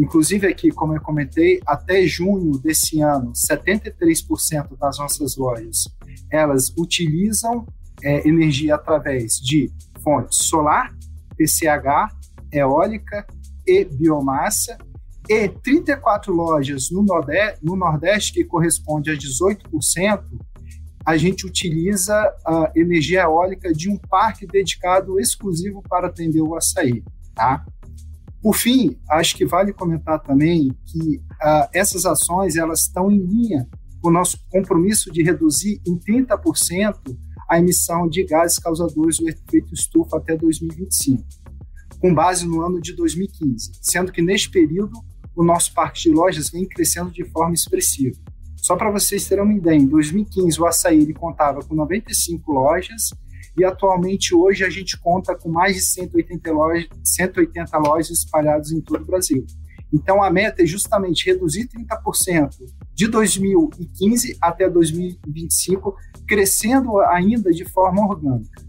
Inclusive 0.00 0.46
aqui, 0.46 0.70
como 0.70 0.94
eu 0.96 1.02
comentei, 1.02 1.60
até 1.66 2.06
junho 2.06 2.56
desse 2.56 3.02
ano, 3.02 3.32
73% 3.32 4.78
das 4.78 4.98
nossas 4.98 5.36
lojas, 5.36 5.84
elas 6.30 6.72
utilizam 6.78 7.66
é, 8.02 8.26
energia 8.26 8.76
através 8.76 9.34
de 9.34 9.70
fontes 10.02 10.46
solar, 10.46 10.96
PCH, 11.36 12.10
eólica 12.50 13.26
e 13.66 13.84
biomassa, 13.84 14.78
e 15.28 15.46
34 15.50 16.32
lojas 16.32 16.90
no 16.90 17.02
Nordeste, 17.02 17.62
no 17.62 17.76
Nordeste 17.76 18.32
que 18.32 18.44
corresponde 18.44 19.10
a 19.10 19.14
18%, 19.14 20.22
a 21.06 21.16
gente 21.16 21.46
utiliza 21.46 22.14
a 22.46 22.72
energia 22.74 23.22
eólica 23.22 23.72
de 23.72 23.90
um 23.90 23.98
parque 23.98 24.46
dedicado 24.46 25.20
exclusivo 25.20 25.82
para 25.82 26.06
atender 26.06 26.40
o 26.40 26.54
açaí. 26.54 27.04
Tá? 27.34 27.64
Por 28.40 28.54
fim, 28.56 28.98
acho 29.10 29.36
que 29.36 29.44
vale 29.44 29.72
comentar 29.72 30.20
também 30.20 30.74
que 30.86 31.16
uh, 31.16 31.68
essas 31.72 32.06
ações 32.06 32.56
elas 32.56 32.80
estão 32.80 33.10
em 33.10 33.18
linha 33.18 33.68
com 34.00 34.08
o 34.08 34.12
nosso 34.12 34.38
compromisso 34.50 35.10
de 35.10 35.22
reduzir 35.22 35.80
em 35.86 35.98
30% 35.98 37.16
a 37.48 37.58
emissão 37.58 38.08
de 38.08 38.24
gases 38.24 38.58
causadores 38.58 39.18
do 39.18 39.28
efeito 39.28 39.72
estufa 39.72 40.16
até 40.16 40.36
2025, 40.36 41.22
com 42.00 42.14
base 42.14 42.46
no 42.46 42.60
ano 42.62 42.80
de 42.80 42.94
2015, 42.94 43.72
sendo 43.80 44.12
que 44.12 44.22
neste 44.22 44.50
período 44.50 44.92
o 45.34 45.44
nosso 45.44 45.72
parque 45.74 46.02
de 46.02 46.10
lojas 46.10 46.50
vem 46.50 46.66
crescendo 46.66 47.10
de 47.10 47.24
forma 47.24 47.54
expressiva. 47.54 48.16
Só 48.64 48.76
para 48.76 48.90
vocês 48.90 49.28
terem 49.28 49.44
uma 49.44 49.52
ideia, 49.52 49.76
em 49.76 49.86
2015 49.86 50.58
o 50.58 50.64
açaí 50.64 51.02
ele 51.02 51.12
contava 51.12 51.60
com 51.60 51.74
95 51.74 52.50
lojas 52.50 53.10
e 53.58 53.62
atualmente 53.62 54.34
hoje 54.34 54.64
a 54.64 54.70
gente 54.70 54.98
conta 54.98 55.36
com 55.36 55.50
mais 55.50 55.76
de 55.76 55.82
180 55.82 56.50
lojas, 56.50 56.88
180 57.04 57.76
lojas 57.76 58.08
espalhadas 58.08 58.72
em 58.72 58.80
todo 58.80 59.02
o 59.02 59.04
Brasil. 59.04 59.44
Então 59.92 60.22
a 60.22 60.30
meta 60.30 60.62
é 60.62 60.66
justamente 60.66 61.26
reduzir 61.26 61.68
30% 61.68 62.56
de 62.94 63.06
2015 63.06 64.38
até 64.40 64.66
2025, 64.66 65.94
crescendo 66.26 67.00
ainda 67.00 67.50
de 67.50 67.66
forma 67.66 68.08
orgânica. 68.08 68.62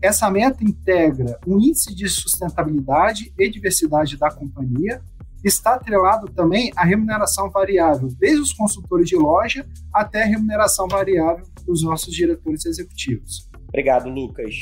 Essa 0.00 0.30
meta 0.30 0.64
integra 0.64 1.38
um 1.46 1.58
índice 1.58 1.94
de 1.94 2.08
sustentabilidade 2.08 3.34
e 3.38 3.50
diversidade 3.50 4.16
da 4.16 4.30
companhia, 4.30 5.02
está 5.44 5.74
atrelado 5.74 6.28
também 6.32 6.70
à 6.76 6.84
remuneração 6.84 7.50
variável, 7.50 8.08
desde 8.18 8.40
os 8.40 8.52
consultores 8.52 9.08
de 9.08 9.16
loja 9.16 9.66
até 9.92 10.22
a 10.22 10.26
remuneração 10.26 10.86
variável 10.88 11.44
dos 11.66 11.82
nossos 11.82 12.14
diretores 12.14 12.64
executivos. 12.64 13.48
Obrigado, 13.68 14.08
Lucas. 14.08 14.54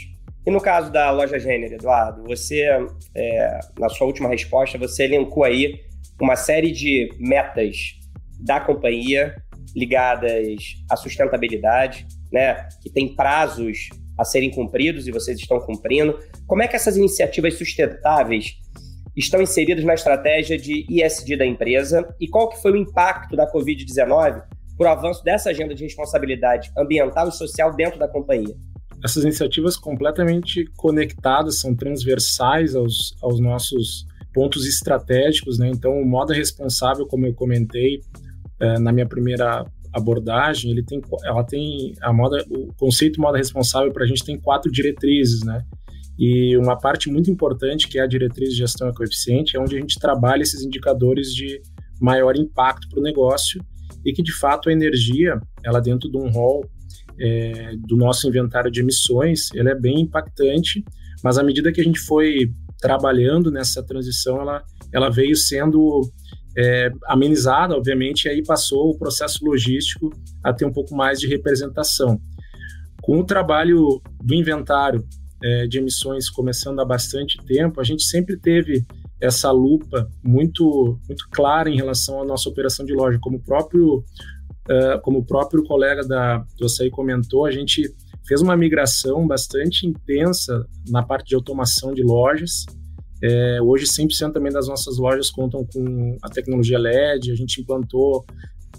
E 0.46 0.50
no 0.50 0.60
caso 0.60 0.90
da 0.90 1.10
loja 1.10 1.38
Gênero, 1.38 1.74
Eduardo, 1.74 2.22
você, 2.24 2.66
é, 3.14 3.60
na 3.78 3.88
sua 3.88 4.06
última 4.06 4.28
resposta, 4.28 4.78
você 4.78 5.04
elencou 5.04 5.44
aí 5.44 5.80
uma 6.20 6.36
série 6.36 6.72
de 6.72 7.08
metas 7.18 7.98
da 8.38 8.58
companhia 8.60 9.34
ligadas 9.74 10.76
à 10.90 10.96
sustentabilidade, 10.96 12.06
né, 12.32 12.68
que 12.82 12.90
tem 12.90 13.14
prazos 13.14 13.88
a 14.18 14.24
serem 14.24 14.50
cumpridos 14.50 15.06
e 15.06 15.12
vocês 15.12 15.38
estão 15.38 15.58
cumprindo. 15.60 16.18
Como 16.46 16.62
é 16.62 16.68
que 16.68 16.76
essas 16.76 16.96
iniciativas 16.96 17.54
sustentáveis 17.54 18.56
estão 19.16 19.42
inseridas 19.42 19.84
na 19.84 19.94
estratégia 19.94 20.56
de 20.56 20.86
ISD 20.88 21.36
da 21.36 21.46
empresa 21.46 22.08
e 22.20 22.28
qual 22.28 22.48
que 22.48 22.60
foi 22.60 22.72
o 22.72 22.76
impacto 22.76 23.36
da 23.36 23.50
Covid-19 23.50 24.42
para 24.78 24.88
o 24.88 24.92
avanço 24.92 25.22
dessa 25.22 25.50
agenda 25.50 25.74
de 25.74 25.84
responsabilidade 25.84 26.70
ambiental 26.76 27.28
e 27.28 27.32
social 27.32 27.74
dentro 27.74 27.98
da 27.98 28.08
companhia? 28.08 28.54
essas 29.04 29.24
iniciativas 29.24 29.76
completamente 29.76 30.64
conectadas, 30.76 31.58
são 31.58 31.74
transversais 31.74 32.74
aos, 32.74 33.16
aos 33.22 33.40
nossos 33.40 34.06
pontos 34.32 34.66
estratégicos, 34.66 35.58
né? 35.58 35.68
Então, 35.68 35.92
o 35.92 36.06
moda 36.06 36.34
responsável, 36.34 37.06
como 37.06 37.26
eu 37.26 37.34
comentei 37.34 38.00
é, 38.60 38.78
na 38.78 38.92
minha 38.92 39.06
primeira 39.06 39.64
abordagem, 39.92 40.70
ele 40.70 40.84
tem, 40.84 41.00
ela 41.24 41.42
tem 41.42 41.94
a 42.00 42.12
moda, 42.12 42.44
o 42.48 42.72
conceito 42.74 43.20
moda 43.20 43.38
responsável 43.38 43.92
para 43.92 44.04
a 44.04 44.06
gente 44.06 44.24
tem 44.24 44.38
quatro 44.38 44.70
diretrizes, 44.70 45.42
né? 45.44 45.64
E 46.20 46.54
uma 46.58 46.76
parte 46.76 47.10
muito 47.10 47.30
importante 47.30 47.88
que 47.88 47.98
é 47.98 48.02
a 48.02 48.06
diretriz 48.06 48.50
de 48.50 48.56
gestão 48.56 48.90
ecoeficiente 48.90 49.56
é 49.56 49.60
onde 49.60 49.74
a 49.74 49.80
gente 49.80 49.98
trabalha 49.98 50.42
esses 50.42 50.62
indicadores 50.62 51.32
de 51.32 51.62
maior 51.98 52.36
impacto 52.36 52.86
para 52.90 53.00
o 53.00 53.02
negócio 53.02 53.58
e 54.04 54.12
que 54.12 54.22
de 54.22 54.32
fato 54.32 54.68
a 54.68 54.72
energia, 54.72 55.40
ela 55.64 55.80
dentro 55.80 56.10
de 56.10 56.18
um 56.18 56.28
rol 56.30 56.68
é, 57.18 57.72
do 57.88 57.96
nosso 57.96 58.28
inventário 58.28 58.70
de 58.70 58.80
emissões, 58.80 59.48
ele 59.54 59.70
é 59.70 59.74
bem 59.74 60.00
impactante, 60.00 60.84
mas 61.24 61.38
à 61.38 61.42
medida 61.42 61.72
que 61.72 61.80
a 61.80 61.84
gente 61.84 62.00
foi 62.00 62.52
trabalhando 62.78 63.50
nessa 63.50 63.82
transição, 63.82 64.42
ela, 64.42 64.62
ela 64.92 65.08
veio 65.08 65.34
sendo 65.34 66.02
é, 66.54 66.90
amenizada, 67.06 67.74
obviamente, 67.74 68.26
e 68.26 68.28
aí 68.28 68.44
passou 68.44 68.90
o 68.90 68.98
processo 68.98 69.42
logístico 69.42 70.10
a 70.44 70.52
ter 70.52 70.66
um 70.66 70.72
pouco 70.72 70.94
mais 70.94 71.18
de 71.18 71.26
representação. 71.26 72.20
Com 73.00 73.20
o 73.20 73.24
trabalho 73.24 74.02
do 74.22 74.34
inventário 74.34 75.02
é, 75.42 75.66
de 75.66 75.78
emissões 75.78 76.28
começando 76.28 76.80
há 76.80 76.84
bastante 76.84 77.38
tempo, 77.44 77.80
a 77.80 77.84
gente 77.84 78.04
sempre 78.04 78.36
teve 78.36 78.84
essa 79.20 79.50
lupa 79.50 80.08
muito 80.22 80.98
muito 81.06 81.28
clara 81.30 81.68
em 81.68 81.76
relação 81.76 82.22
à 82.22 82.24
nossa 82.24 82.48
operação 82.48 82.84
de 82.84 82.94
loja, 82.94 83.18
como 83.20 83.36
o 83.36 83.42
próprio 83.42 83.98
uh, 83.98 85.00
como 85.02 85.18
o 85.18 85.24
próprio 85.24 85.62
colega 85.64 86.06
da, 86.06 86.38
do 86.58 86.66
Açaí 86.66 86.90
comentou, 86.90 87.44
a 87.44 87.50
gente 87.50 87.82
fez 88.26 88.40
uma 88.40 88.56
migração 88.56 89.26
bastante 89.26 89.86
intensa 89.86 90.66
na 90.88 91.02
parte 91.02 91.28
de 91.28 91.34
automação 91.34 91.92
de 91.92 92.02
lojas. 92.02 92.64
É, 93.22 93.60
hoje, 93.60 93.84
100% 93.84 94.32
também 94.32 94.52
das 94.52 94.66
nossas 94.66 94.96
lojas 94.96 95.30
contam 95.30 95.66
com 95.66 96.16
a 96.22 96.28
tecnologia 96.28 96.78
LED, 96.78 97.32
a 97.32 97.34
gente 97.34 97.60
implantou 97.60 98.24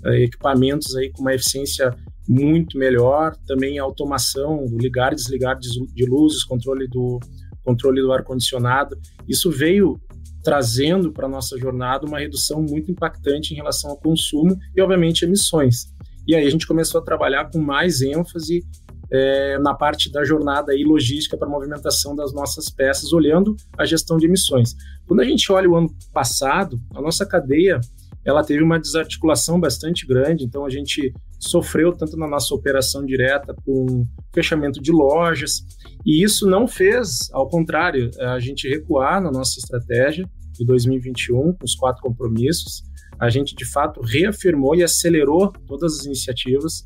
uh, 0.04 0.14
equipamentos 0.14 0.96
aí 0.96 1.12
com 1.12 1.22
uma 1.22 1.34
eficiência 1.34 1.94
muito 2.28 2.78
melhor, 2.78 3.36
também 3.48 3.80
a 3.80 3.84
automação, 3.84 4.66
ligar 4.80 5.14
e 5.14 5.16
desligar 5.16 5.58
de 5.58 6.06
luzes, 6.06 6.44
controle 6.44 6.88
do, 6.88 7.20
controle 7.64 8.02
do 8.02 8.12
ar-condicionado. 8.12 8.98
Isso 9.28 9.50
veio 9.50 10.00
trazendo 10.44 11.12
para 11.12 11.28
a 11.28 11.30
nossa 11.30 11.58
jornada 11.58 12.06
uma 12.06 12.20
redução 12.20 12.62
muito 12.62 12.92
impactante 12.92 13.54
em 13.54 13.58
relação 13.58 13.92
ao 13.92 13.98
consumo 13.98 14.58
e, 14.76 14.82
obviamente, 14.82 15.24
emissões. 15.24 15.86
E 16.28 16.36
aí 16.36 16.46
a 16.46 16.50
gente 16.50 16.68
começou 16.68 17.02
a 17.02 17.04
trabalhar 17.04 17.50
com 17.52 17.60
mais 17.60 18.02
ênfase 18.02 18.64
é, 19.12 19.60
na 19.60 19.74
parte 19.74 20.12
da 20.12 20.24
jornada 20.24 20.74
e 20.74 20.84
logística 20.84 21.38
para 21.38 21.50
movimentação 21.50 22.16
das 22.16 22.34
nossas 22.34 22.70
peças, 22.70 23.12
olhando 23.12 23.56
a 23.78 23.86
gestão 23.86 24.18
de 24.18 24.26
emissões. 24.26 24.76
Quando 25.06 25.20
a 25.20 25.26
gente 25.26 25.52
olha 25.52 25.70
o 25.70 25.76
ano 25.76 25.90
passado, 26.14 26.80
a 26.96 27.02
nossa 27.02 27.26
cadeia 27.26 27.80
ela 28.24 28.44
teve 28.44 28.64
uma 28.64 28.80
desarticulação 28.80 29.60
bastante 29.60 30.06
grande, 30.06 30.46
então 30.46 30.64
a 30.64 30.70
gente 30.70 31.12
sofreu 31.42 31.92
tanto 31.92 32.16
na 32.16 32.28
nossa 32.28 32.54
operação 32.54 33.04
direta 33.04 33.56
com 33.66 34.06
fechamento 34.34 34.80
de 34.80 34.92
lojas, 34.92 35.66
e 36.06 36.24
isso 36.24 36.48
não 36.48 36.68
fez, 36.68 37.30
ao 37.34 37.50
contrário, 37.50 38.12
a 38.20 38.40
gente 38.40 38.70
recuar 38.70 39.22
na 39.22 39.32
nossa 39.32 39.60
estratégia 39.60 40.30
de 40.54 40.66
2021, 40.66 41.54
com 41.54 41.66
os 41.66 41.76
quatro 41.76 42.02
compromissos, 42.02 42.84
a 43.20 43.30
gente 43.30 43.56
de 43.56 43.66
fato 43.66 44.02
reafirmou 44.02 44.76
e 44.76 44.84
acelerou 44.84 45.52
todas 45.68 46.00
as 46.00 46.06
iniciativas. 46.06 46.86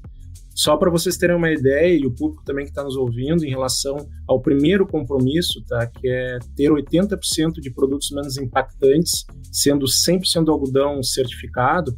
Só 0.53 0.77
para 0.77 0.89
vocês 0.89 1.17
terem 1.17 1.35
uma 1.35 1.51
ideia, 1.51 1.97
e 1.97 2.05
o 2.05 2.11
público 2.11 2.43
também 2.45 2.63
que 2.63 2.71
está 2.71 2.83
nos 2.83 2.95
ouvindo, 2.95 3.43
em 3.43 3.49
relação 3.49 3.97
ao 4.25 4.41
primeiro 4.41 4.87
compromisso, 4.87 5.61
tá, 5.67 5.85
que 5.85 6.07
é 6.07 6.39
ter 6.55 6.71
80% 6.71 7.59
de 7.59 7.69
produtos 7.71 8.09
menos 8.11 8.37
impactantes, 8.37 9.25
sendo 9.51 9.85
100% 9.85 10.47
algodão 10.47 11.03
certificado, 11.03 11.97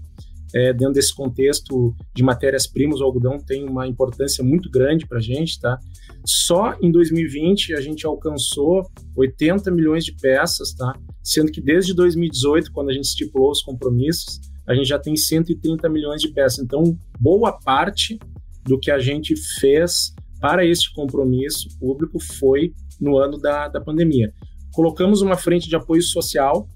é, 0.57 0.73
dentro 0.73 0.95
desse 0.95 1.13
contexto 1.13 1.95
de 2.15 2.23
matérias-primas, 2.23 2.99
o 2.99 3.03
algodão 3.03 3.37
tem 3.37 3.63
uma 3.63 3.87
importância 3.87 4.43
muito 4.43 4.71
grande 4.71 5.05
para 5.05 5.19
a 5.19 5.21
gente. 5.21 5.59
Tá? 5.59 5.77
Só 6.25 6.75
em 6.81 6.91
2020 6.91 7.75
a 7.75 7.81
gente 7.81 8.07
alcançou 8.07 8.81
80 9.15 9.69
milhões 9.69 10.03
de 10.03 10.13
peças, 10.13 10.73
tá? 10.73 10.97
sendo 11.23 11.51
que 11.51 11.61
desde 11.61 11.93
2018, 11.93 12.71
quando 12.71 12.89
a 12.89 12.93
gente 12.93 13.05
estipulou 13.05 13.51
os 13.51 13.61
compromissos, 13.61 14.39
a 14.67 14.73
gente 14.73 14.87
já 14.87 14.97
tem 14.97 15.15
130 15.15 15.87
milhões 15.89 16.21
de 16.21 16.29
peças. 16.29 16.59
Então, 16.59 16.97
boa 17.19 17.51
parte 17.51 18.17
do 18.65 18.79
que 18.79 18.89
a 18.89 18.97
gente 18.97 19.35
fez 19.59 20.13
para 20.41 20.65
este 20.65 20.91
compromisso 20.93 21.69
público 21.79 22.19
foi 22.19 22.73
no 22.99 23.17
ano 23.17 23.37
da, 23.37 23.67
da 23.67 23.79
pandemia. 23.79 24.33
Colocamos 24.73 25.21
uma 25.21 25.37
frente 25.37 25.69
de 25.69 25.75
apoio 25.75 26.01
social, 26.01 26.67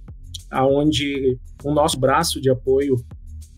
aonde 0.51 1.37
o 1.63 1.73
nosso 1.73 1.99
braço 1.99 2.39
de 2.39 2.49
apoio 2.49 2.95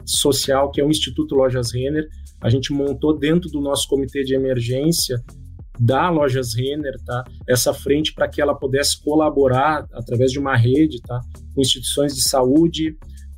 social, 0.06 0.72
que 0.72 0.82
é 0.82 0.86
o 0.86 0.90
Instituto 0.90 1.36
Lojas 1.36 1.74
Renner, 1.74 2.08
a 2.42 2.50
gente 2.50 2.74
montou 2.74 3.18
dentro 3.18 3.50
do 3.50 3.62
nosso 3.62 3.88
comitê 3.88 4.24
de 4.24 4.36
emergência 4.36 5.22
da 5.80 6.10
Lojas 6.10 6.54
Renner, 6.54 6.96
tá? 7.06 7.24
Essa 7.48 7.74
frente 7.74 8.14
para 8.14 8.28
que 8.28 8.42
ela 8.42 8.54
pudesse 8.54 9.02
colaborar 9.02 9.88
através 9.94 10.32
de 10.32 10.40
uma 10.40 10.56
rede, 10.56 11.02
tá? 11.02 11.20
Com 11.56 11.62
instituições 11.62 12.16
de 12.16 12.22
saúde, 12.28 12.96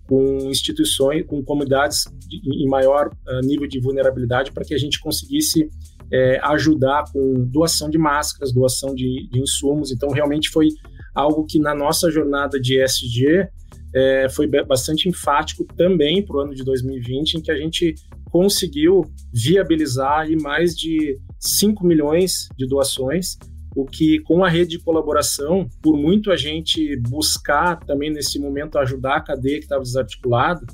com 0.07 0.49
instituições, 0.49 1.25
com 1.25 1.43
comunidades 1.43 2.05
em 2.31 2.67
maior 2.67 3.07
uh, 3.07 3.45
nível 3.45 3.67
de 3.67 3.79
vulnerabilidade 3.79 4.51
para 4.51 4.63
que 4.63 4.73
a 4.73 4.77
gente 4.77 4.99
conseguisse 4.99 5.69
é, 6.11 6.39
ajudar 6.43 7.05
com 7.11 7.45
doação 7.45 7.89
de 7.89 7.97
máscaras, 7.97 8.53
doação 8.53 8.93
de, 8.93 9.27
de, 9.31 9.39
insumos. 9.39 9.91
Então, 9.91 10.09
realmente 10.09 10.49
foi 10.49 10.67
algo 11.13 11.45
que 11.45 11.59
na 11.59 11.73
nossa 11.73 12.11
jornada 12.11 12.59
de 12.59 12.81
ESG 12.81 13.47
é, 13.95 14.27
foi 14.29 14.47
bastante 14.47 15.07
enfático 15.07 15.65
também 15.75 16.23
para 16.23 16.37
o 16.37 16.39
ano 16.41 16.53
de 16.53 16.63
2020, 16.63 17.35
em 17.35 17.41
que 17.41 17.51
a 17.51 17.55
gente 17.55 17.95
conseguiu 18.29 19.03
viabilizar 19.33 20.27
mais 20.41 20.75
de 20.75 21.17
5 21.39 21.85
milhões 21.85 22.49
de 22.57 22.67
doações 22.67 23.37
o 23.75 23.85
que 23.85 24.19
com 24.19 24.43
a 24.43 24.49
rede 24.49 24.77
de 24.77 24.79
colaboração, 24.79 25.67
por 25.83 25.97
muito 25.97 26.31
a 26.31 26.37
gente 26.37 26.95
buscar 27.09 27.77
também 27.85 28.09
nesse 28.09 28.39
momento 28.39 28.79
ajudar 28.79 29.17
a 29.17 29.21
cadeia 29.21 29.57
que 29.57 29.65
estava 29.65 29.83
desarticulada, 29.83 30.65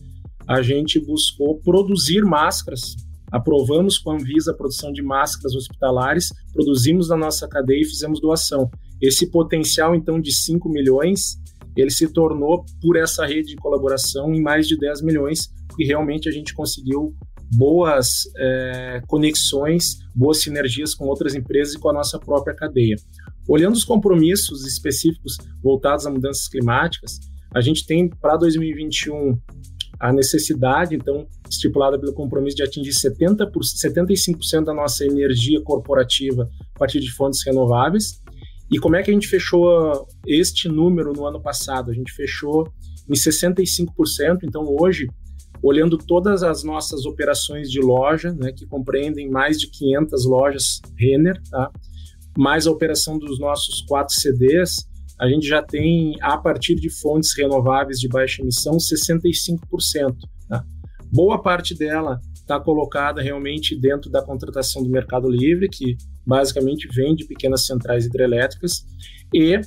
a 0.47 0.61
gente 0.61 0.99
buscou 0.99 1.59
produzir 1.59 2.24
máscaras. 2.24 2.95
Aprovamos 3.32 3.97
com 3.97 4.11
a 4.11 4.15
Anvisa 4.15 4.51
a 4.51 4.53
produção 4.53 4.91
de 4.91 5.01
máscaras 5.01 5.55
hospitalares, 5.55 6.30
produzimos 6.53 7.09
na 7.09 7.17
nossa 7.17 7.47
cadeia 7.47 7.82
e 7.82 7.86
fizemos 7.86 8.22
doação. 8.22 8.69
Esse 9.01 9.32
potencial, 9.32 9.95
então, 9.95 10.22
de 10.22 10.32
5 10.32 10.69
milhões, 10.69 11.40
ele 11.76 11.89
se 11.89 12.11
tornou, 12.11 12.65
por 12.82 12.97
essa 12.97 13.26
rede 13.26 13.49
de 13.49 13.55
colaboração, 13.55 14.34
em 14.34 14.41
mais 14.41 14.67
de 14.67 14.78
10 14.78 15.01
milhões, 15.01 15.47
porque 15.67 15.84
realmente 15.84 16.28
a 16.28 16.32
gente 16.32 16.53
conseguiu 16.53 17.15
boas 17.53 18.24
é, 18.38 19.01
conexões, 19.07 19.97
boas 20.15 20.41
sinergias 20.41 20.95
com 20.95 21.05
outras 21.05 21.36
empresas 21.36 21.74
e 21.74 21.80
com 21.80 21.89
a 21.89 21.93
nossa 21.93 22.17
própria 22.19 22.55
cadeia. 22.55 22.95
Olhando 23.47 23.76
os 23.76 23.84
compromissos 23.84 24.65
específicos 24.65 25.38
voltados 25.61 26.05
a 26.05 26.11
mudanças 26.11 26.47
climáticas, 26.47 27.19
a 27.53 27.59
gente 27.59 27.86
tem 27.86 28.09
para 28.09 28.38
2021 28.38 29.38
a 29.99 30.11
necessidade, 30.11 30.95
então, 30.95 31.28
estipulada 31.47 31.99
pelo 31.99 32.13
compromisso 32.13 32.57
de 32.57 32.63
atingir 32.63 32.91
70%, 32.91 33.51
75% 33.51 34.63
da 34.63 34.74
nossa 34.74 35.05
energia 35.05 35.61
corporativa 35.61 36.49
a 36.76 36.80
partir 36.80 36.99
de 36.99 37.11
fontes 37.11 37.45
renováveis. 37.45 38.19
E 38.72 38.80
como 38.80 38.95
é 38.95 39.03
que 39.03 39.11
a 39.11 39.13
gente 39.13 39.28
fechou 39.28 40.07
este 40.26 40.69
número 40.69 41.11
no 41.11 41.26
ano 41.26 41.41
passado? 41.41 41.91
A 41.91 41.93
gente 41.93 42.13
fechou 42.13 42.72
em 43.09 43.13
65%, 43.13 44.39
então 44.43 44.65
hoje 44.80 45.07
olhando 45.61 45.97
todas 45.97 46.41
as 46.41 46.63
nossas 46.63 47.05
operações 47.05 47.69
de 47.69 47.80
loja, 47.80 48.34
né, 48.34 48.51
que 48.51 48.65
compreendem 48.65 49.30
mais 49.30 49.59
de 49.59 49.67
500 49.69 50.26
lojas 50.26 50.82
Renner, 50.97 51.39
tá? 51.49 51.69
mais 52.38 52.65
a 52.65 52.72
operação 52.72 53.19
dos 53.19 53.39
nossos 53.39 53.82
quatro 53.82 54.15
CDs, 54.15 54.88
a 55.19 55.28
gente 55.28 55.47
já 55.47 55.61
tem, 55.61 56.15
a 56.22 56.36
partir 56.38 56.74
de 56.76 56.89
fontes 56.89 57.38
renováveis 57.38 57.99
de 57.99 58.07
baixa 58.07 58.41
emissão, 58.41 58.78
65%. 58.78 59.59
Tá? 60.49 60.65
Boa 61.13 61.39
parte 61.39 61.78
dela 61.78 62.19
está 62.34 62.59
colocada 62.59 63.22
realmente 63.22 63.80
dentro 63.80 64.09
da 64.09 64.24
contratação 64.24 64.82
do 64.82 64.89
Mercado 64.89 65.30
Livre, 65.30 65.69
que 65.69 65.95
basicamente 66.26 66.88
vem 66.93 67.15
de 67.15 67.26
pequenas 67.26 67.65
centrais 67.65 68.05
hidrelétricas 68.05 68.86
e 69.34 69.59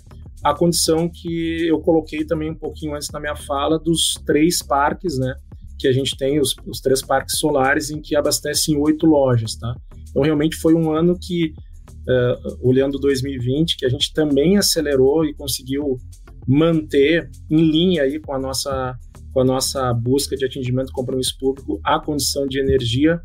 a 0.44 0.54
condição 0.54 1.08
que 1.08 1.66
eu 1.66 1.80
coloquei 1.80 2.24
também 2.24 2.50
um 2.50 2.54
pouquinho 2.54 2.94
antes 2.94 3.08
na 3.10 3.18
minha 3.18 3.34
fala 3.34 3.78
dos 3.78 4.14
três 4.26 4.62
parques, 4.62 5.18
né? 5.18 5.34
Que 5.78 5.88
a 5.88 5.92
gente 5.92 6.16
tem, 6.16 6.38
os, 6.38 6.54
os 6.66 6.80
três 6.80 7.00
parques 7.00 7.38
solares 7.38 7.90
em 7.90 8.00
que 8.00 8.14
abastecem 8.14 8.76
oito 8.76 9.06
lojas, 9.06 9.56
tá? 9.56 9.74
Então, 10.10 10.22
realmente 10.22 10.56
foi 10.56 10.74
um 10.74 10.92
ano 10.92 11.18
que, 11.18 11.54
uh, 12.08 12.58
olhando 12.60 12.98
2020, 12.98 13.78
que 13.78 13.86
a 13.86 13.88
gente 13.88 14.12
também 14.12 14.58
acelerou 14.58 15.24
e 15.24 15.34
conseguiu 15.34 15.96
manter 16.46 17.30
em 17.50 17.70
linha 17.70 18.02
aí 18.02 18.20
com 18.20 18.34
a 18.34 18.38
nossa 18.38 18.96
com 19.32 19.40
a 19.40 19.44
nossa 19.44 19.92
busca 19.92 20.36
de 20.36 20.44
atingimento 20.44 20.92
compromisso 20.92 21.36
público 21.40 21.80
a 21.82 21.98
condição 21.98 22.46
de 22.46 22.60
energia 22.60 23.20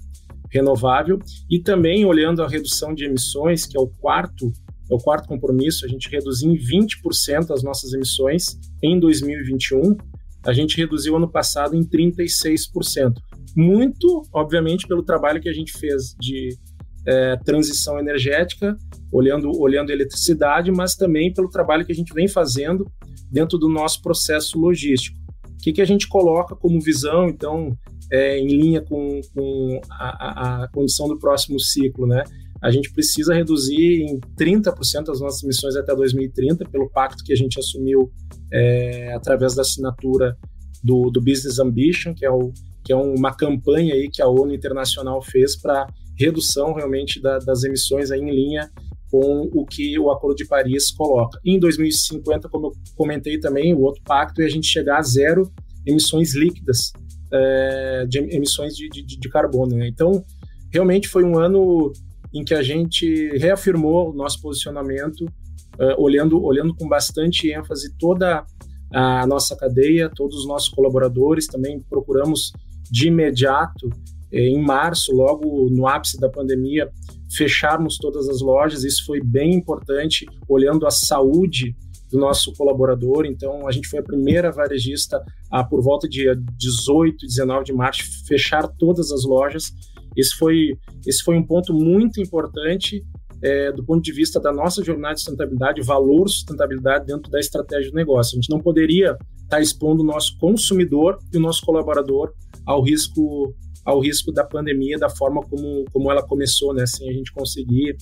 renovável 0.52 1.20
e 1.50 1.60
também 1.60 2.06
olhando 2.06 2.42
a 2.42 2.48
redução 2.48 2.94
de 2.94 3.06
emissões, 3.06 3.66
que 3.66 3.78
é 3.78 3.80
o 3.80 3.88
quarto 3.88 4.52
é 4.92 4.96
o 4.96 4.98
quarto 4.98 5.28
compromisso, 5.28 5.86
a 5.86 5.88
gente 5.88 6.10
reduziu 6.10 6.52
em 6.52 6.58
20% 6.58 7.52
as 7.52 7.62
nossas 7.62 7.94
emissões 7.94 8.58
em 8.82 9.00
2021. 9.00 9.96
A 10.44 10.52
gente 10.52 10.76
reduziu 10.78 11.16
ano 11.16 11.30
passado 11.30 11.76
em 11.76 11.84
36%. 11.84 13.14
Muito, 13.56 14.24
obviamente, 14.34 14.88
pelo 14.88 15.04
trabalho 15.04 15.40
que 15.40 15.50
a 15.50 15.54
gente 15.54 15.74
fez 15.74 16.16
de 16.20 16.58
é, 17.06 17.38
transição 17.38 18.00
energética, 18.00 18.76
olhando, 19.12 19.52
olhando 19.60 19.92
a 19.92 19.94
eletricidade, 19.94 20.72
mas 20.72 20.96
também 20.96 21.32
pelo 21.34 21.50
trabalho 21.50 21.86
que 21.86 21.92
a 21.92 21.96
gente 21.96 22.14
vem 22.14 22.28
fazendo 22.28 22.90
dentro 23.32 23.60
do 23.60 23.70
nosso 23.70 24.02
processo 24.02 24.58
logístico. 24.58 25.18
O 25.46 25.58
que, 25.62 25.74
que 25.74 25.82
a 25.82 25.86
gente 25.86 26.08
coloca 26.08 26.56
como 26.56 26.82
visão, 26.82 27.28
então, 27.28 27.78
é, 28.12 28.40
em 28.40 28.48
linha 28.48 28.82
com, 28.82 29.22
com 29.34 29.82
a, 29.90 30.64
a, 30.64 30.68
condição 30.70 31.08
do 31.08 31.18
próximo 31.18 31.60
ciclo, 31.60 32.08
né? 32.08 32.24
A 32.62 32.72
gente 32.72 32.92
precisa 32.92 33.34
reduzir 33.34 34.02
em 34.02 34.20
30% 34.38 35.10
as 35.10 35.22
nossas 35.22 35.44
emissões 35.44 35.76
até 35.76 35.96
2030, 35.96 36.66
pelo 36.70 36.90
pacto 36.90 37.24
que 37.24 37.32
a 37.32 37.36
gente 37.36 37.58
assumiu 37.58 38.12
é, 38.52 39.14
através 39.14 39.56
da 39.56 39.62
assinatura 39.62 40.38
do, 40.84 41.10
do 41.10 41.22
Business 41.22 41.60
Ambition, 41.60 42.14
que 42.14 42.26
é, 42.26 42.32
o, 42.32 42.52
que 42.84 42.92
é 42.92 42.96
uma 42.96 43.34
campanha 43.34 43.94
aí 43.94 44.10
que 44.10 44.22
a 44.22 44.28
ONU 44.28 44.54
Internacional 44.54 45.22
fez 45.22 45.56
para 45.56 45.88
redução 46.18 46.74
realmente 46.74 47.22
da, 47.22 47.40
das 47.40 47.64
emissões 47.64 48.12
aí 48.12 48.20
em 48.20 48.30
linha 48.30 48.70
com 49.10 49.50
o 49.54 49.66
que 49.66 49.98
o 49.98 50.12
Acordo 50.12 50.36
de 50.36 50.46
Paris 50.46 50.92
coloca. 50.92 51.40
Em 51.44 51.60
2050, 51.60 52.50
como 52.50 52.68
eu 52.68 52.72
comentei 52.96 53.40
também, 53.40 53.74
o 53.74 53.82
outro 53.82 54.02
pacto 54.04 54.42
é 54.42 54.46
a 54.46 54.50
gente 54.50 54.68
chegar 54.68 55.00
a 55.00 55.02
zero 55.02 55.52
emissões 55.86 56.36
líquidas 56.36 56.92
é, 57.32 58.06
de 58.08 58.20
emissões 58.20 58.76
de, 58.76 58.90
de, 58.90 59.04
de 59.04 59.30
carbono. 59.30 59.76
Né? 59.76 59.88
Então, 59.88 60.24
realmente 60.72 61.08
foi 61.08 61.24
um 61.24 61.38
ano 61.38 61.92
em 62.34 62.44
que 62.44 62.54
a 62.54 62.62
gente 62.62 63.30
reafirmou 63.38 64.12
o 64.12 64.14
nosso 64.14 64.42
posicionamento, 64.42 65.26
uh, 65.26 65.96
olhando, 65.98 66.44
olhando 66.44 66.76
com 66.76 66.88
bastante 66.88 67.52
ênfase 67.52 67.96
toda 67.98 68.46
a 68.94 69.26
nossa 69.28 69.56
cadeia, 69.56 70.12
todos 70.16 70.40
os 70.40 70.48
nossos 70.48 70.70
colaboradores. 70.70 71.48
Também 71.48 71.80
procuramos 71.90 72.52
de 72.90 73.08
imediato, 73.08 73.90
eh, 74.32 74.48
em 74.48 74.60
março, 74.60 75.12
logo 75.16 75.70
no 75.70 75.88
ápice 75.88 76.20
da 76.20 76.30
pandemia, 76.30 76.90
fecharmos 77.36 77.98
todas 77.98 78.28
as 78.28 78.42
lojas. 78.42 78.84
Isso 78.84 79.06
foi 79.06 79.22
bem 79.22 79.54
importante, 79.54 80.26
olhando 80.48 80.88
a 80.88 80.92
saúde 80.92 81.76
do 82.12 82.18
nosso 82.18 82.54
colaborador. 82.54 83.26
Então, 83.26 83.68
a 83.68 83.72
gente 83.72 83.88
foi 83.88 84.00
a 84.00 84.04
primeira 84.04 84.52
varejista 84.52 85.24
a, 85.52 85.64
por 85.64 85.82
volta 85.82 86.08
de 86.08 86.26
18, 86.58 87.26
19 87.26 87.66
de 87.66 87.74
março, 87.74 88.04
fechar 88.26 88.68
todas 88.68 89.12
as 89.12 89.24
lojas. 89.24 89.72
Esse 90.16 90.36
foi, 90.38 90.78
esse 91.06 91.24
foi 91.24 91.36
um 91.38 91.44
ponto 91.44 91.74
muito 91.74 92.20
importante 92.22 93.04
é, 93.42 93.72
do 93.72 93.84
ponto 93.84 94.02
de 94.02 94.12
vista 94.12 94.40
da 94.40 94.52
nossa 94.52 94.84
jornada 94.84 95.16
de 95.16 95.22
sustentabilidade, 95.22 95.82
valor 95.82 96.28
sustentabilidade 96.28 97.06
dentro 97.06 97.32
da 97.32 97.40
estratégia 97.40 97.92
do 97.92 97.96
negócio. 97.96 98.36
A 98.38 98.42
gente 98.42 98.50
não 98.50 98.60
poderia 98.60 99.18
estar 99.42 99.62
expondo 99.62 100.04
o 100.04 100.06
nosso 100.06 100.38
consumidor 100.38 101.18
e 101.34 101.38
o 101.38 101.40
nosso 101.40 101.66
colaborador 101.66 102.34
ao 102.66 102.84
risco 102.84 103.54
ao 103.86 104.02
risco 104.02 104.32
da 104.32 104.44
pandemia 104.44 105.00
da 105.00 105.10
forma 105.10 105.42
como, 105.42 105.86
como 105.92 106.12
ela 106.12 106.22
começou, 106.22 106.74
né, 106.74 106.86
sem 106.86 107.10
a 107.10 107.14
gente 107.14 107.32
conseguir 107.32 107.98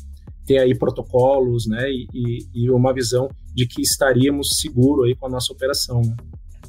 ter 0.48 0.60
aí 0.60 0.74
protocolos, 0.74 1.68
né, 1.68 1.90
e, 1.92 2.40
e, 2.56 2.72
uma 2.72 2.94
visão 2.94 3.30
de 3.54 3.68
que 3.68 3.82
estaríamos 3.82 4.60
seguro 4.62 5.04
aí 5.04 5.14
com 5.14 5.28
a 5.28 5.30
nossa 5.30 5.52
operação, 5.52 6.02
né. 6.02 6.16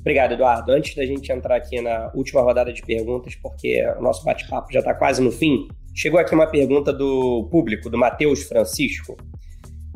Obrigado, 0.01 0.33
Eduardo. 0.33 0.73
Antes 0.73 0.95
da 0.95 1.05
gente 1.05 1.31
entrar 1.31 1.57
aqui 1.57 1.81
na 1.81 2.11
última 2.15 2.41
rodada 2.41 2.73
de 2.73 2.83
perguntas, 2.83 3.35
porque 3.35 3.85
o 3.99 4.03
nosso 4.03 4.25
bate-papo 4.25 4.73
já 4.73 4.79
está 4.79 4.95
quase 4.95 5.23
no 5.23 5.31
fim, 5.31 5.69
chegou 5.95 6.19
aqui 6.19 6.35
uma 6.35 6.47
pergunta 6.47 6.93
do 6.93 7.49
público, 7.51 7.91
do 7.91 7.99
Matheus 7.99 8.43
Francisco, 8.45 9.17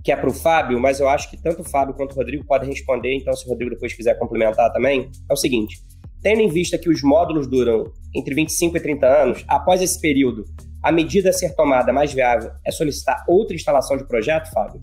que 0.05 0.11
é 0.11 0.17
para 0.17 0.29
o 0.29 0.33
Fábio, 0.33 0.81
mas 0.81 1.01
eu 1.01 1.09
acho 1.09 1.31
que 1.31 1.41
tanto 1.41 1.63
o 1.63 1.65
Fábio 1.65 1.95
quanto 1.95 2.13
o 2.13 2.17
Rodrigo 2.17 2.45
podem 2.45 2.69
responder, 2.69 3.15
então 3.15 3.33
se 3.35 3.47
o 3.47 3.51
Rodrigo 3.51 3.71
depois 3.71 3.93
quiser 3.95 4.19
complementar 4.19 4.73
também, 4.73 5.11
é 5.31 5.33
o 5.33 5.37
seguinte, 5.37 5.81
tendo 6.21 6.41
em 6.41 6.49
vista 6.49 6.77
que 6.77 6.91
os 6.91 7.03
módulos 7.03 7.47
duram 7.47 7.85
entre 8.15 8.35
25 8.35 8.77
e 8.77 8.81
30 8.81 9.07
anos, 9.07 9.45
após 9.49 9.81
esse 9.81 10.01
período, 10.01 10.45
a 10.83 10.91
medida 10.91 11.31
a 11.31 11.33
ser 11.33 11.55
tomada 11.55 11.93
mais 11.93 12.13
viável 12.13 12.51
é 12.65 12.71
solicitar 12.71 13.25
outra 13.29 13.55
instalação 13.55 13.97
de 13.97 14.05
projeto, 14.05 14.51
Fábio? 14.51 14.81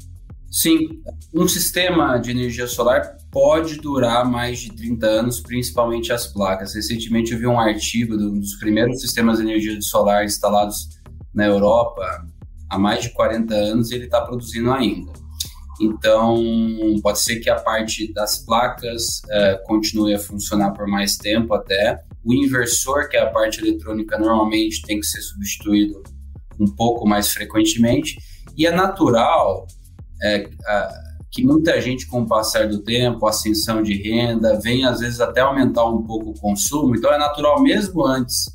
Sim, 0.51 1.03
um 1.33 1.47
sistema 1.47 2.17
de 2.17 2.31
energia 2.31 2.65
solar 2.65 3.17
pode 3.31 3.77
durar 3.77 4.25
mais 4.25 4.59
de 4.59 4.71
30 4.75 5.05
anos, 5.05 5.39
principalmente 5.39 6.11
as 6.11 6.25
placas. 6.25 6.73
Recentemente 6.73 7.33
eu 7.33 7.37
vi 7.37 7.45
um 7.45 7.59
artigo 7.59 8.17
de 8.17 8.23
um 8.23 8.39
dos 8.39 8.55
primeiros 8.55 8.99
sistemas 8.99 9.37
de 9.37 9.43
energia 9.43 9.79
solar 9.81 10.25
instalados 10.25 10.89
na 11.33 11.45
Europa 11.45 12.25
há 12.67 12.79
mais 12.79 13.03
de 13.03 13.09
40 13.11 13.53
anos 13.53 13.91
e 13.91 13.95
ele 13.95 14.05
está 14.05 14.21
produzindo 14.21 14.71
ainda. 14.71 15.11
Então, 15.79 16.43
pode 17.01 17.19
ser 17.21 17.39
que 17.39 17.49
a 17.49 17.55
parte 17.55 18.11
das 18.11 18.39
placas 18.39 19.21
uh, 19.25 19.63
continue 19.65 20.13
a 20.13 20.19
funcionar 20.19 20.71
por 20.71 20.87
mais 20.87 21.15
tempo 21.15 21.53
até, 21.53 22.03
o 22.24 22.34
inversor, 22.34 23.07
que 23.09 23.17
é 23.17 23.22
a 23.22 23.30
parte 23.30 23.59
eletrônica, 23.61 24.17
normalmente 24.17 24.82
tem 24.82 24.99
que 24.99 25.05
ser 25.05 25.22
substituído 25.22 26.03
um 26.59 26.67
pouco 26.67 27.07
mais 27.07 27.32
frequentemente. 27.32 28.17
E 28.57 28.65
é 28.65 28.72
natural 28.72 29.65
é, 30.22 30.49
que 31.32 31.43
muita 31.43 31.80
gente, 31.80 32.07
com 32.07 32.22
o 32.22 32.28
passar 32.28 32.67
do 32.67 32.82
tempo, 32.82 33.28
ascensão 33.28 33.82
de 33.82 33.93
renda, 33.93 34.59
vem 34.59 34.86
às 34.86 34.99
vezes 34.99 35.22
até 35.22 35.41
aumentar 35.41 35.86
um 35.86 36.03
pouco 36.03 36.32
o 36.32 36.39
consumo. 36.39 36.95
Então 36.95 37.13
é 37.13 37.17
natural, 37.17 37.61
mesmo 37.61 38.05
antes 38.05 38.45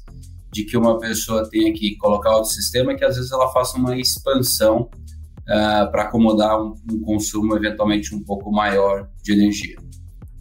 de 0.52 0.64
que 0.64 0.76
uma 0.76 0.98
pessoa 0.98 1.48
tenha 1.48 1.72
que 1.72 1.96
colocar 1.96 2.34
outro 2.34 2.50
sistema, 2.50 2.94
que 2.94 3.04
às 3.04 3.16
vezes 3.16 3.32
ela 3.32 3.50
faça 3.52 3.76
uma 3.76 3.96
expansão 3.98 4.88
uh, 5.42 5.90
para 5.90 6.02
acomodar 6.02 6.60
um, 6.60 6.74
um 6.90 7.00
consumo 7.00 7.56
eventualmente 7.56 8.14
um 8.14 8.22
pouco 8.22 8.52
maior 8.52 9.08
de 9.22 9.32
energia. 9.32 9.76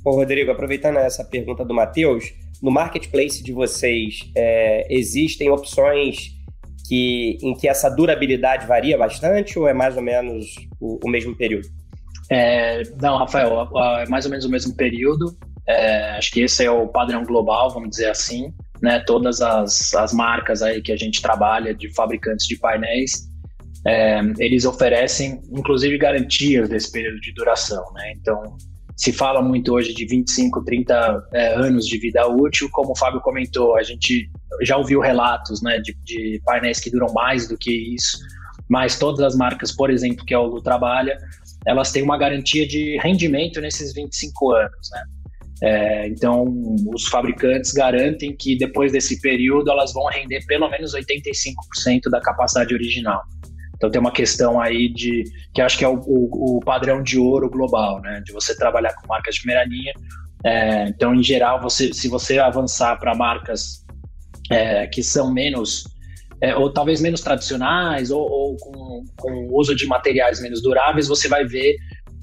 Bom, 0.04 0.16
Rodrigo, 0.16 0.52
aproveitando 0.52 0.98
essa 0.98 1.24
pergunta 1.24 1.64
do 1.64 1.74
Matheus, 1.74 2.34
no 2.64 2.72
marketplace 2.72 3.44
de 3.44 3.52
vocês 3.52 4.20
é, 4.34 4.88
existem 4.90 5.52
opções 5.52 6.32
que, 6.88 7.38
em 7.42 7.54
que 7.54 7.68
essa 7.68 7.90
durabilidade 7.90 8.66
varia 8.66 8.98
bastante 8.98 9.60
ou 9.60 9.68
é 9.68 9.74
mais 9.74 9.98
ou 9.98 10.02
menos 10.02 10.56
o, 10.80 10.98
o 11.06 11.10
mesmo 11.10 11.36
período? 11.36 11.68
É, 12.32 12.84
não, 13.02 13.18
Rafael, 13.18 13.70
é 14.00 14.08
mais 14.08 14.24
ou 14.24 14.32
menos 14.32 14.46
o 14.46 14.50
mesmo 14.50 14.74
período. 14.76 15.38
É, 15.68 16.12
acho 16.12 16.32
que 16.32 16.40
esse 16.40 16.64
é 16.64 16.72
o 16.72 16.88
padrão 16.88 17.26
global, 17.26 17.70
vamos 17.70 17.90
dizer 17.90 18.10
assim. 18.10 18.54
Né? 18.82 19.04
Todas 19.06 19.42
as, 19.42 19.94
as 19.94 20.14
marcas 20.14 20.62
aí 20.62 20.82
que 20.82 20.94
a 20.94 20.98
gente 20.98 21.22
trabalha 21.22 21.74
de 21.74 21.94
fabricantes 21.94 22.48
de 22.48 22.58
painéis, 22.58 23.30
é, 23.86 24.22
eles 24.40 24.64
oferecem, 24.64 25.42
inclusive, 25.52 25.98
garantias 25.98 26.70
desse 26.70 26.90
período 26.90 27.20
de 27.20 27.34
duração. 27.34 27.84
Né? 27.94 28.14
Então, 28.16 28.58
se 28.96 29.12
fala 29.12 29.42
muito 29.42 29.74
hoje 29.74 29.94
de 29.94 30.06
25, 30.06 30.64
30 30.64 31.28
é, 31.34 31.56
anos 31.56 31.86
de 31.86 31.98
vida 31.98 32.28
útil, 32.28 32.70
como 32.72 32.92
o 32.92 32.98
Fábio 32.98 33.22
comentou, 33.22 33.76
a 33.76 33.84
gente 33.84 34.30
já 34.62 34.78
ouviu 34.78 35.00
relatos 35.00 35.62
né, 35.62 35.80
de, 35.80 35.96
de, 36.04 36.42
painéis 36.46 36.80
que 36.80 36.92
duram 36.92 37.12
mais 37.14 37.48
do 37.48 37.58
que 37.58 37.72
isso, 37.96 38.18
mas 38.70 38.98
todas 38.98 39.22
as 39.22 39.36
marcas, 39.36 39.72
por 39.72 39.90
exemplo, 39.90 40.26
que 40.26 40.34
a 40.34 40.40
Olu 40.40 40.62
trabalha, 40.62 41.18
elas 41.66 41.92
têm 41.92 42.04
uma 42.04 42.18
garantia 42.18 42.68
de 42.68 42.98
rendimento 43.02 43.60
nesses 43.62 43.94
25 43.94 44.52
anos. 44.52 44.90
Né? 44.92 45.04
É, 45.64 46.08
então, 46.08 46.46
os 46.94 47.08
fabricantes 47.08 47.72
garantem 47.72 48.36
que 48.36 48.58
depois 48.58 48.92
desse 48.92 49.20
período 49.22 49.72
elas 49.72 49.94
vão 49.94 50.06
render 50.08 50.46
pelo 50.46 50.70
menos 50.70 50.94
85% 50.94 52.10
da 52.12 52.20
capacidade 52.20 52.74
original. 52.74 53.22
Então 53.84 53.92
tem 53.92 54.00
uma 54.00 54.14
questão 54.14 54.62
aí 54.62 54.88
de 54.88 55.26
que 55.54 55.62
acho 55.62 55.78
que 55.78 55.84
é 55.84 55.90
o, 55.90 56.00
o, 56.06 56.58
o 56.58 56.60
padrão 56.62 57.04
de 57.04 57.20
ouro 57.20 57.50
global, 57.50 58.00
né? 58.00 58.22
De 58.26 58.32
você 58.32 58.56
trabalhar 58.56 58.94
com 58.94 59.06
marcas 59.08 59.36
de 59.36 59.42
primeira 59.42 59.66
linha. 59.66 59.92
É, 60.46 60.88
então, 60.88 61.14
em 61.14 61.22
geral, 61.22 61.62
você, 61.62 61.94
se 61.94 62.08
você 62.08 62.40
avançar 62.40 62.98
para 62.98 63.14
marcas 63.14 63.86
é, 64.50 64.88
que 64.88 65.04
são 65.04 65.34
menos 65.34 65.84
é, 66.40 66.56
ou 66.56 66.72
talvez 66.72 67.02
menos 67.02 67.20
tradicionais, 67.20 68.10
ou, 68.10 68.22
ou 68.22 68.56
com, 68.56 69.04
com 69.18 69.48
uso 69.52 69.76
de 69.76 69.86
materiais 69.86 70.42
menos 70.42 70.62
duráveis, 70.62 71.10
você 71.10 71.28
vai 71.28 71.44
ver 71.44 71.76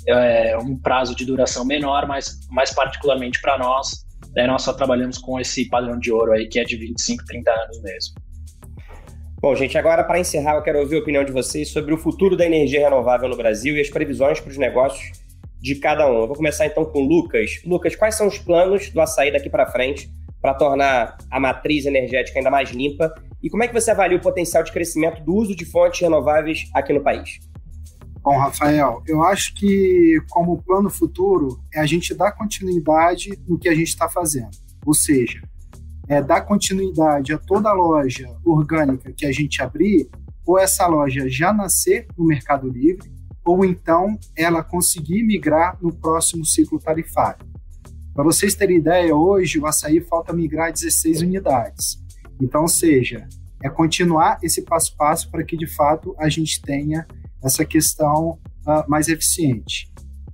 é, 0.08 0.56
um 0.56 0.74
prazo 0.78 1.14
de 1.14 1.26
duração 1.26 1.66
menor, 1.66 2.08
mas 2.08 2.40
mais 2.48 2.72
particularmente 2.72 3.38
para 3.42 3.58
nós, 3.58 4.06
né, 4.34 4.46
nós 4.46 4.62
só 4.62 4.72
trabalhamos 4.72 5.18
com 5.18 5.38
esse 5.38 5.68
padrão 5.68 5.98
de 5.98 6.10
ouro 6.10 6.32
aí, 6.32 6.48
que 6.48 6.58
é 6.58 6.64
de 6.64 6.78
25, 6.78 7.22
30 7.26 7.50
anos 7.50 7.82
mesmo. 7.82 8.29
Bom, 9.40 9.56
gente, 9.56 9.78
agora 9.78 10.04
para 10.04 10.20
encerrar, 10.20 10.56
eu 10.56 10.62
quero 10.62 10.80
ouvir 10.80 10.96
a 10.96 10.98
opinião 10.98 11.24
de 11.24 11.32
vocês 11.32 11.70
sobre 11.70 11.94
o 11.94 11.96
futuro 11.96 12.36
da 12.36 12.44
energia 12.44 12.80
renovável 12.80 13.26
no 13.26 13.38
Brasil 13.38 13.74
e 13.74 13.80
as 13.80 13.88
previsões 13.88 14.38
para 14.38 14.50
os 14.50 14.58
negócios 14.58 15.12
de 15.58 15.76
cada 15.76 16.06
um. 16.06 16.20
Eu 16.20 16.26
vou 16.26 16.36
começar 16.36 16.66
então 16.66 16.84
com 16.84 16.98
o 16.98 17.08
Lucas. 17.08 17.62
Lucas, 17.64 17.96
quais 17.96 18.16
são 18.16 18.26
os 18.26 18.36
planos 18.36 18.90
do 18.90 19.00
açaí 19.00 19.32
daqui 19.32 19.48
para 19.48 19.64
frente 19.64 20.10
para 20.42 20.52
tornar 20.52 21.16
a 21.30 21.40
matriz 21.40 21.86
energética 21.86 22.38
ainda 22.38 22.50
mais 22.50 22.68
limpa? 22.68 23.14
E 23.42 23.48
como 23.48 23.64
é 23.64 23.68
que 23.68 23.72
você 23.72 23.90
avalia 23.90 24.18
o 24.18 24.20
potencial 24.20 24.62
de 24.62 24.72
crescimento 24.72 25.22
do 25.22 25.34
uso 25.34 25.56
de 25.56 25.64
fontes 25.64 26.02
renováveis 26.02 26.68
aqui 26.74 26.92
no 26.92 27.02
país? 27.02 27.38
Bom, 28.22 28.36
Rafael, 28.36 29.02
eu 29.08 29.24
acho 29.24 29.54
que 29.54 30.18
como 30.28 30.62
plano 30.62 30.90
futuro 30.90 31.58
é 31.72 31.80
a 31.80 31.86
gente 31.86 32.12
dar 32.14 32.32
continuidade 32.32 33.30
no 33.48 33.58
que 33.58 33.70
a 33.70 33.74
gente 33.74 33.88
está 33.88 34.06
fazendo. 34.06 34.50
Ou 34.84 34.92
seja, 34.92 35.40
é, 36.10 36.20
dar 36.20 36.40
continuidade 36.40 37.32
a 37.32 37.38
toda 37.38 37.72
loja 37.72 38.28
orgânica 38.44 39.12
que 39.12 39.24
a 39.24 39.30
gente 39.30 39.62
abrir, 39.62 40.10
ou 40.44 40.58
essa 40.58 40.84
loja 40.88 41.28
já 41.28 41.52
nascer 41.52 42.08
no 42.18 42.26
Mercado 42.26 42.68
Livre, 42.68 43.08
ou 43.44 43.64
então 43.64 44.18
ela 44.36 44.64
conseguir 44.64 45.22
migrar 45.22 45.78
no 45.80 45.94
próximo 45.94 46.44
ciclo 46.44 46.80
tarifário. 46.80 47.46
Para 48.12 48.24
vocês 48.24 48.56
terem 48.56 48.78
ideia, 48.78 49.14
hoje 49.14 49.60
o 49.60 49.66
açaí 49.66 50.00
falta 50.00 50.32
migrar 50.32 50.72
16 50.72 51.22
unidades. 51.22 52.00
Então, 52.42 52.62
ou 52.62 52.68
seja, 52.68 53.28
é 53.62 53.70
continuar 53.70 54.40
esse 54.42 54.62
passo 54.62 54.92
a 54.94 54.96
passo 54.96 55.30
para 55.30 55.44
que 55.44 55.56
de 55.56 55.68
fato 55.68 56.16
a 56.18 56.28
gente 56.28 56.60
tenha 56.60 57.06
essa 57.40 57.64
questão 57.64 58.30
uh, 58.66 58.88
mais 58.88 59.06
eficiente. 59.06 59.89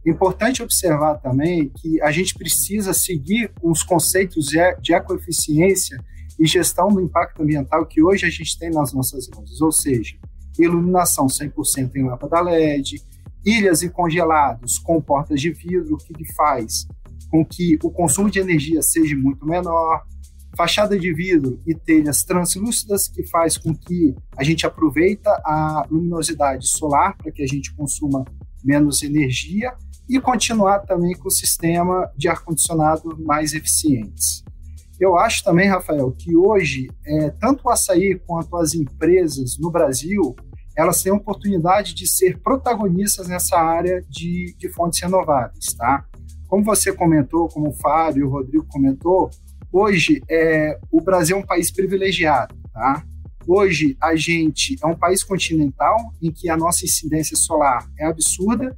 Importante 0.07 0.63
observar 0.63 1.17
também 1.17 1.69
que 1.69 2.01
a 2.01 2.13
gente 2.13 2.33
precisa 2.35 2.95
seguir 2.95 3.51
os 3.61 3.83
conceitos 3.83 4.47
de 4.47 4.95
ecoeficiência 4.95 5.99
e 6.39 6.47
gestão 6.47 6.89
do 6.89 7.01
impacto 7.01 7.43
ambiental 7.43 7.85
que 7.85 8.01
hoje 8.01 8.25
a 8.25 8.31
gente 8.31 8.57
tem 8.57 8.71
nas 8.71 8.93
nossas 8.93 9.29
lojas, 9.29 9.61
ou 9.61 9.73
seja, 9.73 10.17
iluminação 10.57 11.27
100% 11.27 11.97
em 11.97 12.05
lâmpada 12.05 12.41
LED, 12.41 13.03
ilhas 13.45 13.83
e 13.83 13.91
congelados 13.91 14.79
com 14.79 15.01
portas 15.01 15.41
de 15.41 15.51
vidro, 15.51 15.97
que 15.97 16.33
faz 16.35 16.87
com 17.29 17.45
que 17.45 17.77
o 17.83 17.91
consumo 17.91 18.31
de 18.31 18.39
energia 18.39 18.83
seja 18.83 19.17
muito 19.17 19.45
menor, 19.45 20.05
fachada 20.57 20.97
de 20.97 21.13
vidro 21.13 21.61
e 21.67 21.75
telhas 21.75 22.23
translúcidas, 22.23 23.09
que 23.09 23.27
faz 23.27 23.59
com 23.59 23.75
que 23.75 24.15
a 24.37 24.45
gente 24.45 24.65
aproveita 24.65 25.31
a 25.45 25.85
luminosidade 25.91 26.69
solar 26.69 27.17
para 27.17 27.33
que 27.33 27.43
a 27.43 27.47
gente 27.47 27.75
consuma 27.75 28.25
menos 28.65 29.03
energia 29.03 29.75
e 30.09 30.21
continuar 30.21 30.81
também 30.81 31.15
com 31.15 31.29
o 31.29 31.31
sistema 31.31 32.11
de 32.17 32.29
ar-condicionado 32.29 33.17
mais 33.19 33.53
eficientes. 33.53 34.45
Eu 34.99 35.19
acho 35.19 35.45
também, 35.45 35.69
Rafael, 35.69 36.11
que 36.13 36.35
hoje, 36.35 36.89
é, 37.05 37.31
tanto 37.31 37.67
o 37.67 37.71
açaí 37.71 38.19
quanto 38.27 38.57
as 38.57 38.75
empresas 38.75 39.59
no 39.59 39.71
Brasil, 39.71 40.35
elas 40.77 41.03
têm 41.03 41.13
a 41.13 41.17
oportunidade 41.17 41.95
de 41.95 42.07
ser 42.07 42.39
protagonistas 42.39 43.29
nessa 43.29 43.59
área 43.59 44.03
de, 44.09 44.55
de 44.59 44.69
fontes 44.71 45.01
renováveis, 45.01 45.75
tá? 45.75 46.05
Como 46.49 46.65
você 46.65 46.93
comentou, 46.93 47.49
como 47.49 47.71
o 47.71 47.75
Fábio 47.75 48.21
e 48.21 48.25
o 48.25 48.31
Rodrigo 48.31 48.67
comentou, 48.69 49.31
hoje 49.73 50.23
é, 50.31 50.79
o 50.91 51.01
Brasil 51.01 51.37
é 51.37 51.41
um 51.41 51.47
país 51.47 51.71
privilegiado, 51.71 52.55
tá? 52.73 53.03
Hoje 53.47 53.97
a 54.01 54.17
gente 54.17 54.77
é 54.83 54.87
um 54.87 54.97
país 54.97 55.23
continental 55.23 55.97
em 56.23 56.33
que 56.33 56.49
a 56.49 56.57
nossa 56.57 56.85
incidência 56.85 57.37
solar 57.37 57.87
é 57.99 58.07
absurda 58.07 58.77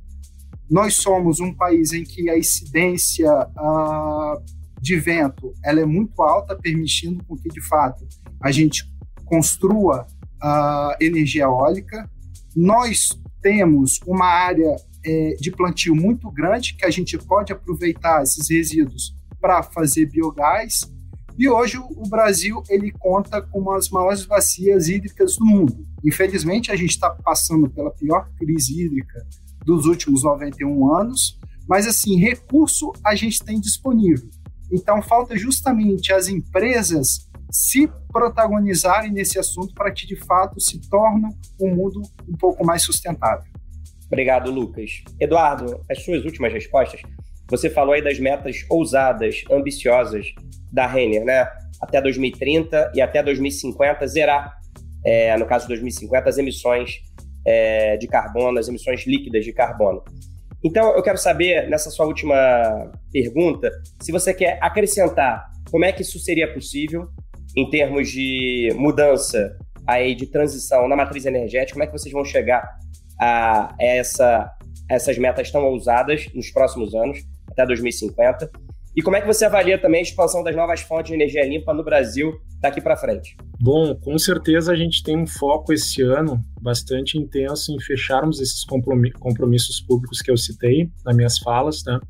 nós 0.70 0.96
somos 0.96 1.40
um 1.40 1.52
país 1.52 1.92
em 1.92 2.04
que 2.04 2.28
a 2.28 2.36
incidência 2.36 3.30
uh, 3.30 4.42
de 4.80 4.96
vento 4.96 5.54
ela 5.64 5.80
é 5.80 5.86
muito 5.86 6.20
alta, 6.22 6.54
permitindo 6.56 7.24
com 7.24 7.36
que, 7.36 7.48
de 7.48 7.60
fato, 7.60 8.06
a 8.40 8.50
gente 8.50 8.84
construa 9.24 10.06
uh, 10.42 10.96
energia 11.00 11.44
eólica. 11.44 12.08
Nós 12.54 13.08
temos 13.40 13.98
uma 14.06 14.26
área 14.26 14.76
é, 15.04 15.36
de 15.40 15.50
plantio 15.50 15.94
muito 15.94 16.30
grande 16.30 16.74
que 16.74 16.84
a 16.84 16.90
gente 16.90 17.16
pode 17.16 17.52
aproveitar 17.52 18.22
esses 18.22 18.50
resíduos 18.50 19.14
para 19.40 19.62
fazer 19.62 20.06
biogás. 20.06 20.80
E 21.38 21.48
hoje 21.48 21.78
o 21.78 22.08
Brasil 22.08 22.62
ele 22.68 22.90
conta 22.90 23.40
com 23.40 23.70
as 23.70 23.88
maiores 23.90 24.26
bacias 24.26 24.88
hídricas 24.88 25.36
do 25.36 25.46
mundo. 25.46 25.86
Infelizmente, 26.04 26.72
a 26.72 26.76
gente 26.76 26.90
está 26.90 27.10
passando 27.10 27.70
pela 27.70 27.90
pior 27.92 28.28
crise 28.36 28.82
hídrica 28.82 29.24
dos 29.68 29.84
últimos 29.84 30.24
91 30.24 30.94
anos, 30.94 31.38
mas 31.68 31.86
assim, 31.86 32.18
recurso 32.18 32.90
a 33.04 33.14
gente 33.14 33.44
tem 33.44 33.60
disponível. 33.60 34.30
Então 34.72 35.02
falta 35.02 35.36
justamente 35.36 36.10
as 36.10 36.26
empresas 36.26 37.28
se 37.50 37.86
protagonizarem 38.10 39.12
nesse 39.12 39.38
assunto 39.38 39.74
para 39.74 39.92
que 39.92 40.06
de 40.06 40.16
fato 40.16 40.58
se 40.58 40.80
torne 40.88 41.28
um 41.60 41.74
mundo 41.74 42.00
um 42.26 42.34
pouco 42.34 42.64
mais 42.64 42.82
sustentável. 42.82 43.44
Obrigado, 44.06 44.50
Lucas. 44.50 45.02
Eduardo, 45.20 45.82
as 45.90 46.02
suas 46.02 46.24
últimas 46.24 46.50
respostas. 46.50 47.02
Você 47.50 47.68
falou 47.68 47.92
aí 47.92 48.02
das 48.02 48.18
metas 48.18 48.64
ousadas, 48.70 49.44
ambiciosas 49.50 50.32
da 50.72 50.86
Renner, 50.86 51.26
né? 51.26 51.46
Até 51.78 52.00
2030 52.00 52.92
e 52.94 53.02
até 53.02 53.22
2050 53.22 54.06
zerar, 54.06 54.58
é, 55.04 55.36
no 55.36 55.44
caso 55.44 55.64
de 55.64 55.68
2050, 55.68 56.26
as 56.26 56.38
emissões 56.38 57.02
é, 57.46 57.96
de 57.96 58.06
carbono, 58.06 58.58
as 58.58 58.68
emissões 58.68 59.06
líquidas 59.06 59.44
de 59.44 59.52
carbono. 59.52 60.02
Então, 60.62 60.94
eu 60.96 61.02
quero 61.02 61.18
saber, 61.18 61.68
nessa 61.68 61.90
sua 61.90 62.06
última 62.06 62.34
pergunta, 63.12 63.70
se 64.00 64.10
você 64.10 64.34
quer 64.34 64.58
acrescentar 64.60 65.50
como 65.70 65.84
é 65.84 65.92
que 65.92 66.02
isso 66.02 66.18
seria 66.18 66.52
possível 66.52 67.08
em 67.56 67.68
termos 67.70 68.10
de 68.10 68.72
mudança 68.76 69.56
aí 69.86 70.14
de 70.14 70.26
transição 70.26 70.88
na 70.88 70.96
matriz 70.96 71.24
energética, 71.26 71.74
como 71.74 71.84
é 71.84 71.86
que 71.86 71.92
vocês 71.92 72.12
vão 72.12 72.24
chegar 72.24 72.68
a 73.20 73.74
essa, 73.78 74.52
essas 74.90 75.16
metas 75.16 75.50
tão 75.50 75.64
ousadas 75.64 76.28
nos 76.34 76.50
próximos 76.50 76.94
anos, 76.94 77.18
até 77.50 77.64
2050, 77.64 78.50
e 78.98 79.00
como 79.00 79.14
é 79.14 79.20
que 79.20 79.28
você 79.28 79.44
avalia 79.44 79.80
também 79.80 80.00
a 80.00 80.02
expansão 80.02 80.42
das 80.42 80.56
novas 80.56 80.80
fontes 80.80 81.10
de 81.10 81.14
energia 81.14 81.46
limpa 81.46 81.72
no 81.72 81.84
Brasil 81.84 82.32
daqui 82.60 82.80
para 82.80 82.96
frente? 82.96 83.36
Bom, 83.60 83.94
com 83.94 84.18
certeza 84.18 84.72
a 84.72 84.74
gente 84.74 85.04
tem 85.04 85.16
um 85.16 85.24
foco 85.24 85.72
esse 85.72 86.02
ano 86.02 86.44
bastante 86.60 87.16
intenso 87.16 87.70
em 87.70 87.80
fecharmos 87.80 88.40
esses 88.40 88.64
compromissos 88.64 89.80
públicos 89.82 90.20
que 90.20 90.32
eu 90.32 90.36
citei 90.36 90.90
nas 91.04 91.14
minhas 91.14 91.38
falas, 91.38 91.80
tá? 91.80 92.00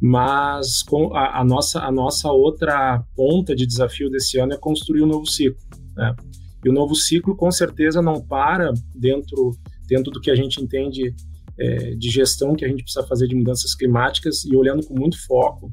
Mas 0.00 0.82
com 0.82 1.14
a, 1.14 1.40
a 1.40 1.44
nossa, 1.44 1.80
a 1.80 1.92
nossa 1.92 2.32
outra 2.32 3.04
ponta 3.14 3.54
de 3.54 3.66
desafio 3.66 4.08
desse 4.08 4.38
ano 4.38 4.54
é 4.54 4.56
construir 4.56 5.02
um 5.02 5.06
novo 5.06 5.26
ciclo, 5.26 5.60
né? 5.94 6.16
E 6.64 6.70
o 6.70 6.72
novo 6.72 6.94
ciclo, 6.94 7.36
com 7.36 7.50
certeza, 7.50 8.00
não 8.00 8.22
para 8.22 8.72
dentro, 8.94 9.50
dentro 9.86 10.10
do 10.10 10.18
que 10.18 10.30
a 10.30 10.34
gente 10.34 10.62
entende 10.62 11.14
é, 11.58 11.94
de 11.94 12.10
gestão 12.10 12.54
que 12.54 12.64
a 12.64 12.68
gente 12.68 12.82
precisa 12.82 13.06
fazer 13.06 13.28
de 13.28 13.34
mudanças 13.34 13.74
climáticas 13.74 14.44
e 14.44 14.56
olhando 14.56 14.86
com 14.86 14.94
muito 14.94 15.22
foco 15.26 15.70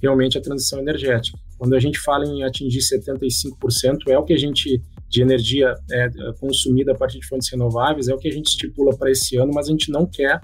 realmente 0.00 0.38
a 0.38 0.40
transição 0.40 0.78
energética. 0.80 1.38
Quando 1.58 1.74
a 1.74 1.80
gente 1.80 1.98
fala 1.98 2.24
em 2.26 2.42
atingir 2.42 2.80
75%, 2.80 4.08
é 4.08 4.18
o 4.18 4.24
que 4.24 4.32
a 4.32 4.38
gente 4.38 4.80
de 5.08 5.20
energia 5.20 5.74
é, 5.90 6.08
consumida 6.40 6.92
a 6.92 6.94
partir 6.94 7.20
de 7.20 7.26
fontes 7.26 7.50
renováveis, 7.50 8.08
é 8.08 8.14
o 8.14 8.18
que 8.18 8.28
a 8.28 8.32
gente 8.32 8.46
estipula 8.46 8.96
para 8.96 9.10
esse 9.10 9.36
ano, 9.36 9.52
mas 9.54 9.68
a 9.68 9.70
gente 9.70 9.90
não 9.90 10.06
quer 10.06 10.40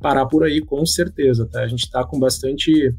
parar 0.00 0.26
por 0.26 0.44
aí, 0.44 0.60
com 0.60 0.84
certeza. 0.84 1.46
Tá? 1.46 1.62
A 1.62 1.68
gente 1.68 1.84
está 1.84 2.04
com 2.04 2.18
bastante 2.18 2.92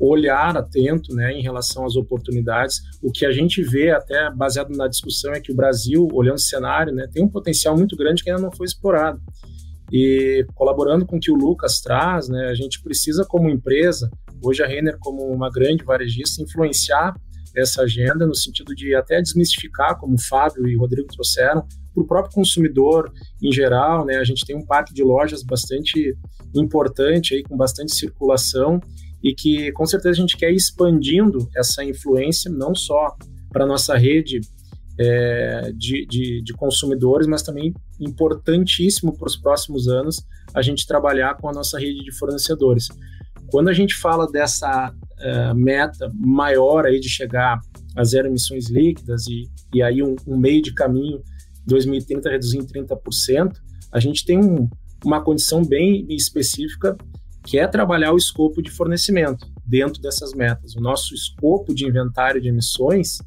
olhar 0.00 0.56
atento 0.56 1.14
né, 1.14 1.32
em 1.32 1.42
relação 1.42 1.84
às 1.84 1.96
oportunidades. 1.96 2.80
O 3.02 3.12
que 3.12 3.26
a 3.26 3.30
gente 3.30 3.62
vê, 3.62 3.90
até 3.90 4.30
baseado 4.30 4.74
na 4.76 4.88
discussão, 4.88 5.32
é 5.32 5.40
que 5.40 5.52
o 5.52 5.54
Brasil, 5.54 6.08
olhando 6.12 6.36
o 6.36 6.40
cenário, 6.40 6.94
né, 6.94 7.06
tem 7.12 7.22
um 7.22 7.28
potencial 7.28 7.76
muito 7.76 7.96
grande 7.96 8.22
que 8.22 8.30
ainda 8.30 8.42
não 8.42 8.52
foi 8.52 8.66
explorado. 8.66 9.20
E 9.96 10.44
colaborando 10.56 11.06
com 11.06 11.18
o 11.18 11.20
que 11.20 11.30
o 11.30 11.36
Lucas 11.36 11.80
traz, 11.80 12.28
né, 12.28 12.48
a 12.48 12.54
gente 12.54 12.82
precisa, 12.82 13.24
como 13.24 13.48
empresa, 13.48 14.10
hoje 14.42 14.60
a 14.60 14.66
Renner, 14.66 14.98
como 14.98 15.22
uma 15.22 15.48
grande 15.48 15.84
varejista, 15.84 16.42
influenciar 16.42 17.14
essa 17.56 17.82
agenda 17.82 18.26
no 18.26 18.34
sentido 18.34 18.74
de 18.74 18.92
até 18.96 19.22
desmistificar, 19.22 19.96
como 19.96 20.16
o 20.16 20.20
Fábio 20.20 20.66
e 20.66 20.76
o 20.76 20.80
Rodrigo 20.80 21.06
trouxeram, 21.06 21.64
para 21.94 22.02
o 22.02 22.06
próprio 22.08 22.34
consumidor 22.34 23.12
em 23.40 23.52
geral. 23.52 24.04
Né, 24.04 24.16
a 24.16 24.24
gente 24.24 24.44
tem 24.44 24.56
um 24.56 24.66
parque 24.66 24.92
de 24.92 25.04
lojas 25.04 25.44
bastante 25.44 26.12
importante, 26.52 27.36
aí, 27.36 27.44
com 27.44 27.56
bastante 27.56 27.94
circulação, 27.94 28.80
e 29.22 29.32
que 29.32 29.70
com 29.70 29.86
certeza 29.86 30.10
a 30.10 30.20
gente 30.20 30.36
quer 30.36 30.50
ir 30.50 30.56
expandindo 30.56 31.48
essa 31.56 31.84
influência, 31.84 32.50
não 32.50 32.74
só 32.74 33.14
para 33.48 33.64
nossa 33.64 33.96
rede 33.96 34.40
é, 34.98 35.72
de, 35.74 36.06
de, 36.06 36.42
de, 36.42 36.52
consumidores, 36.52 37.26
mas 37.26 37.42
também 37.42 37.74
importantíssimo 38.00 39.16
para 39.16 39.26
os 39.26 39.36
próximos 39.36 39.88
anos 39.88 40.24
a 40.54 40.62
gente 40.62 40.86
trabalhar 40.86 41.36
com 41.36 41.48
a 41.48 41.52
nossa 41.52 41.78
rede 41.78 42.04
de 42.04 42.12
fornecedores. 42.12 42.88
Quando 43.50 43.68
a 43.68 43.72
gente 43.72 43.94
fala 43.94 44.30
dessa 44.30 44.90
uh, 44.90 45.54
meta 45.54 46.10
maior 46.14 46.86
aí 46.86 47.00
de 47.00 47.08
chegar 47.08 47.60
a 47.96 48.04
zero 48.04 48.28
emissões 48.28 48.68
líquidas 48.68 49.26
e, 49.26 49.48
e 49.72 49.82
aí 49.82 50.02
um, 50.02 50.16
um 50.26 50.36
meio 50.36 50.62
de 50.62 50.72
caminho 50.72 51.22
2030 51.66 52.30
reduzir 52.30 52.58
em 52.58 52.66
30%, 52.66 53.52
a 53.92 54.00
gente 54.00 54.24
tem 54.24 54.38
um, 54.38 54.68
uma 55.04 55.22
condição 55.22 55.64
bem 55.64 56.06
específica 56.10 56.96
que 57.44 57.58
é 57.58 57.66
trabalhar 57.66 58.12
o 58.12 58.16
escopo 58.16 58.62
de 58.62 58.70
fornecimento 58.70 59.46
dentro 59.66 60.00
dessas 60.00 60.32
metas. 60.32 60.74
O 60.74 60.80
nosso 60.80 61.14
escopo 61.14 61.74
de 61.74 61.86
inventário 61.86 62.40
de 62.40 62.48
emissões 62.48 63.18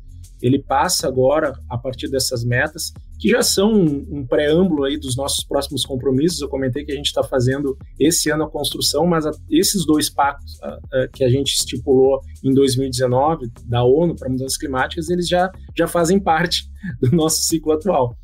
ele 0.48 0.60
passa 0.60 1.08
agora, 1.08 1.54
a 1.70 1.78
partir 1.78 2.10
dessas 2.10 2.44
metas, 2.44 2.94
que 3.20 3.30
já 3.30 3.42
são 3.42 3.72
um, 3.74 4.06
um 4.10 4.26
preâmbulo 4.26 4.84
aí 4.84 4.98
dos 4.98 5.16
nossos 5.16 5.44
próximos 5.46 5.84
compromissos. 5.84 6.40
Eu 6.42 6.48
comentei 6.48 6.86
que 6.86 6.92
a 6.92 6.96
gente 6.96 7.08
está 7.08 7.24
fazendo 7.24 7.78
esse 8.00 8.30
ano 8.30 8.44
a 8.44 8.50
construção, 8.50 9.06
mas 9.06 9.26
a, 9.26 9.32
esses 9.50 9.86
dois 9.86 10.10
pactos 10.10 10.62
a, 10.62 10.68
a, 10.68 11.08
que 11.10 11.24
a 11.24 11.30
gente 11.30 11.54
estipulou 11.54 12.22
em 12.44 12.54
2019 12.54 13.52
da 13.66 13.84
ONU 13.84 14.16
para 14.16 14.30
mudanças 14.30 14.58
climáticas, 14.58 15.10
eles 15.10 15.28
já, 15.28 15.52
já 15.78 15.88
fazem 15.88 16.20
parte 16.20 16.70
do 17.02 17.16
nosso 17.16 17.42
ciclo 17.42 17.74
atual. 17.74 18.16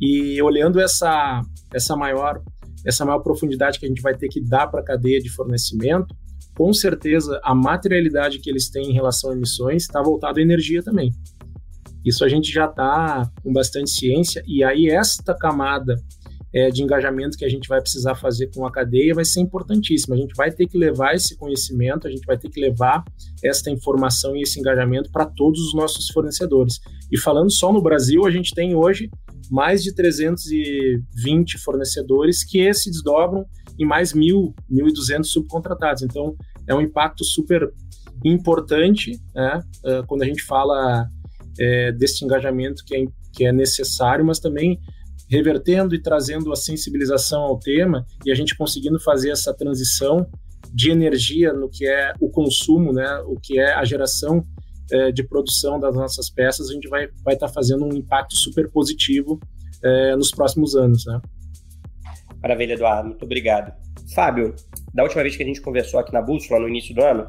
E 0.00 0.40
olhando 0.42 0.80
essa, 0.80 1.42
essa 1.72 1.96
maior 1.96 2.42
essa 2.82 3.04
maior 3.04 3.18
profundidade 3.18 3.78
que 3.78 3.84
a 3.84 3.88
gente 3.88 4.00
vai 4.00 4.16
ter 4.16 4.28
que 4.28 4.40
dar 4.40 4.66
para 4.66 4.80
a 4.80 4.84
cadeia 4.84 5.20
de 5.20 5.28
fornecimento, 5.28 6.14
com 6.56 6.72
certeza 6.72 7.40
a 7.42 7.54
materialidade 7.54 8.38
que 8.38 8.50
eles 8.50 8.70
têm 8.70 8.90
em 8.90 8.92
relação 8.92 9.30
a 9.30 9.34
emissões 9.34 9.82
está 9.82 10.02
voltada 10.02 10.40
à 10.40 10.42
energia 10.42 10.82
também. 10.82 11.12
Isso 12.04 12.24
a 12.24 12.28
gente 12.28 12.50
já 12.52 12.66
está 12.66 13.30
com 13.42 13.52
bastante 13.52 13.90
ciência, 13.90 14.42
e 14.46 14.64
aí 14.64 14.88
esta 14.88 15.34
camada 15.34 15.96
é, 16.52 16.70
de 16.70 16.82
engajamento 16.82 17.36
que 17.36 17.44
a 17.44 17.48
gente 17.48 17.68
vai 17.68 17.80
precisar 17.80 18.14
fazer 18.14 18.48
com 18.48 18.66
a 18.66 18.72
cadeia 18.72 19.14
vai 19.14 19.24
ser 19.24 19.40
importantíssima. 19.40 20.16
A 20.16 20.18
gente 20.18 20.34
vai 20.34 20.50
ter 20.50 20.66
que 20.66 20.76
levar 20.76 21.14
esse 21.14 21.36
conhecimento, 21.36 22.06
a 22.06 22.10
gente 22.10 22.26
vai 22.26 22.36
ter 22.36 22.48
que 22.48 22.60
levar 22.60 23.04
esta 23.42 23.70
informação 23.70 24.36
e 24.36 24.42
esse 24.42 24.58
engajamento 24.58 25.10
para 25.12 25.26
todos 25.26 25.60
os 25.60 25.74
nossos 25.74 26.08
fornecedores. 26.08 26.80
E 27.10 27.18
falando 27.18 27.52
só 27.52 27.72
no 27.72 27.80
Brasil, 27.80 28.26
a 28.26 28.30
gente 28.30 28.52
tem 28.54 28.74
hoje 28.74 29.08
mais 29.50 29.82
de 29.82 29.94
320 29.94 31.58
fornecedores 31.58 32.44
que 32.44 32.72
se 32.72 32.90
desdobram 32.90 33.44
em 33.78 33.84
mais 33.84 34.12
1.000, 34.12 34.52
1.200 34.70 35.24
subcontratados. 35.24 36.02
Então, 36.02 36.36
é 36.66 36.74
um 36.74 36.80
impacto 36.80 37.24
super 37.24 37.72
importante 38.24 39.12
né, 39.34 39.62
uh, 39.84 40.06
quando 40.06 40.22
a 40.22 40.26
gente 40.26 40.42
fala 40.42 41.08
é, 41.60 41.92
desse 41.92 42.24
engajamento 42.24 42.82
que 42.84 42.96
é, 42.96 43.04
que 43.32 43.44
é 43.44 43.52
necessário, 43.52 44.24
mas 44.24 44.40
também 44.40 44.80
revertendo 45.28 45.94
e 45.94 46.02
trazendo 46.02 46.52
a 46.52 46.56
sensibilização 46.56 47.42
ao 47.42 47.58
tema 47.58 48.04
e 48.24 48.32
a 48.32 48.34
gente 48.34 48.56
conseguindo 48.56 48.98
fazer 48.98 49.30
essa 49.30 49.54
transição 49.54 50.26
de 50.72 50.90
energia 50.90 51.52
no 51.52 51.68
que 51.68 51.86
é 51.86 52.12
o 52.20 52.28
consumo, 52.28 52.92
né, 52.92 53.22
o 53.26 53.38
que 53.40 53.58
é 53.58 53.72
a 53.74 53.84
geração 53.84 54.44
é, 54.90 55.12
de 55.12 55.22
produção 55.22 55.78
das 55.78 55.94
nossas 55.94 56.28
peças, 56.30 56.68
a 56.68 56.72
gente 56.72 56.88
vai 56.88 57.04
estar 57.04 57.22
vai 57.24 57.36
tá 57.36 57.48
fazendo 57.48 57.84
um 57.84 57.92
impacto 57.92 58.34
super 58.34 58.68
positivo 58.70 59.38
é, 59.84 60.16
nos 60.16 60.30
próximos 60.32 60.74
anos. 60.74 61.06
Né? 61.06 61.20
Maravilha, 62.42 62.74
Eduardo, 62.74 63.10
muito 63.10 63.24
obrigado. 63.24 63.72
Fábio, 64.14 64.54
da 64.92 65.04
última 65.04 65.22
vez 65.22 65.36
que 65.36 65.42
a 65.42 65.46
gente 65.46 65.60
conversou 65.60 66.00
aqui 66.00 66.12
na 66.12 66.20
Bússola, 66.20 66.60
no 66.60 66.68
início 66.68 66.94
do 66.94 67.02
ano, 67.02 67.28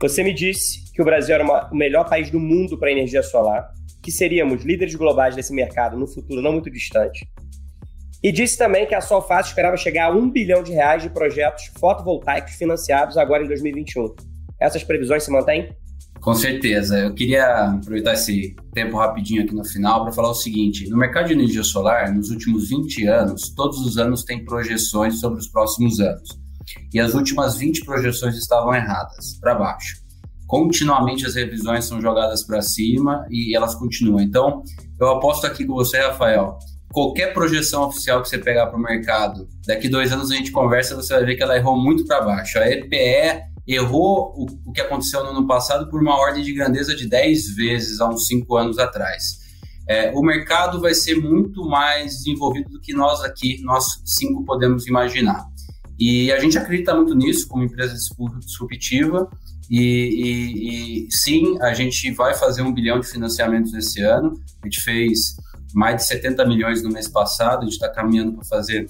você 0.00 0.22
me 0.22 0.34
disse 0.34 0.92
que 0.92 1.00
o 1.00 1.04
Brasil 1.04 1.34
era 1.34 1.44
uma, 1.44 1.70
o 1.70 1.76
melhor 1.76 2.08
país 2.08 2.30
do 2.30 2.40
mundo 2.40 2.78
para 2.78 2.90
energia 2.90 3.22
solar, 3.22 3.72
que 4.02 4.10
seríamos 4.10 4.64
líderes 4.64 4.94
globais 4.94 5.34
desse 5.34 5.52
mercado 5.52 5.96
no 5.96 6.06
futuro 6.06 6.42
não 6.42 6.52
muito 6.52 6.70
distante. 6.70 7.26
E 8.22 8.32
disse 8.32 8.56
também 8.56 8.86
que 8.86 8.94
a 8.94 9.00
Solfácil 9.00 9.50
esperava 9.50 9.76
chegar 9.76 10.06
a 10.06 10.10
um 10.10 10.30
bilhão 10.30 10.62
de 10.62 10.72
reais 10.72 11.02
de 11.02 11.10
projetos 11.10 11.70
fotovoltaicos 11.78 12.54
financiados 12.54 13.18
agora 13.18 13.44
em 13.44 13.46
2021. 13.46 14.14
Essas 14.58 14.82
previsões 14.82 15.24
se 15.24 15.30
mantêm? 15.30 15.76
Com 16.22 16.34
certeza. 16.34 16.98
Eu 16.98 17.12
queria 17.12 17.72
aproveitar 17.72 18.14
esse 18.14 18.56
tempo 18.72 18.96
rapidinho 18.96 19.42
aqui 19.42 19.54
no 19.54 19.64
final 19.64 20.04
para 20.04 20.12
falar 20.12 20.30
o 20.30 20.34
seguinte: 20.34 20.88
no 20.88 20.96
mercado 20.96 21.26
de 21.26 21.34
energia 21.34 21.62
solar, 21.62 22.14
nos 22.14 22.30
últimos 22.30 22.70
20 22.70 23.06
anos, 23.06 23.50
todos 23.50 23.78
os 23.80 23.98
anos 23.98 24.24
tem 24.24 24.42
projeções 24.42 25.20
sobre 25.20 25.38
os 25.38 25.48
próximos 25.48 26.00
anos. 26.00 26.43
E 26.92 27.00
as 27.00 27.14
últimas 27.14 27.56
20 27.56 27.84
projeções 27.84 28.36
estavam 28.36 28.74
erradas, 28.74 29.38
para 29.40 29.54
baixo. 29.54 30.02
Continuamente 30.46 31.26
as 31.26 31.34
revisões 31.34 31.84
são 31.86 32.00
jogadas 32.00 32.42
para 32.44 32.60
cima 32.62 33.26
e 33.30 33.56
elas 33.56 33.74
continuam. 33.74 34.20
Então, 34.20 34.62
eu 35.00 35.08
aposto 35.08 35.46
aqui 35.46 35.64
com 35.64 35.74
você, 35.74 35.98
Rafael, 35.98 36.58
qualquer 36.92 37.32
projeção 37.32 37.84
oficial 37.84 38.22
que 38.22 38.28
você 38.28 38.38
pegar 38.38 38.66
para 38.66 38.78
o 38.78 38.82
mercado, 38.82 39.48
daqui 39.66 39.88
dois 39.88 40.12
anos 40.12 40.30
a 40.30 40.36
gente 40.36 40.52
conversa, 40.52 40.94
você 40.94 41.14
vai 41.14 41.24
ver 41.24 41.36
que 41.36 41.42
ela 41.42 41.56
errou 41.56 41.76
muito 41.76 42.06
para 42.06 42.22
baixo. 42.22 42.58
A 42.58 42.70
EPE 42.70 43.42
errou 43.66 44.34
o, 44.36 44.46
o 44.66 44.72
que 44.72 44.80
aconteceu 44.80 45.24
no 45.24 45.30
ano 45.30 45.46
passado 45.46 45.88
por 45.88 46.00
uma 46.00 46.16
ordem 46.16 46.42
de 46.42 46.52
grandeza 46.52 46.94
de 46.94 47.08
10 47.08 47.56
vezes 47.56 48.00
há 48.00 48.08
uns 48.08 48.26
5 48.26 48.56
anos 48.56 48.78
atrás. 48.78 49.42
É, 49.88 50.10
o 50.14 50.22
mercado 50.22 50.80
vai 50.80 50.94
ser 50.94 51.16
muito 51.16 51.64
mais 51.68 52.18
desenvolvido 52.18 52.70
do 52.70 52.80
que 52.80 52.94
nós 52.94 53.22
aqui, 53.22 53.60
nós 53.62 53.84
cinco, 54.04 54.42
podemos 54.44 54.86
imaginar. 54.86 55.44
E 55.98 56.32
a 56.32 56.38
gente 56.38 56.58
acredita 56.58 56.94
muito 56.94 57.14
nisso 57.14 57.46
como 57.48 57.64
empresa 57.64 57.94
disruptiva. 57.94 59.28
E, 59.70 59.80
e, 59.80 61.06
e, 61.06 61.08
sim, 61.10 61.56
a 61.60 61.72
gente 61.72 62.10
vai 62.12 62.34
fazer 62.34 62.62
um 62.62 62.72
bilhão 62.72 63.00
de 63.00 63.06
financiamentos 63.06 63.72
esse 63.74 64.02
ano. 64.02 64.40
A 64.62 64.66
gente 64.66 64.80
fez 64.82 65.36
mais 65.74 65.96
de 65.96 66.04
70 66.04 66.44
milhões 66.46 66.82
no 66.82 66.90
mês 66.90 67.08
passado, 67.08 67.60
a 67.60 67.64
gente 67.64 67.74
está 67.74 67.88
caminhando 67.88 68.32
para 68.32 68.44
fazer 68.44 68.88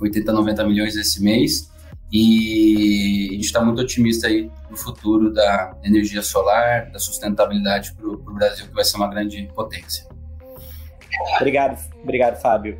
80, 0.00 0.32
90 0.32 0.64
milhões 0.66 0.96
esse 0.96 1.22
mês. 1.22 1.70
E 2.12 3.28
a 3.30 3.34
gente 3.34 3.44
está 3.46 3.64
muito 3.64 3.80
otimista 3.80 4.26
aí 4.26 4.50
no 4.70 4.76
futuro 4.76 5.32
da 5.32 5.74
energia 5.82 6.22
solar, 6.22 6.90
da 6.90 6.98
sustentabilidade 6.98 7.94
para 7.94 8.06
o 8.06 8.34
Brasil, 8.34 8.66
que 8.66 8.74
vai 8.74 8.84
ser 8.84 8.98
uma 8.98 9.08
grande 9.08 9.48
potência. 9.54 10.06
Obrigado, 11.36 11.78
obrigado, 12.02 12.40
Fábio. 12.40 12.78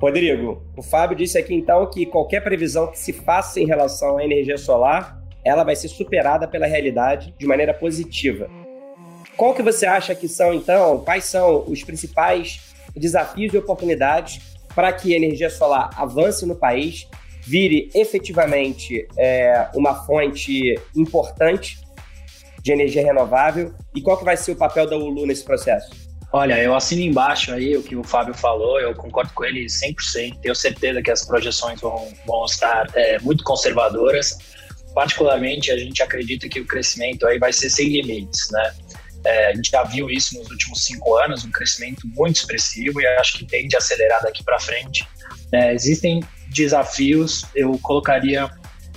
Rodrigo, 0.00 0.62
o 0.76 0.82
Fábio 0.82 1.16
disse 1.16 1.38
aqui 1.38 1.54
então 1.54 1.88
que 1.88 2.04
qualquer 2.04 2.42
previsão 2.42 2.88
que 2.88 2.98
se 2.98 3.12
faça 3.12 3.60
em 3.60 3.66
relação 3.66 4.18
à 4.18 4.24
energia 4.24 4.58
solar, 4.58 5.18
ela 5.44 5.64
vai 5.64 5.76
ser 5.76 5.88
superada 5.88 6.48
pela 6.48 6.66
realidade 6.66 7.34
de 7.38 7.46
maneira 7.46 7.72
positiva. 7.72 8.48
Qual 9.36 9.54
que 9.54 9.62
você 9.62 9.86
acha 9.86 10.14
que 10.14 10.28
são 10.28 10.52
então, 10.54 11.00
quais 11.04 11.24
são 11.24 11.64
os 11.66 11.82
principais 11.82 12.74
desafios 12.94 13.52
e 13.52 13.58
oportunidades 13.58 14.40
para 14.74 14.92
que 14.92 15.14
a 15.14 15.16
energia 15.16 15.50
solar 15.50 15.90
avance 15.96 16.44
no 16.46 16.56
país 16.56 17.08
vire 17.42 17.90
efetivamente 17.94 19.06
é, 19.18 19.68
uma 19.74 19.94
fonte 20.06 20.74
importante 20.96 21.78
de 22.62 22.72
energia 22.72 23.04
renovável 23.04 23.74
e 23.94 24.00
qual 24.00 24.16
que 24.16 24.24
vai 24.24 24.36
ser 24.36 24.52
o 24.52 24.56
papel 24.56 24.88
da 24.88 24.96
ULU 24.96 25.26
nesse 25.26 25.44
processo? 25.44 26.03
Olha, 26.36 26.60
eu 26.60 26.74
assino 26.74 27.00
embaixo 27.00 27.52
aí 27.52 27.76
o 27.76 27.82
que 27.84 27.94
o 27.94 28.02
Fábio 28.02 28.34
falou, 28.34 28.80
eu 28.80 28.92
concordo 28.92 29.32
com 29.34 29.44
ele 29.44 29.66
100%. 29.66 30.40
Tenho 30.40 30.54
certeza 30.56 31.00
que 31.00 31.12
as 31.12 31.24
projeções 31.24 31.80
vão, 31.80 32.12
vão 32.26 32.44
estar 32.44 32.88
é, 32.96 33.20
muito 33.20 33.44
conservadoras. 33.44 34.36
Particularmente, 34.92 35.70
a 35.70 35.78
gente 35.78 36.02
acredita 36.02 36.48
que 36.48 36.58
o 36.58 36.66
crescimento 36.66 37.24
aí 37.24 37.38
vai 37.38 37.52
ser 37.52 37.70
sem 37.70 37.88
limites, 37.88 38.50
né? 38.50 38.74
É, 39.24 39.46
a 39.50 39.54
gente 39.54 39.70
já 39.70 39.84
viu 39.84 40.10
isso 40.10 40.36
nos 40.36 40.50
últimos 40.50 40.84
cinco 40.84 41.16
anos, 41.18 41.44
um 41.44 41.52
crescimento 41.52 42.04
muito 42.08 42.34
expressivo 42.34 43.00
e 43.00 43.06
acho 43.06 43.38
que 43.38 43.46
tende 43.46 43.76
a 43.76 43.78
acelerar 43.78 44.20
daqui 44.20 44.42
para 44.42 44.58
frente. 44.58 45.06
É, 45.52 45.72
existem 45.72 46.20
desafios, 46.48 47.44
eu 47.54 47.78
colocaria, 47.78 48.50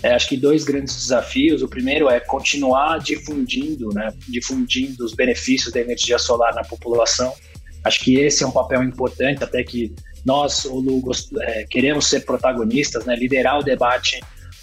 é, 0.04 0.14
acho 0.14 0.30
que 0.30 0.38
dois 0.38 0.64
grandes 0.64 0.96
desafios. 0.96 1.62
O 1.62 1.68
primeiro 1.68 2.10
é 2.10 2.20
continuar 2.20 3.00
difundindo, 3.00 3.90
né, 3.94 4.14
difundindo 4.28 5.04
os 5.04 5.14
benefícios 5.14 5.74
da 5.74 5.82
energia 5.82 6.20
solar 6.20 6.54
na 6.54 6.64
população. 6.64 7.34
Acho 7.84 8.04
que 8.04 8.20
esse 8.20 8.44
é 8.44 8.48
um 8.48 8.52
papel 8.52 8.84
importante, 8.84 9.44
até 9.44 9.64
que 9.64 9.94
nós, 10.26 10.66
o 10.66 10.76
Lugo, 10.76 11.12
é, 11.42 11.64
queremos 11.70 12.08
ser 12.08 12.22
protagonistas, 12.22 13.06
né, 13.06 13.16
liderar 13.16 13.60
o 13.60 13.64
debate 13.64 14.20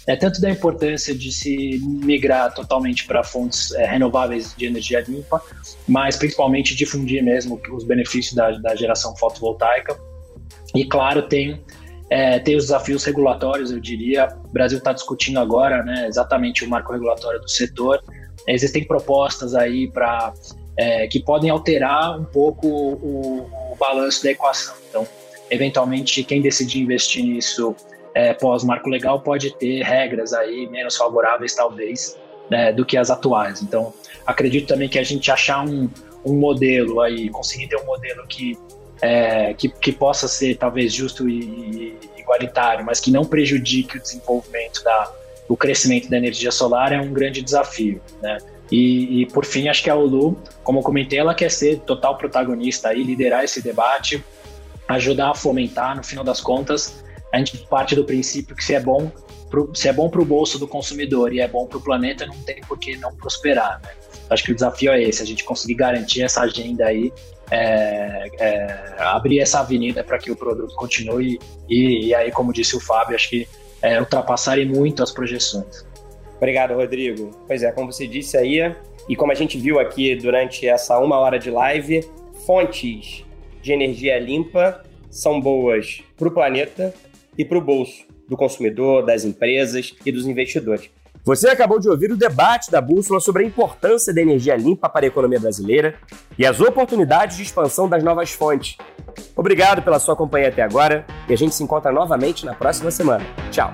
é, 0.07 0.15
tanto 0.15 0.39
da 0.39 0.49
importância 0.49 1.15
de 1.15 1.31
se 1.31 1.79
migrar 1.83 2.53
totalmente 2.53 3.07
para 3.07 3.23
fontes 3.23 3.71
é, 3.71 3.85
renováveis 3.85 4.53
de 4.55 4.65
energia 4.65 5.03
limpa, 5.07 5.41
mas 5.87 6.15
principalmente 6.15 6.75
difundir 6.75 7.23
mesmo 7.23 7.59
os 7.71 7.83
benefícios 7.83 8.35
da, 8.35 8.51
da 8.51 8.75
geração 8.75 9.15
fotovoltaica. 9.15 9.97
E 10.75 10.85
claro, 10.85 11.23
tem 11.23 11.59
é, 12.09 12.39
tem 12.39 12.55
os 12.55 12.65
desafios 12.65 13.03
regulatórios, 13.03 13.71
eu 13.71 13.79
diria. 13.79 14.27
O 14.45 14.51
Brasil 14.51 14.77
está 14.77 14.93
discutindo 14.93 15.39
agora 15.39 15.83
né, 15.83 16.07
exatamente 16.07 16.63
o 16.63 16.69
marco 16.69 16.93
regulatório 16.93 17.39
do 17.39 17.49
setor. 17.49 18.01
Existem 18.47 18.83
propostas 18.83 19.55
aí 19.55 19.87
para 19.87 20.33
é, 20.77 21.07
que 21.07 21.19
podem 21.19 21.49
alterar 21.49 22.19
um 22.19 22.25
pouco 22.25 22.67
o, 22.67 23.49
o, 23.71 23.75
balanço 23.79 24.23
da 24.23 24.31
equação. 24.31 24.75
Então, 24.89 25.07
eventualmente, 25.49 26.23
quem 26.23 26.41
decidir 26.41 26.81
investir 26.81 27.23
nisso 27.23 27.75
é, 28.13 28.33
pós-marco 28.33 28.87
legal 28.87 29.21
pode 29.21 29.51
ter 29.57 29.81
regras 29.81 30.31
aí 30.33 30.67
menos 30.67 30.95
favoráveis, 30.95 31.55
talvez, 31.55 32.17
né, 32.49 32.71
do 32.71 32.85
que 32.85 32.97
as 32.97 33.09
atuais. 33.09 33.61
Então, 33.63 33.93
acredito 34.25 34.67
também 34.67 34.87
que 34.87 34.99
a 34.99 35.03
gente 35.03 35.31
achar 35.31 35.65
um, 35.65 35.89
um 36.23 36.37
modelo 36.37 37.01
aí, 37.01 37.29
conseguir 37.29 37.67
ter 37.67 37.77
um 37.77 37.85
modelo 37.85 38.25
que 38.27 38.57
é, 39.01 39.53
que, 39.53 39.69
que, 39.69 39.91
possa 39.91 40.27
ser 40.27 40.55
talvez 40.57 40.93
justo 40.93 41.27
e, 41.29 41.39
e, 41.39 41.99
igualitário, 42.17 42.85
mas 42.85 42.99
que 42.99 43.11
não 43.11 43.25
prejudique 43.25 43.97
o 43.97 44.01
desenvolvimento 44.01 44.83
da, 44.83 45.11
o 45.47 45.55
crescimento 45.55 46.09
da 46.09 46.17
energia 46.17 46.51
solar 46.51 46.91
é 46.91 46.99
um 46.99 47.11
grande 47.11 47.41
desafio, 47.41 48.01
né? 48.21 48.37
E, 48.71 49.21
e, 49.21 49.25
por 49.27 49.45
fim, 49.45 49.67
acho 49.67 49.83
que 49.83 49.89
a 49.89 49.95
Ulu, 49.95 50.37
como 50.63 50.79
eu 50.79 50.83
comentei, 50.83 51.19
ela 51.19 51.35
quer 51.35 51.51
ser 51.51 51.79
total 51.81 52.17
protagonista 52.17 52.89
aí, 52.89 53.03
liderar 53.03 53.43
esse 53.43 53.61
debate, 53.61 54.23
ajudar 54.87 55.31
a 55.31 55.35
fomentar, 55.35 55.95
no 55.95 56.03
final 56.03 56.23
das 56.23 56.41
contas, 56.41 57.03
a 57.31 57.37
gente 57.37 57.57
parte 57.67 57.95
do 57.95 58.03
princípio 58.03 58.55
que 58.55 58.63
se 58.63 58.73
é 58.73 58.79
bom 58.79 59.11
pro, 59.49 59.69
se 59.73 59.87
é 59.87 59.93
bom 59.93 60.09
para 60.09 60.21
o 60.21 60.25
bolso 60.25 60.57
do 60.59 60.67
consumidor 60.67 61.33
e 61.33 61.39
é 61.39 61.47
bom 61.47 61.65
para 61.65 61.77
o 61.77 61.81
planeta, 61.81 62.25
não 62.25 62.37
tem 62.43 62.61
por 62.61 62.77
que 62.77 62.97
não 62.97 63.15
prosperar. 63.15 63.81
Né? 63.81 63.89
Acho 64.29 64.43
que 64.43 64.51
o 64.51 64.55
desafio 64.55 64.91
é 64.91 65.01
esse, 65.01 65.21
a 65.21 65.25
gente 65.25 65.43
conseguir 65.43 65.75
garantir 65.75 66.23
essa 66.23 66.41
agenda 66.41 66.85
aí, 66.85 67.11
é, 67.51 68.27
é, 68.39 68.95
abrir 68.97 69.39
essa 69.39 69.59
avenida 69.59 70.03
para 70.03 70.17
que 70.17 70.31
o 70.31 70.35
produto 70.35 70.73
continue 70.75 71.39
e, 71.69 72.07
e, 72.07 72.15
aí, 72.15 72.31
como 72.31 72.51
disse 72.51 72.75
o 72.75 72.79
Fábio, 72.79 73.15
acho 73.15 73.29
que 73.29 73.47
é, 73.81 73.99
ultrapassarem 73.99 74.65
muito 74.65 75.03
as 75.03 75.11
projeções. 75.11 75.85
Obrigado, 76.37 76.73
Rodrigo. 76.73 77.31
Pois 77.47 77.61
é, 77.61 77.71
como 77.71 77.91
você 77.91 78.07
disse 78.07 78.35
aí, 78.35 78.75
e 79.07 79.15
como 79.15 79.31
a 79.31 79.35
gente 79.35 79.57
viu 79.59 79.79
aqui 79.79 80.15
durante 80.15 80.67
essa 80.67 80.97
uma 80.99 81.19
hora 81.19 81.37
de 81.37 81.51
live, 81.51 82.09
fontes 82.45 83.23
de 83.61 83.71
energia 83.71 84.19
limpa 84.19 84.83
são 85.09 85.39
boas 85.39 86.03
para 86.17 86.27
o 86.27 86.31
planeta 86.31 86.93
e 87.37 87.45
para 87.45 87.57
o 87.57 87.61
bolso 87.61 88.14
do 88.27 88.37
consumidor, 88.37 89.05
das 89.05 89.23
empresas 89.23 89.93
e 90.05 90.11
dos 90.11 90.25
investidores. 90.25 90.89
Você 91.23 91.49
acabou 91.49 91.79
de 91.79 91.89
ouvir 91.89 92.11
o 92.11 92.17
debate 92.17 92.69
da 92.69 92.79
Bússola 92.79 93.19
sobre 93.19 93.43
a 93.43 93.47
importância 93.47 94.13
da 94.13 94.21
energia 94.21 94.55
limpa 94.55 94.87
para 94.87 95.05
a 95.05 95.07
economia 95.07 95.39
brasileira 95.39 95.95
e 96.37 96.45
as 96.45 96.59
oportunidades 96.59 97.37
de 97.37 97.43
expansão 97.43 97.89
das 97.89 98.03
novas 98.03 98.31
fontes. 98.31 98.77
Obrigado 99.35 99.81
pela 99.81 99.97
sua 99.97 100.15
companhia 100.15 100.49
até 100.49 100.61
agora 100.61 101.03
e 101.27 101.33
a 101.33 101.37
gente 101.37 101.55
se 101.55 101.63
encontra 101.63 101.91
novamente 101.91 102.45
na 102.45 102.53
próxima 102.53 102.91
semana. 102.91 103.25
Tchau! 103.49 103.73